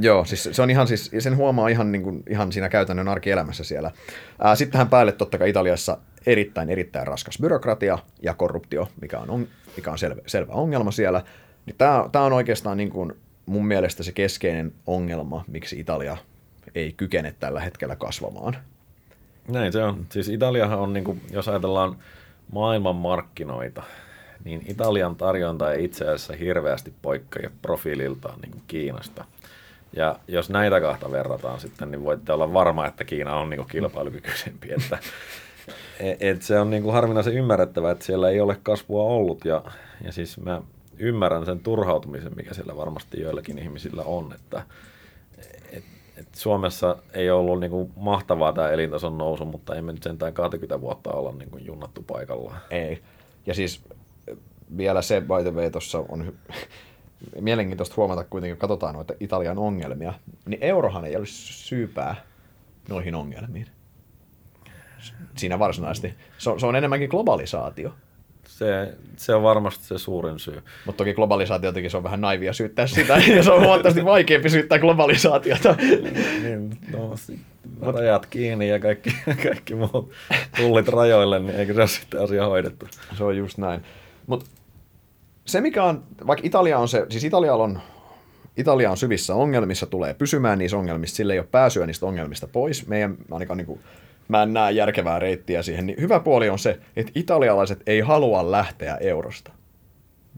Joo, 0.00 0.24
siis 0.24 0.48
se 0.52 0.62
on 0.62 0.70
ihan 0.70 0.86
siis, 0.86 1.10
sen 1.18 1.36
huomaa 1.36 1.68
ihan, 1.68 1.92
niin 1.92 2.02
kuin, 2.02 2.22
ihan 2.30 2.52
siinä 2.52 2.68
käytännön 2.68 3.08
arkielämässä 3.08 3.64
siellä. 3.64 3.90
Ää, 4.38 4.54
sitten 4.54 4.72
tähän 4.72 4.88
päälle 4.88 5.12
totta 5.12 5.38
kai 5.38 5.50
Italiassa 5.50 5.98
erittäin, 6.26 6.70
erittäin 6.70 7.06
raskas 7.06 7.38
byrokratia 7.40 7.98
ja 8.22 8.34
korruptio, 8.34 8.88
mikä 9.00 9.18
on, 9.18 9.48
mikä 9.76 9.90
on 9.90 9.98
selvä, 9.98 10.22
selvä 10.26 10.52
ongelma 10.52 10.90
siellä. 10.90 11.22
Niin 11.66 11.76
tämä, 11.78 12.08
tämä 12.12 12.24
on 12.24 12.32
oikeastaan 12.32 12.76
niin 12.76 12.90
kuin 12.90 13.12
mun 13.46 13.66
mielestä 13.66 14.02
se 14.02 14.12
keskeinen 14.12 14.72
ongelma, 14.86 15.44
miksi 15.46 15.80
Italia 15.80 16.16
ei 16.74 16.92
kykene 16.96 17.34
tällä 17.40 17.60
hetkellä 17.60 17.96
kasvamaan. 17.96 18.56
Näin 19.48 19.72
se 19.72 19.82
on. 19.82 20.06
Siis 20.10 20.28
Italiahan 20.28 20.78
on, 20.78 20.92
niin 20.92 21.04
kuin, 21.04 21.22
jos 21.30 21.48
ajatellaan 21.48 21.96
maailman 22.52 22.96
markkinoita, 22.96 23.82
niin 24.44 24.64
Italian 24.68 25.16
tarjonta 25.16 25.72
ei 25.72 25.84
itse 25.84 26.04
asiassa 26.04 26.32
hirveästi 26.32 26.92
poikkea 27.02 27.50
profiililtaan 27.62 28.40
niin 28.40 28.62
Kiinasta. 28.66 29.24
Ja 29.96 30.18
jos 30.28 30.50
näitä 30.50 30.80
kahta 30.80 31.10
verrataan 31.10 31.60
sitten, 31.60 31.90
niin 31.90 32.04
voitte 32.04 32.32
olla 32.32 32.52
varma, 32.52 32.86
että 32.86 33.04
Kiina 33.04 33.36
on 33.36 33.50
niin 33.50 33.58
kuin 33.58 33.68
kilpailukykyisempi. 33.68 34.72
Että, 34.78 34.98
e, 36.00 36.16
et 36.20 36.42
se 36.42 36.60
on 36.60 36.70
niin 36.70 36.92
harvinaisen 36.92 37.34
ymmärrettävää, 37.34 37.92
että 37.92 38.04
siellä 38.04 38.30
ei 38.30 38.40
ole 38.40 38.56
kasvua 38.62 39.02
ollut. 39.02 39.44
Ja, 39.44 39.62
ja 40.04 40.12
siis 40.12 40.40
mä 40.40 40.62
ymmärrän 40.98 41.46
sen 41.46 41.60
turhautumisen, 41.60 42.36
mikä 42.36 42.54
siellä 42.54 42.76
varmasti 42.76 43.20
joillakin 43.20 43.58
ihmisillä 43.58 44.02
on, 44.02 44.32
että 44.32 44.62
et, 45.72 45.84
et 46.16 46.28
Suomessa 46.32 46.96
ei 47.12 47.30
ollut 47.30 47.60
niinku 47.60 47.90
mahtavaa 47.96 48.52
tämä 48.52 48.68
elintason 48.68 49.18
nousu, 49.18 49.44
mutta 49.44 49.74
emme 49.74 49.92
nyt 49.92 50.02
sentään 50.02 50.32
20 50.32 50.80
vuotta 50.80 51.12
olla 51.12 51.32
niinku 51.32 51.58
junnattu 51.58 52.02
paikallaan. 52.02 52.60
Ei. 52.70 53.02
Ja 53.46 53.54
siis 53.54 53.84
vielä 54.76 55.02
se, 55.02 55.20
by 55.20 55.50
the 55.50 55.60
way, 55.60 55.70
tuossa 55.70 56.04
on 56.08 56.32
mielenkiintoista 57.40 57.94
huomata 57.96 58.24
kuitenkin, 58.24 58.56
kun 58.56 58.60
katsotaan 58.60 58.94
noita 58.94 59.14
Italian 59.20 59.58
ongelmia, 59.58 60.14
niin 60.46 60.62
eurohan 60.62 61.04
ei 61.04 61.16
olisi 61.16 61.52
syypää 61.52 62.16
noihin 62.88 63.14
ongelmiin. 63.14 63.66
Siinä 65.36 65.58
varsinaisesti. 65.58 66.14
Se 66.38 66.50
on, 66.50 66.60
se 66.60 66.66
on 66.66 66.76
enemmänkin 66.76 67.08
globalisaatio 67.08 67.94
se, 68.46 68.94
se 69.16 69.34
on 69.34 69.42
varmasti 69.42 69.84
se 69.84 69.98
suurin 69.98 70.38
syy. 70.38 70.62
Mutta 70.86 70.98
toki 70.98 71.14
globalisaatiotakin 71.14 71.90
se 71.90 71.96
on 71.96 72.02
vähän 72.02 72.20
naivia 72.20 72.52
syyttää 72.52 72.86
sitä, 72.86 73.16
ja 73.36 73.42
se 73.42 73.52
on 73.52 73.60
huomattavasti 73.60 74.04
vaikeampi 74.04 74.50
syyttää 74.50 74.78
globalisaatiota. 74.78 75.76
niin, 76.42 76.78
no, 76.92 77.14
rajat 77.92 78.26
kiinni 78.26 78.68
ja 78.68 78.78
kaikki, 78.78 79.16
kaikki 79.42 79.74
muut 79.74 80.12
tullit 80.56 80.88
rajoille, 80.88 81.38
niin 81.38 81.56
eikö 81.56 81.74
se 81.74 81.80
ole 81.80 81.88
sitten 81.88 82.22
asia 82.22 82.46
hoidettu? 82.46 82.88
Se 83.18 83.24
on 83.24 83.36
just 83.36 83.58
näin. 83.58 83.80
Mutta 84.26 84.46
se 85.46 85.60
mikä 85.60 85.84
on, 85.84 86.04
vaikka 86.26 86.46
Italia 86.46 86.78
on 86.78 86.88
se, 86.88 87.06
siis 87.08 87.24
Italia 87.24 87.54
on, 87.54 87.80
Italia 88.56 88.90
on 88.90 88.96
syvissä 88.96 89.34
ongelmissa, 89.34 89.86
tulee 89.86 90.14
pysymään 90.14 90.58
niissä 90.58 90.76
ongelmissa, 90.76 91.16
sille 91.16 91.32
ei 91.32 91.38
ole 91.38 91.48
pääsyä 91.50 91.86
niistä 91.86 92.06
ongelmista 92.06 92.48
pois. 92.48 92.86
Meidän 92.86 93.16
ainakaan 93.30 93.56
niin 93.56 93.66
kuin, 93.66 93.80
mä 94.28 94.42
en 94.42 94.52
näe 94.52 94.72
järkevää 94.72 95.18
reittiä 95.18 95.62
siihen, 95.62 95.86
niin 95.86 96.00
hyvä 96.00 96.20
puoli 96.20 96.48
on 96.48 96.58
se, 96.58 96.78
että 96.96 97.12
italialaiset 97.14 97.82
ei 97.86 98.00
halua 98.00 98.50
lähteä 98.50 98.96
eurosta. 98.96 99.52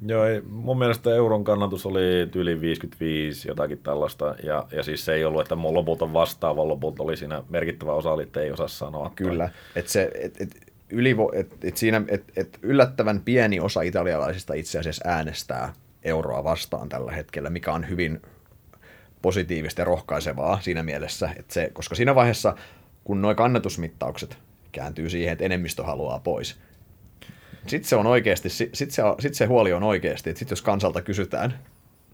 Joo, 0.06 0.24
ei, 0.24 0.40
mun 0.40 0.78
mielestä 0.78 1.14
euron 1.14 1.44
kannatus 1.44 1.86
oli 1.86 2.28
yli 2.34 2.60
55, 2.60 3.48
jotakin 3.48 3.78
tällaista, 3.78 4.34
ja, 4.42 4.66
ja 4.72 4.82
siis 4.82 5.04
se 5.04 5.14
ei 5.14 5.24
ollut, 5.24 5.40
että 5.40 5.56
mun 5.56 5.74
lopulta 5.74 6.12
vastaava, 6.12 6.68
lopulta 6.68 7.02
oli 7.02 7.16
siinä 7.16 7.42
merkittävä 7.48 7.92
osa, 7.92 8.12
oli, 8.12 8.22
että 8.22 8.40
ei 8.40 8.50
osaa 8.50 8.68
sanoa. 8.68 9.12
Kyllä, 9.14 9.50
että 9.76 9.92
se, 9.92 10.10
et, 10.14 10.40
et, 10.40 10.72
ylivo, 10.90 11.32
et, 11.34 11.64
et 11.64 11.76
siinä, 11.76 12.02
et, 12.08 12.24
et 12.36 12.58
yllättävän 12.62 13.20
pieni 13.20 13.60
osa 13.60 13.82
italialaisista 13.82 14.54
itse 14.54 14.78
asiassa 14.78 15.08
äänestää 15.08 15.72
euroa 16.04 16.44
vastaan 16.44 16.88
tällä 16.88 17.12
hetkellä, 17.12 17.50
mikä 17.50 17.72
on 17.72 17.88
hyvin 17.88 18.22
positiivista 19.22 19.80
ja 19.80 19.84
rohkaisevaa 19.84 20.60
siinä 20.60 20.82
mielessä, 20.82 21.30
että 21.36 21.54
se, 21.54 21.70
koska 21.72 21.94
siinä 21.94 22.14
vaiheessa, 22.14 22.54
kun 23.06 23.22
nuo 23.22 23.34
kannatusmittaukset 23.34 24.38
kääntyy 24.72 25.10
siihen, 25.10 25.32
että 25.32 25.44
enemmistö 25.44 25.84
haluaa 25.84 26.18
pois, 26.18 26.56
sitten 27.66 27.88
se 27.88 27.96
on 27.96 28.06
oikeasti, 28.06 28.48
sit 28.48 28.90
se, 28.90 29.02
sit 29.18 29.34
se 29.34 29.46
huoli 29.46 29.72
on 29.72 29.82
oikeasti, 29.82 30.30
että 30.30 30.38
sit 30.38 30.50
jos 30.50 30.62
kansalta 30.62 31.02
kysytään, 31.02 31.58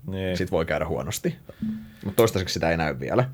niin. 0.06 0.36
sit 0.36 0.50
voi 0.50 0.64
käydä 0.64 0.86
huonosti. 0.86 1.36
Mutta 2.04 2.16
toistaiseksi 2.16 2.52
sitä 2.52 2.70
ei 2.70 2.76
näy 2.76 3.00
vielä. 3.00 3.24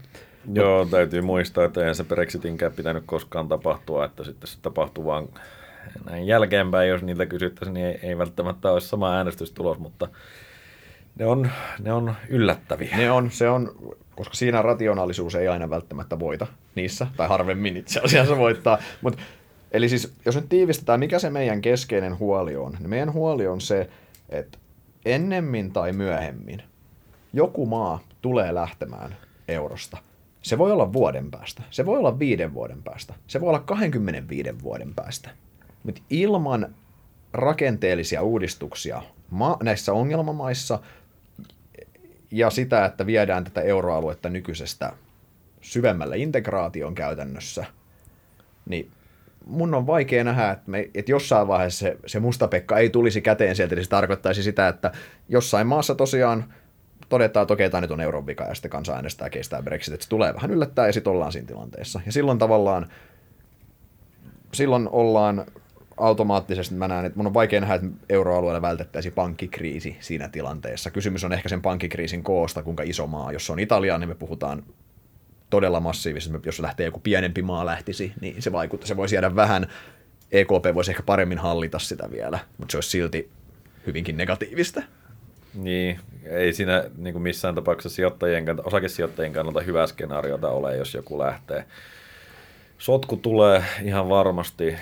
Joo, 0.53 0.85
täytyy 0.85 1.21
muistaa, 1.21 1.65
että 1.65 1.81
eihän 1.81 1.95
se 1.95 2.05
Brexitinkään 2.05 2.73
pitänyt 2.73 3.03
koskaan 3.07 3.49
tapahtua, 3.49 4.05
että 4.05 4.25
sitten 4.25 4.49
se 4.49 4.59
tapahtuu 4.63 5.05
vaan 5.05 5.29
näin 6.11 6.27
jälkeenpäin, 6.27 6.89
jos 6.89 7.03
niitä 7.03 7.27
kysyttäisiin, 7.27 7.75
niin 7.75 7.87
ei, 7.87 7.99
ei 8.03 8.19
välttämättä 8.19 8.73
olisi 8.73 8.89
sama 8.89 9.17
äänestystulos, 9.17 9.79
mutta 9.79 10.09
ne 11.17 11.27
on, 11.27 11.51
ne 11.81 11.93
on 11.93 12.15
yllättäviä. 12.29 12.97
Ne 12.97 13.11
on, 13.11 13.31
se 13.31 13.49
on, 13.49 13.75
koska 14.19 14.35
siinä 14.35 14.63
rationaalisuus 14.63 15.35
ei 15.35 15.49
aina 15.49 15.71
välttämättä 15.71 16.19
voita 16.19 16.47
niissä, 16.75 17.07
tai 17.17 17.29
harvemmin 17.29 17.77
itse 17.77 18.01
asiassa 18.05 18.37
voittaa. 18.37 18.79
Mut, 19.03 19.19
eli 19.73 19.89
siis, 19.89 20.13
jos 20.25 20.37
nyt 20.37 20.49
tiivistetään, 20.49 21.01
mikä 21.01 21.19
se 21.19 21.31
meidän 21.31 21.61
keskeinen 21.61 22.19
huoli 22.19 22.57
on, 22.57 22.73
niin 22.79 22.91
meidän 22.91 23.13
huoli 23.13 23.47
on 23.47 23.61
se, 23.61 23.91
että 24.29 24.59
ennemmin 25.05 25.73
tai 25.73 25.93
myöhemmin 25.93 26.63
joku 27.33 27.67
maa 27.67 28.01
tulee 28.23 28.55
lähtemään 28.55 29.17
eurosta. 29.49 29.99
Se 30.43 30.59
voi 30.59 30.73
olla 30.73 30.93
vuoden 30.93 31.31
päästä, 31.31 31.63
se 31.71 31.87
voi 31.87 31.99
olla 31.99 32.19
viiden 32.19 32.55
vuoden 32.55 32.83
päästä, 32.83 33.15
se 33.27 33.41
voi 33.41 33.49
olla 33.49 33.61
25 33.61 34.63
vuoden 34.63 34.95
päästä. 34.95 35.31
Mutta 35.83 36.03
ilman 36.11 36.75
rakenteellisia 37.33 38.23
uudistuksia 38.23 39.03
ma- 39.31 39.59
näissä 39.63 39.93
ongelmamaissa 39.93 40.79
ja 42.31 42.51
sitä, 42.51 42.85
että 42.85 43.07
viedään 43.07 43.45
tätä 43.45 43.61
euroaluetta 43.61 44.29
nykyisestä 44.31 44.93
syvemmälle 45.61 46.19
integraation 46.19 46.95
käytännössä, 46.95 47.65
niin 48.67 48.91
mun 49.47 49.75
on 49.75 49.87
vaikea 49.87 50.25
nähdä, 50.25 50.51
että, 50.51 50.71
me, 50.71 50.91
että 50.95 51.13
jossain 51.13 51.49
vaiheessa 51.49 51.79
se, 51.79 51.97
se 52.07 52.21
mustapekka 52.21 52.79
ei 52.79 52.91
tulisi 52.91 53.21
käteen 53.21 53.57
sieltä, 53.57 53.75
eli 53.75 53.85
se 53.85 53.91
tarkoittaisi 53.91 54.43
sitä, 54.43 54.69
että 54.69 54.93
jossain 55.29 55.67
maassa 55.67 55.95
tosiaan 55.95 56.55
todetaan, 57.09 57.43
että 57.43 57.55
okei, 57.55 57.71
tämä 57.71 57.81
nyt 57.81 57.91
on 57.91 58.01
euron 58.01 58.27
vika, 58.27 58.45
ja 58.45 58.55
sitten 58.55 58.71
kansa 58.71 58.95
äänestää 58.95 59.31
kestää 59.31 59.63
Brexit, 59.63 59.95
että 59.95 60.05
se 60.05 60.11
tulee 60.11 60.35
vähän 60.35 60.51
yllättää, 60.51 60.87
ja 60.87 60.93
sitten 60.93 61.13
ollaan 61.13 61.33
siinä 61.33 61.47
tilanteessa. 61.47 62.01
Ja 62.07 62.13
silloin 62.13 62.39
tavallaan, 62.39 62.87
silloin 64.53 64.89
ollaan 64.89 65.47
automaattisesti 65.99 66.75
mä 66.75 66.89
näen, 66.89 67.07
että 67.07 67.17
mun 67.17 67.27
on 67.27 67.35
vaikea 67.35 67.61
nähdä, 67.61 67.75
että 67.75 67.87
euroalueella 68.09 68.63
vältettäisiin 68.63 69.15
pankkikriisi 69.15 69.97
siinä 70.01 70.29
tilanteessa. 70.29 70.91
Kysymys 70.91 71.25
on 71.25 71.33
ehkä 71.33 71.49
sen 71.49 71.63
pankkikriisin 71.63 72.23
koosta, 72.23 72.63
kuinka 72.63 72.83
iso 72.83 73.07
maa. 73.07 73.33
Jos 73.33 73.47
se 73.47 73.53
on 73.53 73.59
Italia, 73.59 73.99
niin 73.99 74.09
me 74.09 74.15
puhutaan 74.15 74.63
todella 75.51 75.81
massiivisesti. 75.81 76.39
Jos 76.47 76.61
lähtee 76.61 76.87
joku 76.87 77.01
pienempi 77.01 77.43
maa 77.43 77.67
lähtisi, 77.67 78.13
niin 78.21 78.43
se 78.43 78.53
vaikuttaa. 78.53 78.89
Se 78.89 78.97
voisi 78.97 79.15
jäädä 79.15 79.37
vähän, 79.37 79.67
EKP 80.33 80.75
voisi 80.75 80.91
ehkä 80.91 81.03
paremmin 81.03 81.39
hallita 81.39 81.79
sitä 81.79 82.11
vielä, 82.11 82.39
mutta 82.59 82.73
se 82.73 82.77
olisi 82.77 82.91
silti 82.91 83.31
hyvinkin 83.87 84.17
negatiivista. 84.17 84.83
Niin, 85.55 86.01
ei 86.25 86.53
siinä 86.53 86.85
niin 86.97 87.13
kuin 87.13 87.23
missään 87.23 87.55
tapauksessa 87.55 87.97
sijoittajien 87.97 88.47
osakesijoittajien 88.65 89.33
kannalta 89.33 89.61
hyvä 89.61 89.87
skenaariota 89.87 90.49
ole, 90.49 90.77
jos 90.77 90.95
joku 90.95 91.19
lähtee 91.19 91.65
sotku 92.79 93.17
tulee 93.17 93.65
ihan 93.83 94.09
varmasti 94.09 94.77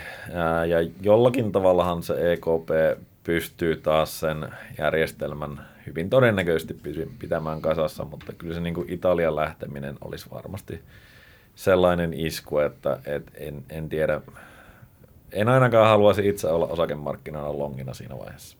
ja 0.68 0.90
jollakin 1.00 1.52
tavallahan 1.52 2.02
se 2.02 2.32
EKP 2.32 3.00
pystyy 3.24 3.76
taas 3.76 4.20
sen 4.20 4.48
järjestelmän 4.78 5.68
hyvin 5.86 6.10
todennäköisesti 6.10 6.76
pitämään 7.18 7.60
kasassa, 7.60 8.04
mutta 8.04 8.32
kyllä 8.32 8.54
se 8.54 8.60
niin 8.60 8.74
kuin 8.74 8.90
Italian 8.90 9.36
lähteminen 9.36 9.96
olisi 10.00 10.26
varmasti 10.30 10.80
sellainen 11.54 12.14
isku, 12.14 12.58
että 12.58 12.98
et 13.06 13.30
en, 13.34 13.64
en 13.70 13.88
tiedä, 13.88 14.20
en 15.32 15.48
ainakaan 15.48 15.88
haluaisi 15.88 16.28
itse 16.28 16.48
olla 16.48 16.66
osakemarkkinoilla 16.66 17.58
longina 17.58 17.94
siinä 17.94 18.18
vaiheessa. 18.18 18.56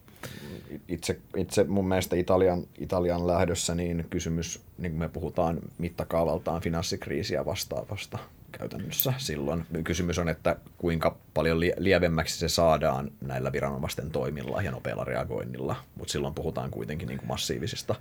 Itse, 0.89 1.19
itse 1.37 1.65
mun 1.65 1.89
mielestä 1.89 2.17
Italian, 2.17 2.63
Italian 2.79 3.27
lähdössä 3.27 3.75
niin 3.75 4.07
kysymys, 4.11 4.61
niin 4.79 4.93
kuin 4.93 5.01
me 5.01 5.09
puhutaan 5.09 5.59
mittakaavaltaan 5.79 6.63
finanssikriisiä 6.63 7.45
vastaavasta 7.45 8.19
käytännössä 8.59 9.13
silloin. 9.19 9.67
Kysymys 9.85 10.19
on, 10.19 10.29
että 10.29 10.57
kuinka 10.79 11.17
paljon 11.35 11.61
lievemmäksi 11.61 12.39
se 12.39 12.49
saadaan 12.49 13.11
näillä 13.21 13.53
viranomaisten 13.53 14.11
toimilla 14.11 14.63
ja 14.63 14.71
nopealla 14.71 15.05
reagoinnilla, 15.05 15.77
mutta 15.95 16.13
silloin 16.13 16.35
puhutaan 16.35 16.71
kuitenkin 16.71 17.09
niin 17.09 17.19
kuin 17.19 17.29
massiivisista 17.29 17.95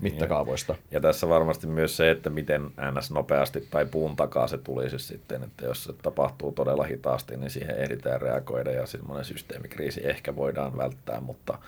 mittakaavoista. 0.00 0.72
Ja, 0.72 0.78
ja 0.90 1.00
tässä 1.00 1.28
varmasti 1.28 1.66
myös 1.66 1.96
se, 1.96 2.10
että 2.10 2.30
miten 2.30 2.62
ns. 2.98 3.10
nopeasti 3.10 3.68
tai 3.70 3.86
puun 3.86 4.16
takaa 4.16 4.46
se 4.46 4.58
tulisi 4.58 4.98
sitten, 4.98 5.42
että 5.42 5.64
jos 5.64 5.84
se 5.84 5.92
tapahtuu 6.02 6.52
todella 6.52 6.84
hitaasti, 6.84 7.36
niin 7.36 7.50
siihen 7.50 7.78
ehditään 7.78 8.22
reagoida 8.22 8.70
ja 8.70 8.86
semmoinen 8.86 9.24
systeemikriisi 9.24 10.08
ehkä 10.08 10.36
voidaan 10.36 10.76
välttää, 10.76 11.20
mutta, 11.20 11.58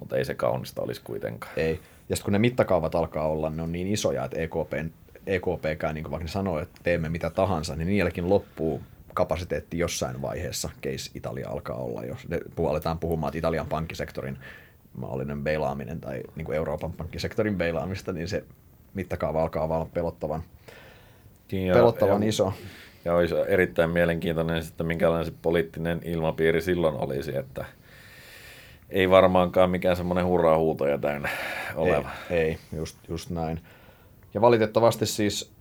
mutta 0.00 0.16
ei 0.16 0.24
se 0.24 0.34
kaunista 0.34 0.82
olisi 0.82 1.00
kuitenkaan. 1.04 1.52
Ei. 1.56 1.80
Ja 2.08 2.16
sitten 2.16 2.24
kun 2.24 2.32
ne 2.32 2.38
mittakaavat 2.38 2.94
alkaa 2.94 3.28
olla, 3.28 3.50
ne 3.50 3.62
on 3.62 3.72
niin 3.72 3.86
isoja, 3.86 4.24
että 4.24 4.40
EKPn 4.40 4.90
EKPkään, 5.26 5.94
niin 5.94 6.04
kuin 6.04 6.10
vaikka 6.10 6.24
ne 6.24 6.30
sanoo, 6.30 6.58
että 6.58 6.80
teemme 6.82 7.08
mitä 7.08 7.30
tahansa, 7.30 7.76
niin 7.76 7.88
niilläkin 7.88 8.28
loppuu 8.28 8.82
kapasiteetti 9.14 9.78
jossain 9.78 10.22
vaiheessa, 10.22 10.70
case 10.82 11.10
Italia 11.14 11.48
alkaa 11.48 11.76
olla, 11.76 12.04
jos 12.04 12.26
aletaan 12.68 12.98
puhumaan, 12.98 13.28
että 13.30 13.38
Italian 13.38 13.66
pankkisektorin 13.66 14.38
mahdollinen 14.94 15.44
beilaaminen 15.44 16.00
tai 16.00 16.22
niin 16.36 16.44
kuin 16.44 16.56
Euroopan 16.56 16.92
pankkisektorin 16.92 17.56
beilaamista, 17.56 18.12
niin 18.12 18.28
se 18.28 18.44
mittakaava 18.94 19.42
alkaa 19.42 19.64
olla 19.64 19.86
pelottavan, 19.94 20.42
ja, 21.52 21.74
pelottavan 21.74 22.22
ja, 22.22 22.28
iso. 22.28 22.52
Ja 23.04 23.14
olisi 23.14 23.34
erittäin 23.48 23.90
mielenkiintoinen, 23.90 24.56
että 24.56 24.84
minkälainen 24.84 25.26
se 25.26 25.32
poliittinen 25.42 26.00
ilmapiiri 26.04 26.62
silloin 26.62 26.94
olisi, 26.94 27.36
että 27.36 27.64
ei 28.90 29.10
varmaankaan 29.10 29.70
mikään 29.70 29.96
semmoinen 29.96 30.26
hurraa-huutoja 30.26 30.98
täynnä 30.98 31.28
oleva. 31.74 32.10
Ei, 32.30 32.38
ei 32.38 32.58
just, 32.72 32.98
just 33.08 33.30
näin. 33.30 33.60
Ja 34.34 34.40
valitettavasti 34.40 35.06
siis 35.06 35.52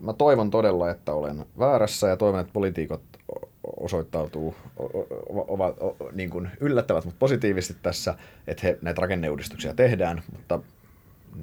mä 0.00 0.12
toivon 0.12 0.50
todella, 0.50 0.90
että 0.90 1.12
olen 1.12 1.46
väärässä 1.58 2.08
ja 2.08 2.16
toivon, 2.16 2.40
että 2.40 2.52
politiikot 2.52 3.02
osoittautuu, 3.76 4.54
ovat 5.28 5.76
niin 6.12 6.30
kuin 6.30 6.50
yllättävät, 6.60 7.04
mutta 7.04 7.18
positiivisesti 7.18 7.76
tässä, 7.82 8.14
että 8.46 8.66
he 8.66 8.78
näitä 8.82 9.00
rakenneuudistuksia 9.00 9.74
tehdään, 9.74 10.22
mutta 10.32 10.60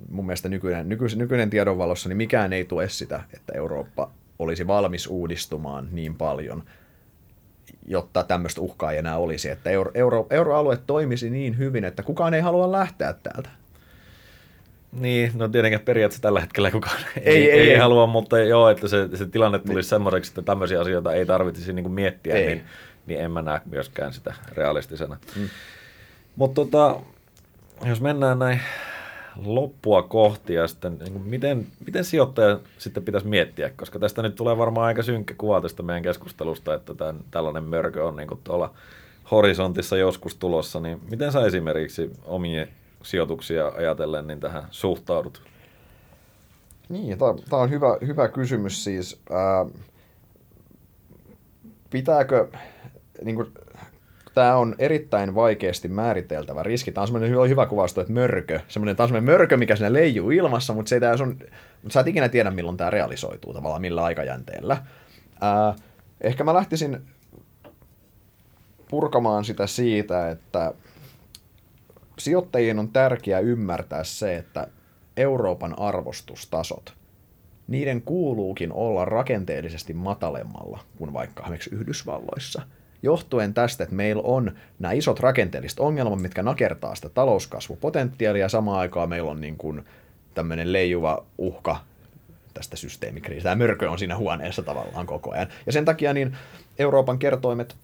mun 0.10 0.26
mielestä 0.26 0.50
nykyinen, 0.50 0.90
nykyinen, 0.90 1.18
nykyinen 1.18 1.50
tiedonvalossa 1.50 2.10
niin 2.10 2.18
mikään 2.18 2.54
ei 2.54 2.66
tue 2.66 2.90
sitä, 2.90 3.24
että 3.34 3.54
Eurooppa 3.56 4.12
olisi 4.40 4.68
valmis 4.68 5.08
uudistumaan 5.08 5.88
niin 5.92 6.16
paljon, 6.16 6.64
jotta 7.88 8.24
tämmöistä 8.24 8.62
uhkaa 8.62 8.92
ei 8.92 8.98
enää 8.98 9.18
olisi, 9.18 9.50
että 9.50 9.70
euro, 9.70 9.92
euro, 9.94 10.28
euroalue 10.30 10.78
toimisi 10.88 11.30
niin 11.30 11.58
hyvin, 11.58 11.84
että 11.84 12.04
kukaan 12.04 12.34
ei 12.34 12.42
halua 12.42 12.72
lähteä 12.72 13.14
täältä. 13.14 13.50
Niin, 15.00 15.32
no 15.36 15.48
tietenkin 15.48 15.80
periaatteessa 15.80 16.22
tällä 16.22 16.42
hetkellä 16.42 16.72
kukaan 16.72 16.98
ei, 17.22 17.36
ei, 17.36 17.52
ei, 17.52 17.72
ei 17.72 17.78
halua, 17.78 18.08
mutta 18.08 18.40
joo, 18.40 18.70
että 18.70 18.88
se, 18.88 19.10
se 19.14 19.26
tilanne 19.26 19.60
tulisi 19.60 19.76
niin. 19.76 19.84
semmoiseksi, 19.84 20.32
että 20.32 20.42
tämmöisiä 20.42 20.82
asioita 20.82 21.14
ei 21.14 21.26
tarvitsisi 21.26 21.74
niin 21.74 21.84
kuin 21.84 21.94
miettiä, 21.94 22.36
ei. 22.36 22.48
niin, 22.48 22.64
niin 23.06 23.20
en 23.20 23.32
mä 23.32 23.42
näe 23.42 23.62
myöskään 23.66 24.14
sitä 24.14 24.34
realistisena. 24.52 25.18
Mm. 25.36 25.50
Mutta 26.36 26.62
tota, 26.62 27.00
jos 27.86 28.02
mennään 28.02 28.40
näin 28.40 28.62
loppua 29.46 30.02
kohti 30.02 30.54
ja 30.54 30.68
sitten 30.68 30.98
niin 31.00 31.12
kuin 31.12 31.24
miten, 31.24 31.68
miten 31.86 32.06
sijoittaja 32.06 32.60
sitten 32.78 33.04
pitäisi 33.04 33.28
miettiä, 33.28 33.70
koska 33.76 34.00
tästä 34.00 34.22
nyt 34.22 34.36
tulee 34.36 34.58
varmaan 34.58 34.88
aika 34.88 35.04
synkkä 35.04 35.34
kuva 35.38 35.62
tästä 35.62 35.84
meidän 35.84 36.04
keskustelusta, 36.04 36.74
että 36.74 36.94
tämän, 36.94 37.20
tällainen 37.32 37.64
mörkö 37.64 38.08
on 38.08 38.16
niin 38.16 38.28
kuin 38.28 38.40
tuolla 38.44 38.74
horisontissa 39.32 39.98
joskus 39.98 40.36
tulossa, 40.36 40.80
niin 40.80 41.02
miten 41.10 41.32
sä 41.32 41.46
esimerkiksi 41.46 42.12
omien 42.26 42.68
sijoituksia 43.04 43.68
ajatellen, 43.68 44.28
niin 44.28 44.40
tähän 44.40 44.64
suhtaudut? 44.72 45.42
Niin, 46.90 47.18
tämä 47.50 47.62
on 47.62 47.70
hyvä, 47.70 47.98
hyvä 48.08 48.28
kysymys 48.28 48.84
siis. 48.84 49.22
Ää, 49.32 49.66
pitääkö, 51.90 52.48
niin 53.24 53.36
kuin, 53.36 53.54
tämä 54.34 54.56
on 54.56 54.76
erittäin 54.80 55.36
vaikeasti 55.36 55.88
määriteltävä 55.88 56.64
riski. 56.64 56.92
Tämä 56.92 57.02
on 57.02 57.08
semmoinen 57.08 57.50
hyvä, 57.50 57.66
kuvasto, 57.66 58.02
että 58.02 58.14
mörkö. 58.14 58.60
Semmoinen, 58.68 58.96
tämä 58.96 59.06
on 59.06 59.10
semmoinen 59.10 59.34
mörkö, 59.34 59.58
mikä 59.58 59.76
sinne 59.76 59.94
leijuu 59.94 60.32
ilmassa, 60.32 60.74
mutta, 60.74 60.90
se 60.90 60.96
ei, 60.96 61.00
tämä 61.00 61.14
on, 61.20 61.38
mutta 61.84 61.94
sä 61.94 62.00
et 62.00 62.08
ikinä 62.08 62.30
tiedä, 62.30 62.52
milloin 62.52 62.78
tämä 62.78 62.90
realisoituu 62.90 63.54
tavallaan, 63.54 63.82
millä 63.82 64.04
aikajänteellä. 64.04 64.78
Ää, 65.42 65.76
ehkä 66.22 66.44
mä 66.44 66.54
lähtisin 66.54 67.02
purkamaan 68.90 69.46
sitä 69.46 69.68
siitä, 69.68 70.30
että 70.30 70.74
sijoittajien 72.20 72.80
on 72.80 72.90
tärkeää 72.90 73.40
ymmärtää 73.40 74.04
se, 74.04 74.36
että 74.36 74.68
Euroopan 75.18 75.80
arvostustasot, 75.80 76.94
niiden 77.68 78.02
kuuluukin 78.02 78.74
olla 78.74 79.06
rakenteellisesti 79.06 79.94
matalemmalla 79.94 80.80
kuin 80.98 81.14
vaikka 81.14 81.44
esimerkiksi 81.44 81.76
Yhdysvalloissa. 81.76 82.62
Johtuen 83.04 83.54
tästä, 83.54 83.84
että 83.84 83.96
meillä 83.96 84.22
on 84.26 84.52
nämä 84.80 84.92
isot 84.92 85.20
rakenteelliset 85.20 85.80
ongelmat, 85.80 86.22
mitkä 86.22 86.44
nakertaa 86.44 86.96
sitä 86.96 87.10
talouskasvupotentiaalia, 87.10 88.42
ja 88.42 88.50
samaan 88.50 88.80
aikaan 88.80 89.10
meillä 89.10 89.32
on 89.32 89.42
niin 89.42 89.58
kuin 89.58 89.86
tämmöinen 90.34 90.74
leijuva 90.74 91.26
uhka 91.38 91.78
tästä 92.54 92.76
systeemikriisistä. 92.76 93.50
Tämä 93.50 93.64
mörkö 93.64 93.92
on 93.92 94.00
siinä 94.00 94.18
huoneessa 94.18 94.64
tavallaan 94.64 95.06
koko 95.06 95.32
ajan. 95.32 95.48
Ja 95.66 95.72
sen 95.72 95.86
takia 95.86 96.14
niin 96.14 96.38
Euroopan 96.80 97.20
kertoimet 97.20 97.76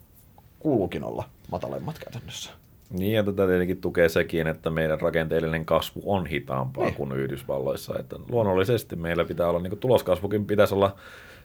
kuuluukin 0.60 1.04
olla 1.04 1.30
matalemmat 1.52 2.00
käytännössä. 2.00 2.52
Niin, 2.90 3.14
ja 3.14 3.24
tätä 3.24 3.48
tietenkin 3.48 3.82
tukee 3.82 4.10
sekin, 4.10 4.48
että 4.48 4.70
meidän 4.70 5.02
rakenteellinen 5.02 5.66
kasvu 5.66 6.02
on 6.06 6.26
hitaampaa 6.26 6.86
niin. 6.86 6.96
kuin 6.96 7.12
Yhdysvalloissa. 7.12 8.00
Että 8.00 8.16
luonnollisesti 8.30 8.96
meillä 8.96 9.26
pitää 9.26 9.50
olla, 9.50 9.60
niin 9.60 9.72
kuin 9.72 9.80
tuloskasvukin 9.80 10.46
pitäisi 10.46 10.74
olla 10.74 10.96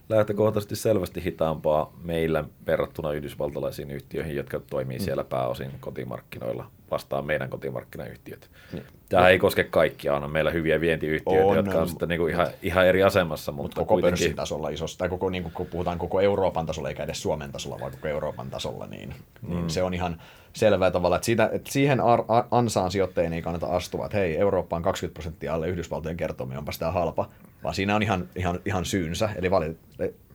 lähtökohtaisesti 0.08 0.76
selvästi 0.76 1.24
hitaampaa 1.24 1.92
meillä 2.02 2.44
verrattuna 2.66 3.12
yhdysvaltalaisiin 3.12 3.90
yhtiöihin, 3.90 4.36
jotka 4.36 4.60
toimii 4.70 4.98
mm. 4.98 5.04
siellä 5.04 5.24
pääosin 5.24 5.70
kotimarkkinoilla 5.80 6.66
vastaan 6.90 7.26
meidän 7.26 7.50
kotimarkkinayhtiöt. 7.50 8.50
Niin. 8.72 8.84
Tämä 9.08 9.28
ei 9.28 9.38
koske 9.38 9.64
kaikkia, 9.64 10.14
on 10.14 10.30
meillä 10.30 10.50
hyviä 10.50 10.80
vientiyhtiöitä, 10.80 11.46
on, 11.46 11.56
jotka 11.56 11.78
on 11.78 11.88
sitten 11.88 12.08
niin 12.08 12.20
kuin 12.20 12.32
ihan, 12.32 12.46
ihan 12.62 12.86
eri 12.86 13.02
asemassa. 13.02 13.52
Mutta, 13.52 13.62
mutta 13.62 13.80
koko 13.80 13.94
kuitenkin... 13.94 14.36
tasolla 14.36 14.68
isosta, 14.68 14.98
tai 14.98 15.08
koko, 15.08 15.30
niin 15.30 15.42
kuin, 15.42 15.52
kun 15.52 15.66
puhutaan 15.66 15.98
koko 15.98 16.20
Euroopan 16.20 16.66
tasolla, 16.66 16.88
eikä 16.88 17.02
edes 17.02 17.22
Suomen 17.22 17.52
tasolla, 17.52 17.80
vaan 17.80 17.92
koko 17.92 18.08
Euroopan 18.08 18.50
tasolla, 18.50 18.86
niin, 18.86 19.14
niin 19.48 19.62
mm. 19.62 19.68
se 19.68 19.82
on 19.82 19.94
ihan 19.94 20.20
selvää 20.52 20.90
tavalla, 20.90 21.16
että, 21.16 21.26
siitä, 21.26 21.50
että 21.52 21.72
siihen 21.72 22.00
ar- 22.00 22.24
ansaan 22.50 22.90
sijoittajien 22.90 23.32
ei 23.32 23.42
kannata 23.42 23.66
astua, 23.66 24.04
että 24.04 24.18
hei, 24.18 24.36
Eurooppa 24.36 24.76
on 24.76 24.82
20 24.82 25.14
prosenttia 25.14 25.54
alle 25.54 25.68
Yhdysvaltojen 25.68 26.16
kertomia, 26.16 26.58
onpa 26.58 26.72
sitä 26.72 26.90
halpa, 26.90 27.28
vaan 27.62 27.74
siinä 27.74 27.96
on 27.96 28.02
ihan, 28.02 28.28
ihan, 28.36 28.60
ihan 28.64 28.84
syynsä, 28.84 29.30
eli, 29.36 29.50
vali, 29.50 29.76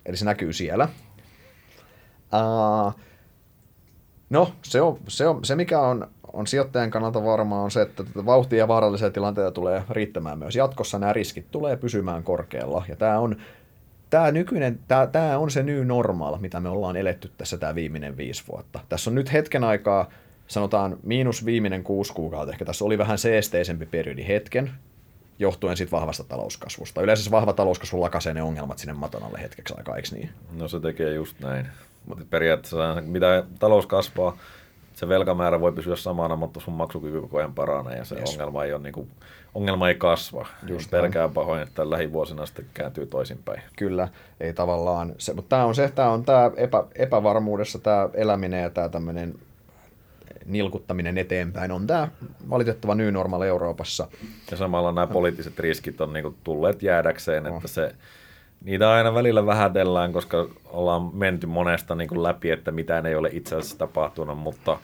eli 0.05 0.17
se 0.17 0.25
näkyy 0.25 0.53
siellä. 0.53 0.89
Uh, 2.33 2.93
no, 4.29 4.53
se, 4.61 4.81
on, 4.81 4.99
se, 5.07 5.27
on, 5.27 5.45
se 5.45 5.55
mikä 5.55 5.79
on 5.79 6.07
on 6.33 6.47
sijoittajan 6.47 6.91
kannalta 6.91 7.23
varmaa 7.23 7.61
on 7.61 7.71
se, 7.71 7.81
että 7.81 8.03
vauhtia 8.25 8.59
ja 8.59 8.67
vaarallisia 8.67 9.09
tilanteita 9.09 9.51
tulee 9.51 9.83
riittämään 9.89 10.39
myös 10.39 10.55
jatkossa. 10.55 10.99
Nämä 10.99 11.13
riskit 11.13 11.51
tulee 11.51 11.77
pysymään 11.77 12.23
korkealla. 12.23 12.85
Ja 12.87 12.95
tämä 12.95 13.19
on, 13.19 13.37
tämä 14.09 14.31
nykyinen, 14.31 14.79
tämä, 14.87 15.07
tämä 15.07 15.37
on 15.37 15.51
se 15.51 15.63
new 15.63 15.85
normal, 15.85 16.37
mitä 16.37 16.59
me 16.59 16.69
ollaan 16.69 16.95
eletty 16.95 17.31
tässä 17.37 17.57
tämä 17.57 17.75
viimeinen 17.75 18.17
viisi 18.17 18.43
vuotta. 18.51 18.79
Tässä 18.89 19.09
on 19.09 19.15
nyt 19.15 19.33
hetken 19.33 19.63
aikaa, 19.63 20.09
sanotaan 20.47 20.97
miinus 21.03 21.45
viimeinen 21.45 21.83
kuusi 21.83 22.13
kuukautta, 22.13 22.51
ehkä 22.51 22.65
tässä 22.65 22.85
oli 22.85 22.97
vähän 22.97 23.17
seesteisempi 23.17 23.85
periodi 23.85 24.27
hetken, 24.27 24.71
johtuen 25.39 25.77
siitä 25.77 25.91
vahvasta 25.91 26.23
talouskasvusta. 26.23 27.01
Yleensä 27.01 27.23
se 27.23 27.31
vahva 27.31 27.53
talouskasvu 27.53 28.01
lakasee 28.01 28.33
ne 28.33 28.43
ongelmat 28.43 28.77
sinne 28.77 28.93
maton 28.93 29.23
alle 29.23 29.41
hetkeksi 29.41 29.73
aikaa, 29.77 29.95
eikö 29.95 30.09
niin? 30.11 30.29
No 30.57 30.67
se 30.67 30.79
tekee 30.79 31.13
just 31.13 31.39
näin. 31.39 31.67
Mutta 32.05 32.25
periaatteessa 32.29 33.01
mitä 33.05 33.43
talous 33.59 33.85
kasvaa, 33.85 34.37
se 34.99 35.07
velkamäärä 35.07 35.59
voi 35.59 35.71
pysyä 35.71 35.95
samana, 35.95 36.35
mutta 36.35 36.59
sun 36.59 36.73
maksukyky 36.73 37.21
koko 37.21 37.37
ajan 37.37 37.53
paranee 37.53 37.97
ja 37.97 38.05
se 38.05 38.15
yes. 38.15 38.29
ongelma, 38.29 38.63
ei 38.63 38.73
ole, 38.73 38.83
niin 38.83 38.93
kuin, 38.93 39.09
ongelma 39.55 39.89
ei 39.89 39.95
kasva. 39.95 40.47
Just 40.67 40.91
pelkää 40.91 41.27
pahoin, 41.27 41.61
että 41.61 41.89
lähivuosina 41.89 42.45
sitten 42.45 42.65
kääntyy 42.73 43.05
toisinpäin. 43.05 43.61
Kyllä, 43.77 44.07
ei 44.39 44.53
tavallaan. 44.53 45.15
Se, 45.17 45.33
mutta 45.33 45.49
tämä 45.49 45.65
on 45.65 45.75
se, 45.75 45.91
tämä 45.95 46.09
on 46.09 46.25
tämä 46.25 46.51
epä, 46.55 46.83
epävarmuudessa 46.95 47.79
tämä 47.79 48.09
eläminen 48.13 48.63
ja 48.63 48.69
tämä 48.69 48.89
tämmöinen 48.89 49.35
nilkuttaminen 50.45 51.17
eteenpäin 51.17 51.71
on 51.71 51.87
tämä 51.87 52.07
valitettava 52.49 52.95
new 52.95 53.13
normal 53.13 53.41
Euroopassa. 53.41 54.07
Ja 54.51 54.57
samalla 54.57 54.91
nämä 54.91 55.07
poliittiset 55.07 55.59
riskit 55.59 56.01
on 56.01 56.13
niin 56.13 56.35
tulleet 56.43 56.83
jäädäkseen, 56.83 57.45
että 57.45 57.67
se 57.67 57.95
Niitä 58.63 58.91
aina 58.91 59.13
välillä 59.13 59.45
vähätellään, 59.45 60.13
koska 60.13 60.47
ollaan 60.65 61.15
menty 61.15 61.47
monesta 61.47 61.95
niin 61.95 62.07
kuin 62.07 62.23
läpi, 62.23 62.51
että 62.51 62.71
mitään 62.71 63.05
ei 63.05 63.15
ole 63.15 63.29
itse 63.33 63.55
asiassa 63.55 63.77
tapahtunut, 63.77 64.37
mutta 64.37 64.79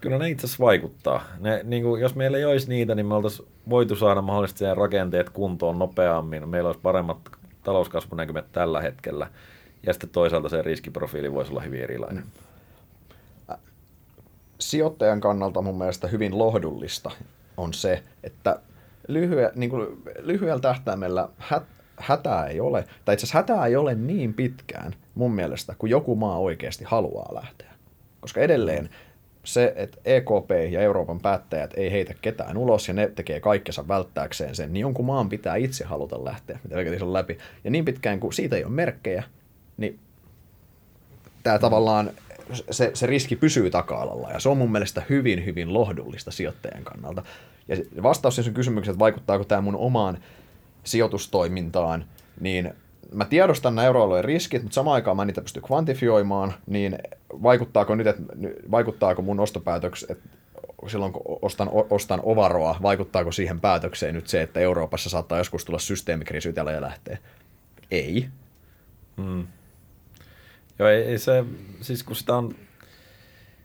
kyllä 0.00 0.18
ne 0.18 0.30
itse 0.30 0.46
asiassa 0.46 0.64
vaikuttaa. 0.64 1.24
Ne, 1.38 1.60
niin 1.64 1.82
kuin, 1.82 2.00
jos 2.00 2.14
meillä 2.14 2.38
ei 2.38 2.44
olisi 2.44 2.68
niitä, 2.68 2.94
niin 2.94 3.06
me 3.06 3.14
oltaisiin 3.14 3.48
voitu 3.70 3.96
saada 3.96 4.22
mahdollisesti 4.22 4.64
rakenteet 4.74 5.30
kuntoon 5.30 5.78
nopeammin. 5.78 6.48
Meillä 6.48 6.68
olisi 6.68 6.80
paremmat 6.82 7.18
talouskasvunäkymät 7.64 8.44
tällä 8.52 8.80
hetkellä. 8.80 9.26
Ja 9.86 9.92
sitten 9.92 10.10
toisaalta 10.10 10.48
se 10.48 10.62
riskiprofiili 10.62 11.32
voisi 11.32 11.50
olla 11.50 11.60
hyvin 11.60 11.82
erilainen. 11.82 12.24
Sijoittajan 14.58 15.20
kannalta 15.20 15.62
mun 15.62 15.78
mielestä 15.78 16.08
hyvin 16.08 16.38
lohdullista 16.38 17.10
on 17.56 17.74
se, 17.74 18.02
että 18.24 18.60
lyhye, 19.08 19.52
niin 19.54 19.70
kuin 19.70 20.02
lyhyellä 20.20 20.60
tähtäimellä 20.60 21.28
hätää 22.00 22.46
ei 22.46 22.60
ole, 22.60 22.84
tai 23.04 23.14
itse 23.14 23.24
asiassa 23.24 23.38
hätää 23.38 23.66
ei 23.66 23.76
ole 23.76 23.94
niin 23.94 24.34
pitkään 24.34 24.94
mun 25.14 25.32
mielestä, 25.32 25.74
kun 25.78 25.90
joku 25.90 26.16
maa 26.16 26.38
oikeasti 26.38 26.84
haluaa 26.84 27.34
lähteä. 27.34 27.70
Koska 28.20 28.40
edelleen 28.40 28.90
se, 29.44 29.72
että 29.76 29.98
EKP 30.04 30.50
ja 30.70 30.80
Euroopan 30.80 31.20
päättäjät 31.20 31.70
ei 31.76 31.92
heitä 31.92 32.14
ketään 32.22 32.56
ulos 32.56 32.88
ja 32.88 32.94
ne 32.94 33.12
tekee 33.14 33.40
kaikkensa 33.40 33.88
välttääkseen 33.88 34.54
sen, 34.54 34.72
niin 34.72 34.80
jonkun 34.80 35.06
maan 35.06 35.28
pitää 35.28 35.56
itse 35.56 35.84
haluta 35.84 36.24
lähteä, 36.24 36.58
mitä 36.62 37.04
on 37.04 37.12
läpi. 37.12 37.38
Ja 37.64 37.70
niin 37.70 37.84
pitkään 37.84 38.20
kuin 38.20 38.32
siitä 38.32 38.56
ei 38.56 38.64
ole 38.64 38.72
merkkejä, 38.72 39.22
niin 39.76 39.98
tämä 41.42 41.58
tavallaan 41.58 42.10
se, 42.70 42.90
se 42.94 43.06
riski 43.06 43.36
pysyy 43.36 43.70
taka-alalla 43.70 44.30
ja 44.30 44.40
se 44.40 44.48
on 44.48 44.58
mun 44.58 44.72
mielestä 44.72 45.02
hyvin, 45.08 45.44
hyvin 45.44 45.74
lohdullista 45.74 46.30
sijoittajan 46.30 46.84
kannalta. 46.84 47.22
Ja 47.68 48.02
vastaus 48.02 48.34
siihen 48.34 48.54
kysymykseen, 48.54 48.92
että 48.92 48.98
vaikuttaako 48.98 49.44
tämä 49.44 49.60
mun 49.60 49.76
omaan 49.76 50.18
sijoitustoimintaan, 50.84 52.04
niin 52.40 52.74
mä 53.14 53.24
tiedostan 53.24 53.74
nämä 53.74 53.86
euroalueen 53.86 54.24
riskit, 54.24 54.62
mutta 54.62 54.74
samaan 54.74 54.94
aikaan 54.94 55.16
mä 55.16 55.24
niitä 55.24 55.42
pysty 55.42 55.60
kvantifioimaan, 55.60 56.54
niin 56.66 56.98
vaikuttaako 57.42 57.94
nyt, 57.94 58.06
että, 58.06 58.22
vaikuttaako 58.70 59.22
mun 59.22 59.40
ostopäätökset, 59.40 60.10
että 60.10 60.28
silloin 60.86 61.12
kun 61.12 61.38
ostan, 61.42 61.70
ostan 61.90 62.20
ovaroa, 62.22 62.76
vaikuttaako 62.82 63.32
siihen 63.32 63.60
päätökseen 63.60 64.14
nyt 64.14 64.26
se, 64.26 64.42
että 64.42 64.60
Euroopassa 64.60 65.10
saattaa 65.10 65.38
joskus 65.38 65.64
tulla 65.64 65.78
systeemikriisi 65.78 66.52
ja 66.56 66.80
lähtee? 66.80 67.18
Ei. 67.90 68.28
Hmm. 69.16 69.46
Joo, 70.78 70.88
ei, 70.88 71.02
ei 71.02 71.18
se, 71.18 71.44
siis 71.80 72.02
kun 72.02 72.16
sitä 72.16 72.36
on, 72.36 72.54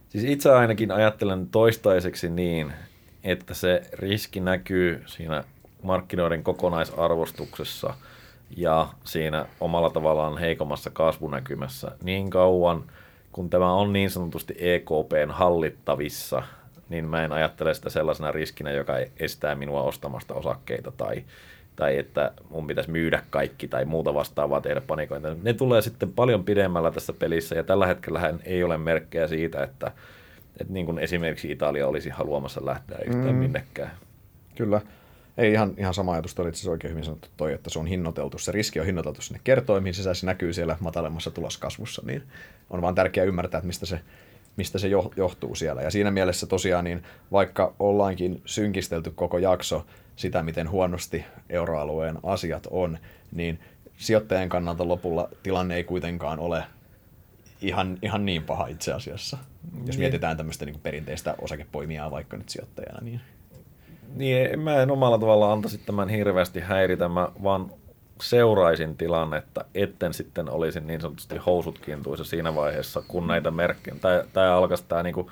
siis 0.10 0.24
itse 0.24 0.52
ainakin 0.52 0.92
ajattelen 0.92 1.48
toistaiseksi 1.48 2.30
niin, 2.30 2.74
että 3.24 3.54
se 3.54 3.82
riski 3.94 4.40
näkyy 4.40 5.04
siinä 5.06 5.44
markkinoiden 5.86 6.44
kokonaisarvostuksessa 6.44 7.94
ja 8.58 8.88
siinä 9.04 9.46
omalla 9.60 9.90
tavallaan 9.90 10.38
heikommassa 10.38 10.90
kasvunäkymässä 10.90 11.92
niin 12.04 12.30
kauan, 12.30 12.84
kun 13.32 13.50
tämä 13.50 13.74
on 13.74 13.94
niin 13.94 14.10
sanotusti 14.10 14.56
EKPn 14.58 15.30
hallittavissa, 15.30 16.44
niin 16.90 17.06
mä 17.06 17.24
en 17.24 17.32
ajattele 17.32 17.74
sitä 17.74 17.90
sellaisena 17.90 18.32
riskinä, 18.32 18.72
joka 18.72 18.94
estää 19.20 19.56
minua 19.56 19.82
ostamasta 19.82 20.34
osakkeita 20.34 20.92
tai, 20.92 21.24
tai 21.76 21.98
että 21.98 22.32
mun 22.50 22.68
pitäisi 22.68 22.92
myydä 22.92 23.22
kaikki 23.30 23.68
tai 23.68 23.86
muuta 23.86 24.14
vastaavaa 24.14 24.62
tehdä 24.62 24.82
panikointia. 24.82 25.36
Ne 25.44 25.54
tulee 25.54 25.82
sitten 25.82 26.14
paljon 26.14 26.44
pidemmällä 26.44 26.92
tässä 26.92 27.14
pelissä 27.14 27.56
ja 27.56 27.64
tällä 27.64 27.88
hetkellä 27.88 28.34
ei 28.44 28.64
ole 28.64 28.78
merkkejä 28.78 29.28
siitä, 29.28 29.64
että, 29.64 29.92
että 30.62 30.74
niin 30.74 30.86
kuin 30.86 31.00
esimerkiksi 31.00 31.52
Italia 31.52 31.88
olisi 31.88 32.10
haluamassa 32.10 32.66
lähteä 32.66 32.98
yhtään 32.98 33.36
mm. 33.36 33.36
minnekään. 33.36 33.92
Kyllä. 34.56 34.82
Ei 35.38 35.52
ihan, 35.52 35.74
ihan 35.78 35.94
sama 35.94 36.14
ajatus, 36.14 36.40
oli 36.40 36.50
itse 36.50 36.70
oikein 36.70 36.92
hyvin 36.92 37.04
sanottu 37.04 37.28
toi, 37.38 37.54
että 37.54 37.70
se 37.70 37.80
on 37.80 37.88
hinnoiteltu, 37.88 38.38
se 38.38 38.52
riski 38.52 38.80
on 38.80 38.86
hinnoiteltu 38.86 39.22
sinne 39.22 39.42
kertoimiin 39.44 39.94
sisään, 39.94 40.16
se 40.16 40.26
näkyy 40.26 40.54
siellä 40.54 40.78
matalemmassa 40.80 41.32
tuloskasvussa, 41.32 42.02
niin 42.06 42.24
on 42.70 42.82
vaan 42.82 42.96
tärkeää 42.96 43.26
ymmärtää, 43.26 43.58
että 43.58 43.68
mistä 43.68 43.86
se, 43.86 44.00
mistä 44.58 44.80
se 44.80 44.88
johtuu 45.16 45.56
siellä. 45.56 45.82
Ja 45.82 45.92
siinä 45.92 46.12
mielessä 46.12 46.48
tosiaan, 46.48 46.84
niin 46.84 47.04
vaikka 47.32 47.76
ollaankin 47.80 48.42
synkistelty 48.46 49.12
koko 49.12 49.38
jakso 49.38 49.86
sitä, 50.16 50.44
miten 50.44 50.70
huonosti 50.70 51.26
euroalueen 51.50 52.18
asiat 52.24 52.68
on, 52.72 52.98
niin 53.32 53.60
sijoittajan 53.98 54.50
kannalta 54.50 54.88
lopulla 54.88 55.30
tilanne 55.44 55.76
ei 55.76 55.84
kuitenkaan 55.84 56.40
ole 56.40 56.64
ihan, 57.62 57.98
ihan 58.02 58.26
niin 58.26 58.44
paha 58.44 58.68
itse 58.68 58.94
asiassa. 58.94 59.38
Jos 59.78 59.88
niin. 59.88 60.00
mietitään 60.00 60.38
tämmöistä 60.38 60.66
niin 60.66 60.80
perinteistä 60.84 61.36
osakepoimijaa 61.42 62.12
vaikka 62.12 62.38
nyt 62.38 62.50
sijoittajana, 62.50 63.00
niin 63.02 63.22
niin 64.16 64.60
mä 64.60 64.82
en 64.82 64.92
omalla 64.92 65.18
tavalla 65.18 65.54
antaisi 65.54 65.78
tämän 65.78 66.10
hirveästi 66.10 66.60
häiritä, 66.60 67.10
mä 67.10 67.30
vaan 67.44 67.72
seuraisin 68.22 68.98
tilannetta, 68.98 69.66
etten 69.76 70.14
sitten 70.14 70.50
olisi 70.50 70.80
niin 70.80 71.02
sanotusti 71.02 71.38
housut 71.38 71.80
kintuissa 71.80 72.24
siinä 72.24 72.56
vaiheessa, 72.56 73.04
kun 73.08 73.28
näitä 73.28 73.52
merkkejä, 73.52 73.96
tai, 74.02 74.24
tai 74.34 74.48
alkaisi 74.48 74.84
tämä 74.88 75.04
niinku 75.04 75.32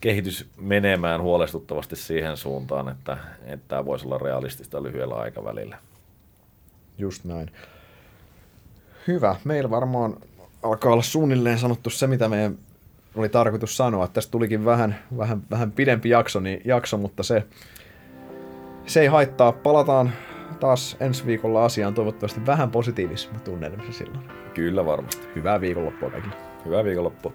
kehitys 0.00 0.48
menemään 0.56 1.22
huolestuttavasti 1.22 1.96
siihen 1.96 2.36
suuntaan, 2.36 2.88
että, 2.88 3.16
että 3.44 3.64
tämä 3.68 3.84
voisi 3.84 4.06
olla 4.06 4.18
realistista 4.18 4.82
lyhyellä 4.82 5.14
aikavälillä. 5.14 5.78
Just 6.98 7.24
näin. 7.24 7.50
Hyvä. 9.06 9.36
Meillä 9.44 9.70
varmaan 9.70 10.16
alkaa 10.62 10.92
olla 10.92 11.02
suunnilleen 11.02 11.58
sanottu 11.58 11.90
se, 11.90 12.06
mitä 12.06 12.28
meidän 12.28 12.58
oli 13.14 13.28
tarkoitus 13.28 13.76
sanoa. 13.76 14.08
Tästä 14.08 14.30
tulikin 14.30 14.64
vähän, 14.64 14.98
vähän, 15.18 15.42
vähän 15.50 15.72
pidempi 15.72 16.08
jakso, 16.08 16.40
niin, 16.40 16.60
jakso, 16.64 16.96
mutta 16.96 17.22
se, 17.22 17.46
se 18.90 19.00
ei 19.00 19.06
haittaa. 19.06 19.52
Palataan 19.52 20.12
taas 20.60 20.96
ensi 21.00 21.26
viikolla 21.26 21.64
asiaan 21.64 21.94
toivottavasti 21.94 22.46
vähän 22.46 22.70
positiivisemmassa 22.70 23.44
tunnelmissa 23.44 23.92
silloin. 23.92 24.24
Kyllä 24.54 24.86
varmasti. 24.86 25.28
Hyvää 25.34 25.60
viikonloppua 25.60 26.10
kaikille. 26.10 26.34
Hyvää 26.64 26.84
viikonloppua. 26.84 27.32